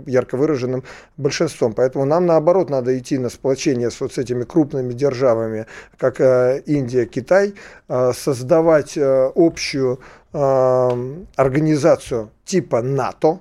ярко 0.07 0.36
выраженным 0.36 0.84
большинством. 1.16 1.45
Поэтому 1.74 2.05
нам, 2.05 2.26
наоборот, 2.26 2.70
надо 2.70 2.97
идти 2.99 3.18
на 3.18 3.30
сплочение 3.30 3.90
с 3.90 4.01
вот 4.01 4.12
с 4.12 4.18
этими 4.18 4.44
крупными 4.44 4.66
крупными 4.76 4.92
державами, 4.92 5.66
как 5.99 6.20
э, 6.20 6.62
Индия, 6.66 7.07
Китай, 7.07 7.55
э, 7.88 8.12
создавать 8.14 8.97
э, 8.97 9.32
общую 9.34 9.99
организацию 11.36 12.30
типа 12.44 12.82
НАТО, 12.82 13.38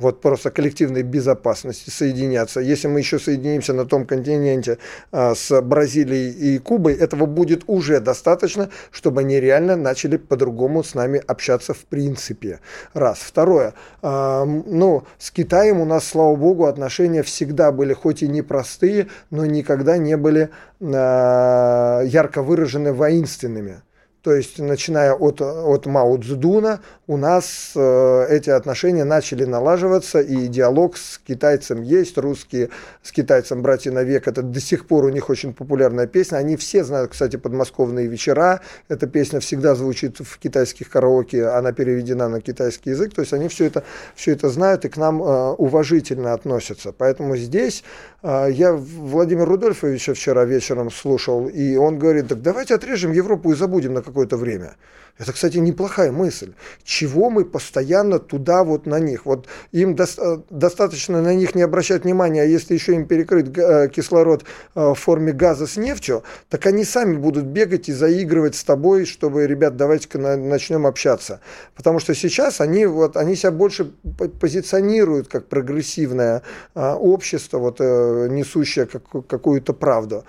вот 0.00 0.20
просто 0.20 0.50
коллективной 0.50 1.02
безопасности 1.02 1.90
соединяться. 1.90 2.60
Если 2.60 2.88
мы 2.88 2.98
еще 3.00 3.18
соединимся 3.18 3.72
на 3.74 3.84
том 3.84 4.06
континенте 4.06 4.78
а, 5.12 5.34
с 5.34 5.60
Бразилией 5.60 6.30
и 6.30 6.58
Кубой, 6.58 6.94
этого 6.94 7.26
будет 7.26 7.64
уже 7.66 8.00
достаточно, 8.00 8.70
чтобы 8.90 9.20
они 9.20 9.38
реально 9.38 9.76
начали 9.76 10.16
по-другому 10.16 10.82
с 10.82 10.94
нами 10.94 11.22
общаться 11.26 11.74
в 11.74 11.84
принципе. 11.84 12.60
Раз. 12.94 13.18
Второе. 13.18 13.74
А, 14.02 14.44
ну, 14.44 15.04
с 15.18 15.30
Китаем 15.30 15.80
у 15.80 15.84
нас, 15.84 16.06
слава 16.06 16.34
богу, 16.34 16.64
отношения 16.64 17.22
всегда 17.22 17.70
были 17.70 17.92
хоть 17.92 18.22
и 18.22 18.28
непростые, 18.28 19.08
но 19.30 19.44
никогда 19.44 19.98
не 19.98 20.16
были 20.16 20.48
а, 20.80 22.02
ярко 22.02 22.42
выражены 22.42 22.92
воинственными. 22.92 23.82
То 24.22 24.34
есть, 24.34 24.58
начиная 24.58 25.14
от, 25.14 25.40
от 25.40 25.86
Мао 25.86 26.18
Цзэдуна, 26.18 26.80
у 27.06 27.16
нас 27.16 27.72
э, 27.74 28.26
эти 28.28 28.50
отношения 28.50 29.04
начали 29.04 29.44
налаживаться, 29.44 30.20
и 30.20 30.46
диалог 30.46 30.98
с 30.98 31.18
китайцем 31.18 31.80
есть, 31.80 32.18
русские 32.18 32.68
с 33.02 33.12
китайцем 33.12 33.62
«Братья 33.62 33.90
навек» 33.90 34.28
это 34.28 34.42
до 34.42 34.60
сих 34.60 34.86
пор 34.86 35.06
у 35.06 35.08
них 35.08 35.30
очень 35.30 35.54
популярная 35.54 36.06
песня. 36.06 36.36
Они 36.36 36.56
все 36.56 36.84
знают, 36.84 37.12
кстати, 37.12 37.36
«Подмосковные 37.36 38.08
вечера». 38.08 38.60
Эта 38.88 39.06
песня 39.06 39.40
всегда 39.40 39.74
звучит 39.74 40.20
в 40.20 40.38
китайских 40.38 40.90
караоке, 40.90 41.46
она 41.46 41.72
переведена 41.72 42.28
на 42.28 42.42
китайский 42.42 42.90
язык. 42.90 43.14
То 43.14 43.22
есть, 43.22 43.32
они 43.32 43.48
все 43.48 43.64
это, 43.64 43.84
все 44.14 44.32
это 44.32 44.50
знают 44.50 44.84
и 44.84 44.90
к 44.90 44.98
нам 44.98 45.22
э, 45.22 45.52
уважительно 45.52 46.34
относятся. 46.34 46.92
Поэтому 46.92 47.38
здесь 47.38 47.84
э, 48.22 48.48
я 48.50 48.74
Владимир 48.74 49.48
Рудольфовича 49.48 50.12
вчера 50.12 50.44
вечером 50.44 50.90
слушал, 50.90 51.48
и 51.48 51.76
он 51.76 51.98
говорит, 51.98 52.28
так 52.28 52.42
давайте 52.42 52.74
отрежем 52.74 53.12
Европу 53.12 53.50
и 53.52 53.54
забудем 53.54 53.94
на 53.94 54.02
какое-то 54.10 54.36
время. 54.36 54.76
Это, 55.20 55.34
кстати, 55.34 55.58
неплохая 55.58 56.12
мысль. 56.12 56.54
Чего 56.82 57.28
мы 57.28 57.44
постоянно 57.44 58.18
туда 58.18 58.64
вот 58.64 58.86
на 58.86 58.98
них? 58.98 59.26
Вот 59.26 59.48
им 59.70 59.94
до, 59.94 60.04
э, 60.04 60.38
достаточно 60.48 61.20
на 61.20 61.34
них 61.34 61.54
не 61.54 61.60
обращать 61.60 62.04
внимания, 62.04 62.40
а 62.40 62.46
если 62.46 62.72
еще 62.72 62.94
им 62.94 63.06
перекрыть 63.06 63.54
э, 63.58 63.90
кислород 63.90 64.44
э, 64.74 64.80
в 64.80 64.94
форме 64.94 65.32
газа 65.32 65.66
с 65.66 65.76
нефтью, 65.76 66.22
так 66.48 66.64
они 66.64 66.84
сами 66.84 67.16
будут 67.16 67.44
бегать 67.44 67.90
и 67.90 67.92
заигрывать 67.92 68.54
с 68.54 68.64
тобой, 68.64 69.04
чтобы, 69.04 69.46
ребят, 69.46 69.76
давайте-ка 69.76 70.18
на, 70.18 70.36
начнем 70.38 70.86
общаться. 70.86 71.40
Потому 71.74 71.98
что 71.98 72.14
сейчас 72.14 72.62
они, 72.62 72.86
вот, 72.86 73.18
они 73.18 73.36
себя 73.36 73.50
больше 73.50 73.92
позиционируют 74.40 75.28
как 75.28 75.48
прогрессивное 75.48 76.42
общество, 76.74 77.58
вот, 77.58 77.80
несущее 77.80 78.86
как, 78.86 79.26
какую-то 79.26 79.74
правду. 79.74 80.24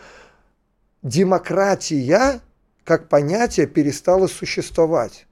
Демократия 1.02 2.42
как 2.84 3.10
понятие 3.10 3.68
перестало 3.68 4.28
существовать. 4.28 5.28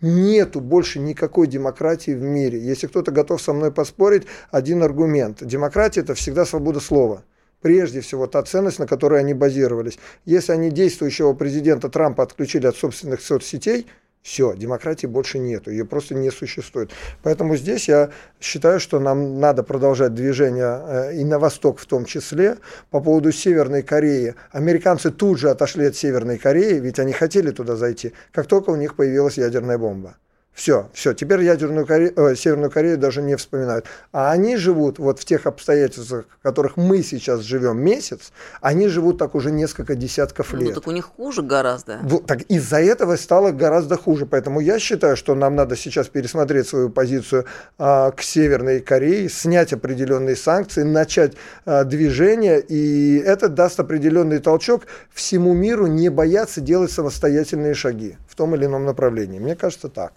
Нету 0.00 0.60
больше 0.60 0.98
никакой 0.98 1.46
демократии 1.46 2.10
в 2.10 2.22
мире. 2.22 2.58
Если 2.58 2.86
кто-то 2.86 3.10
готов 3.10 3.40
со 3.40 3.52
мной 3.52 3.72
поспорить, 3.72 4.26
один 4.50 4.82
аргумент. 4.82 5.44
Демократия– 5.44 6.00
это 6.02 6.14
всегда 6.14 6.44
свобода 6.44 6.80
слова. 6.80 7.24
Прежде 7.62 8.02
всего, 8.02 8.26
та 8.26 8.42
ценность, 8.42 8.78
на 8.78 8.86
которой 8.86 9.20
они 9.20 9.32
базировались. 9.32 9.98
Если 10.26 10.52
они 10.52 10.70
действующего 10.70 11.32
президента 11.32 11.88
Трампа 11.88 12.22
отключили 12.22 12.66
от 12.66 12.76
собственных 12.76 13.22
соцсетей– 13.22 13.86
все, 14.24 14.54
демократии 14.56 15.06
больше 15.06 15.38
нету, 15.38 15.70
ее 15.70 15.84
просто 15.84 16.14
не 16.14 16.30
существует. 16.30 16.90
Поэтому 17.22 17.56
здесь 17.56 17.88
я 17.88 18.08
считаю, 18.40 18.80
что 18.80 18.98
нам 18.98 19.38
надо 19.38 19.62
продолжать 19.62 20.14
движение 20.14 20.80
э, 20.82 21.16
и 21.16 21.24
на 21.24 21.38
восток 21.38 21.78
в 21.78 21.84
том 21.84 22.06
числе. 22.06 22.56
По 22.90 23.00
поводу 23.00 23.32
Северной 23.32 23.82
Кореи. 23.82 24.34
Американцы 24.50 25.10
тут 25.10 25.38
же 25.38 25.50
отошли 25.50 25.84
от 25.84 25.94
Северной 25.94 26.38
Кореи, 26.38 26.80
ведь 26.80 26.98
они 26.98 27.12
хотели 27.12 27.50
туда 27.50 27.76
зайти, 27.76 28.14
как 28.32 28.46
только 28.46 28.70
у 28.70 28.76
них 28.76 28.96
появилась 28.96 29.36
ядерная 29.36 29.76
бомба. 29.76 30.16
Все, 30.54 30.88
все, 30.92 31.14
теперь 31.14 31.42
ядерную 31.42 31.84
Корею, 31.84 32.12
э, 32.16 32.36
Северную 32.36 32.70
Корею 32.70 32.96
даже 32.96 33.22
не 33.22 33.34
вспоминают. 33.34 33.86
А 34.12 34.30
они 34.30 34.56
живут 34.56 35.00
вот 35.00 35.18
в 35.18 35.24
тех 35.24 35.46
обстоятельствах, 35.46 36.26
в 36.38 36.42
которых 36.44 36.76
мы 36.76 37.02
сейчас 37.02 37.40
живем 37.40 37.82
месяц, 37.82 38.32
они 38.60 38.86
живут 38.86 39.18
так 39.18 39.34
уже 39.34 39.50
несколько 39.50 39.96
десятков 39.96 40.52
ну, 40.52 40.60
лет. 40.60 40.68
Ну 40.68 40.74
так 40.76 40.86
у 40.86 40.92
них 40.92 41.06
хуже 41.16 41.42
гораздо. 41.42 41.98
Вот, 42.04 42.26
так 42.26 42.42
из-за 42.42 42.80
этого 42.80 43.16
стало 43.16 43.50
гораздо 43.50 43.96
хуже. 43.96 44.26
Поэтому 44.26 44.60
я 44.60 44.78
считаю, 44.78 45.16
что 45.16 45.34
нам 45.34 45.56
надо 45.56 45.74
сейчас 45.74 46.06
пересмотреть 46.06 46.68
свою 46.68 46.88
позицию 46.88 47.46
а, 47.76 48.12
к 48.12 48.22
Северной 48.22 48.78
Корее, 48.78 49.28
снять 49.28 49.72
определенные 49.72 50.36
санкции, 50.36 50.84
начать 50.84 51.32
а, 51.64 51.82
движение, 51.82 52.60
и 52.60 53.18
это 53.18 53.48
даст 53.48 53.80
определенный 53.80 54.38
толчок 54.38 54.82
всему 55.12 55.52
миру 55.52 55.88
не 55.88 56.10
бояться 56.10 56.60
делать 56.60 56.92
самостоятельные 56.92 57.74
шаги 57.74 58.18
в 58.28 58.36
том 58.36 58.54
или 58.54 58.66
ином 58.66 58.84
направлении. 58.84 59.40
Мне 59.40 59.56
кажется 59.56 59.88
так. 59.88 60.12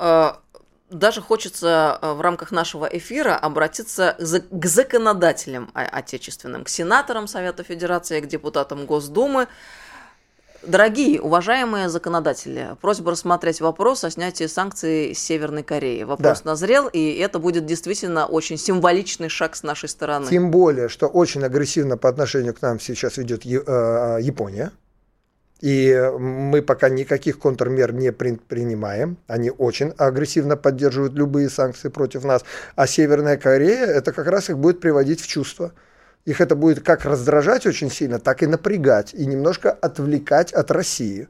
Э, 0.00 0.32
даже 0.90 1.20
хочется 1.20 1.98
э, 2.00 2.12
в 2.14 2.20
рамках 2.20 2.50
нашего 2.50 2.86
эфира 2.86 3.36
обратиться 3.36 4.16
к 4.18 4.66
законодателям 4.66 5.70
отечественным, 5.74 6.64
к 6.64 6.68
сенаторам 6.68 7.28
Совета 7.28 7.62
Федерации, 7.62 8.20
к 8.20 8.26
депутатам 8.26 8.86
Госдумы. 8.86 9.46
Дорогие, 10.62 11.22
уважаемые 11.22 11.88
законодатели, 11.88 12.76
просьба 12.82 13.12
рассмотреть 13.12 13.60
вопрос 13.60 14.04
о 14.04 14.10
снятии 14.10 14.46
санкций 14.46 15.14
Северной 15.14 15.62
Кореи. 15.62 16.02
Вопрос 16.02 16.42
да. 16.42 16.50
назрел, 16.50 16.88
и 16.88 17.14
это 17.14 17.38
будет 17.38 17.64
действительно 17.64 18.26
очень 18.26 18.58
символичный 18.58 19.30
шаг 19.30 19.56
с 19.56 19.62
нашей 19.62 19.88
стороны. 19.88 20.26
Тем 20.26 20.50
более, 20.50 20.88
что 20.88 21.06
очень 21.06 21.44
агрессивно 21.44 21.96
по 21.96 22.10
отношению 22.10 22.52
к 22.52 22.60
нам 22.60 22.78
сейчас 22.78 23.16
ведет 23.16 23.46
э, 23.46 24.18
Япония. 24.20 24.72
И 25.60 25.94
мы 26.18 26.62
пока 26.62 26.88
никаких 26.88 27.38
контрмер 27.38 27.92
не 27.92 28.12
принимаем. 28.12 29.18
Они 29.26 29.50
очень 29.50 29.92
агрессивно 29.98 30.56
поддерживают 30.56 31.12
любые 31.14 31.50
санкции 31.50 31.88
против 31.88 32.24
нас. 32.24 32.44
А 32.76 32.86
Северная 32.86 33.36
Корея, 33.36 33.84
это 33.84 34.12
как 34.12 34.26
раз 34.26 34.48
их 34.48 34.58
будет 34.58 34.80
приводить 34.80 35.20
в 35.20 35.26
чувство. 35.26 35.72
Их 36.24 36.40
это 36.40 36.54
будет 36.54 36.82
как 36.82 37.04
раздражать 37.04 37.66
очень 37.66 37.90
сильно, 37.90 38.18
так 38.18 38.42
и 38.42 38.46
напрягать. 38.46 39.12
И 39.12 39.26
немножко 39.26 39.70
отвлекать 39.70 40.52
от 40.52 40.70
России. 40.70 41.28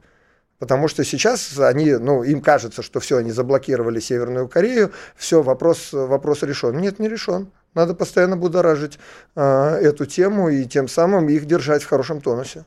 Потому 0.59 0.87
что 0.87 1.03
сейчас 1.03 1.57
они, 1.57 1.93
ну, 1.95 2.23
им 2.23 2.39
кажется, 2.39 2.83
что 2.83 2.99
все, 2.99 3.17
они 3.17 3.31
заблокировали 3.31 3.99
Северную 3.99 4.47
Корею, 4.47 4.91
все, 5.15 5.41
вопрос, 5.41 5.89
вопрос 5.91 6.43
решен. 6.43 6.77
Нет, 6.77 6.99
не 6.99 7.09
решен. 7.09 7.51
Надо 7.73 7.95
постоянно 7.95 8.37
будоражить 8.37 8.99
э, 9.35 9.41
эту 9.81 10.05
тему 10.05 10.49
и 10.49 10.65
тем 10.65 10.87
самым 10.87 11.29
их 11.29 11.45
держать 11.45 11.83
в 11.83 11.87
хорошем 11.89 12.21
тонусе. 12.21 12.65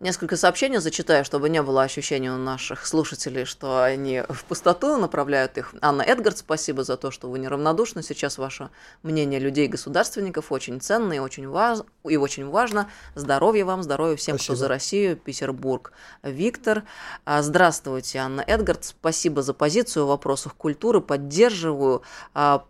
Несколько 0.00 0.36
сообщений 0.36 0.78
зачитаю, 0.78 1.24
чтобы 1.24 1.48
не 1.48 1.60
было 1.60 1.82
ощущения 1.82 2.32
у 2.32 2.36
наших 2.36 2.86
слушателей, 2.86 3.44
что 3.44 3.82
они 3.82 4.22
в 4.28 4.44
пустоту 4.44 4.96
направляют 4.96 5.58
их. 5.58 5.74
Анна 5.80 6.02
Эдгард, 6.02 6.38
спасибо 6.38 6.84
за 6.84 6.96
то, 6.96 7.10
что 7.10 7.28
вы 7.28 7.40
неравнодушны. 7.40 8.04
Сейчас 8.04 8.38
ваше 8.38 8.70
мнение 9.02 9.40
людей-государственников 9.40 10.52
очень 10.52 10.80
ценно 10.80 11.14
и 11.14 11.18
очень, 11.18 11.48
важ... 11.48 11.80
и 12.08 12.16
очень 12.16 12.46
важно. 12.48 12.88
Здоровья 13.16 13.64
вам, 13.64 13.82
здоровья 13.82 14.14
всем, 14.14 14.36
спасибо. 14.36 14.54
кто 14.54 14.60
за 14.60 14.68
Россию. 14.68 15.16
Петербург. 15.16 15.90
Виктор. 16.22 16.84
А, 17.24 17.42
здравствуйте, 17.42 18.20
Анна 18.20 18.42
Эдгард. 18.42 18.84
Спасибо 18.84 19.42
за 19.42 19.52
позицию 19.52 20.04
в 20.04 20.10
вопросах 20.10 20.54
культуры. 20.54 21.00
Поддерживаю 21.00 22.02
а, 22.34 22.64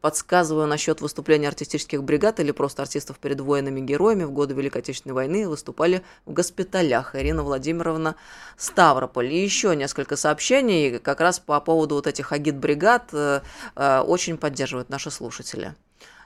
подсказываю 0.00 0.66
насчет 0.66 1.00
выступления 1.00 1.48
артистических 1.48 2.02
бригад 2.02 2.40
или 2.40 2.50
просто 2.50 2.82
артистов 2.82 3.18
перед 3.18 3.40
военными 3.40 3.80
героями 3.80 4.24
в 4.24 4.32
годы 4.32 4.54
Великой 4.54 4.78
Отечественной 4.78 5.14
войны 5.14 5.48
выступали 5.48 6.02
в 6.26 6.32
госпиталях. 6.32 7.14
Ирина 7.14 7.42
Владимировна 7.42 8.16
Ставрополь. 8.56 9.32
И 9.32 9.42
еще 9.42 9.74
несколько 9.76 10.16
сообщений 10.16 10.98
как 10.98 11.20
раз 11.20 11.38
по 11.38 11.60
поводу 11.60 11.96
вот 11.96 12.06
этих 12.06 12.32
агит-бригад 12.32 13.10
э, 13.12 13.40
э, 13.76 14.00
очень 14.00 14.38
поддерживают 14.38 14.88
наши 14.88 15.10
слушатели. 15.10 15.74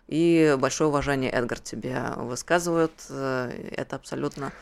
И 0.08 0.56
большое 0.58 0.88
уважение, 0.88 1.30
Эдгар, 1.30 1.58
тебе 1.58 2.12
высказывают. 2.16 2.92
Э, 3.10 3.50
это 3.72 3.96
абсолютно 3.96 4.52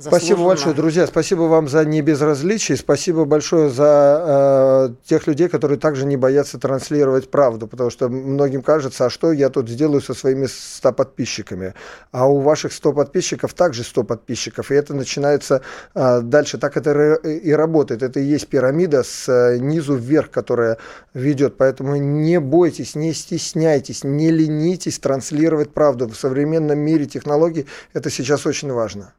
Заслуженно. 0.00 0.18
Спасибо 0.18 0.46
большое, 0.46 0.74
друзья. 0.74 1.06
Спасибо 1.06 1.42
вам 1.42 1.68
за 1.68 1.84
небезразличие. 1.84 2.78
Спасибо 2.78 3.26
большое 3.26 3.68
за 3.68 4.88
э, 4.88 4.94
тех 5.06 5.26
людей, 5.26 5.50
которые 5.50 5.78
также 5.78 6.06
не 6.06 6.16
боятся 6.16 6.58
транслировать 6.58 7.30
правду. 7.30 7.66
Потому 7.66 7.90
что 7.90 8.08
многим 8.08 8.62
кажется, 8.62 9.04
а 9.04 9.10
что 9.10 9.30
я 9.30 9.50
тут 9.50 9.68
сделаю 9.68 10.00
со 10.00 10.14
своими 10.14 10.46
100 10.46 10.92
подписчиками? 10.92 11.74
А 12.12 12.26
у 12.26 12.40
ваших 12.40 12.72
100 12.72 12.94
подписчиков 12.94 13.52
также 13.52 13.84
100 13.84 14.04
подписчиков. 14.04 14.70
И 14.70 14.74
это 14.74 14.94
начинается 14.94 15.60
э, 15.94 16.22
дальше. 16.22 16.56
Так 16.56 16.78
это 16.78 17.16
и 17.16 17.52
работает. 17.52 18.02
Это 18.02 18.20
и 18.20 18.24
есть 18.24 18.48
пирамида 18.48 19.02
с 19.02 19.28
э, 19.28 19.58
низу 19.58 19.96
вверх, 19.96 20.30
которая 20.30 20.78
ведет. 21.12 21.58
Поэтому 21.58 21.96
не 21.96 22.40
бойтесь, 22.40 22.94
не 22.94 23.12
стесняйтесь, 23.12 24.02
не 24.02 24.30
ленитесь 24.30 24.98
транслировать 24.98 25.74
правду. 25.74 26.08
В 26.08 26.16
современном 26.16 26.78
мире 26.78 27.04
технологий 27.04 27.66
это 27.92 28.08
сейчас 28.08 28.46
очень 28.46 28.72
важно. 28.72 29.12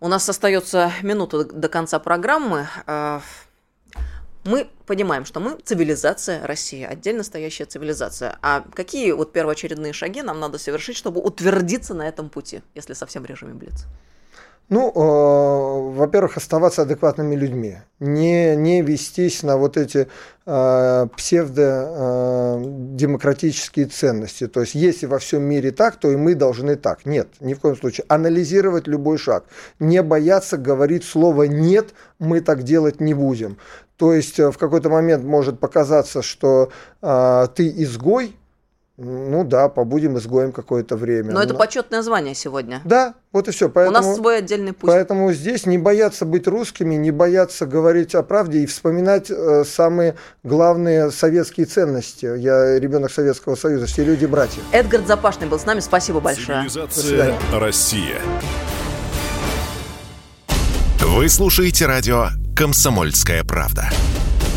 У 0.00 0.06
нас 0.06 0.28
остается 0.28 0.92
минута 1.02 1.44
до 1.44 1.68
конца 1.68 1.98
программы. 1.98 2.68
А, 2.86 3.20
мы 4.44 4.70
понимаем, 4.86 5.24
что 5.24 5.40
мы 5.40 5.58
цивилизация 5.64 6.46
России, 6.46 6.84
отдельно 6.84 7.24
стоящая 7.24 7.64
цивилизация. 7.64 8.38
А 8.40 8.64
какие 8.74 9.10
вот 9.10 9.32
первоочередные 9.32 9.92
шаги 9.92 10.22
нам 10.22 10.38
надо 10.38 10.58
совершить, 10.58 10.96
чтобы 10.96 11.20
утвердиться 11.20 11.94
на 11.94 12.06
этом 12.06 12.30
пути, 12.30 12.62
если 12.76 12.92
совсем 12.92 13.24
в 13.24 13.26
режиме 13.26 13.54
Блиц? 13.54 13.86
Ну, 14.70 14.92
э, 14.94 15.94
во-первых, 15.96 16.36
оставаться 16.36 16.82
адекватными 16.82 17.34
людьми, 17.34 17.78
не, 18.00 18.54
не 18.54 18.82
вестись 18.82 19.42
на 19.42 19.56
вот 19.56 19.78
эти 19.78 20.08
э, 20.44 21.06
псевдо-демократические 21.16 23.86
э, 23.86 23.88
ценности. 23.88 24.46
То 24.46 24.60
есть, 24.60 24.74
если 24.74 25.06
во 25.06 25.18
всем 25.18 25.42
мире 25.42 25.70
так, 25.70 25.96
то 25.96 26.10
и 26.10 26.16
мы 26.16 26.34
должны 26.34 26.76
так. 26.76 27.06
Нет, 27.06 27.28
ни 27.40 27.54
в 27.54 27.60
коем 27.60 27.76
случае. 27.76 28.04
Анализировать 28.08 28.86
любой 28.86 29.16
шаг. 29.16 29.44
Не 29.78 30.02
бояться 30.02 30.58
говорить 30.58 31.04
слово 31.04 31.44
«нет», 31.44 31.94
мы 32.18 32.42
так 32.42 32.62
делать 32.62 33.00
не 33.00 33.14
будем. 33.14 33.56
То 33.96 34.12
есть, 34.12 34.38
э, 34.38 34.50
в 34.50 34.58
какой-то 34.58 34.90
момент 34.90 35.24
может 35.24 35.60
показаться, 35.60 36.20
что 36.20 36.70
э, 37.00 37.48
ты 37.54 37.68
изгой, 37.68 38.36
ну 39.00 39.44
да, 39.44 39.68
побудем 39.68 40.18
изгоем 40.18 40.50
какое-то 40.50 40.96
время. 40.96 41.32
Но 41.32 41.40
это 41.40 41.54
почетное 41.54 42.02
звание 42.02 42.34
сегодня. 42.34 42.80
Да, 42.84 43.14
вот 43.32 43.46
и 43.46 43.52
все. 43.52 43.68
Поэтому, 43.68 43.96
У 43.96 44.02
нас 44.02 44.16
свой 44.16 44.38
отдельный 44.38 44.72
путь. 44.72 44.90
Поэтому 44.90 45.32
здесь 45.32 45.66
не 45.66 45.78
бояться 45.78 46.24
быть 46.24 46.48
русскими, 46.48 46.96
не 46.96 47.12
бояться 47.12 47.64
говорить 47.64 48.16
о 48.16 48.24
правде 48.24 48.58
и 48.58 48.66
вспоминать 48.66 49.30
э, 49.30 49.62
самые 49.64 50.16
главные 50.42 51.12
советские 51.12 51.66
ценности. 51.66 52.26
Я 52.38 52.76
ребенок 52.80 53.12
Советского 53.12 53.54
Союза, 53.54 53.86
все 53.86 54.02
люди 54.02 54.26
братья. 54.26 54.60
Эдгард 54.72 55.06
Запашный 55.06 55.46
был 55.46 55.60
с 55.60 55.64
нами, 55.64 55.78
спасибо 55.78 56.18
большое. 56.18 56.68
Цивилизация 56.68 57.34
Россия. 57.52 58.18
Вы 60.98 61.28
слушаете 61.28 61.86
радио 61.86 62.30
«Комсомольская 62.56 63.44
правда». 63.44 63.90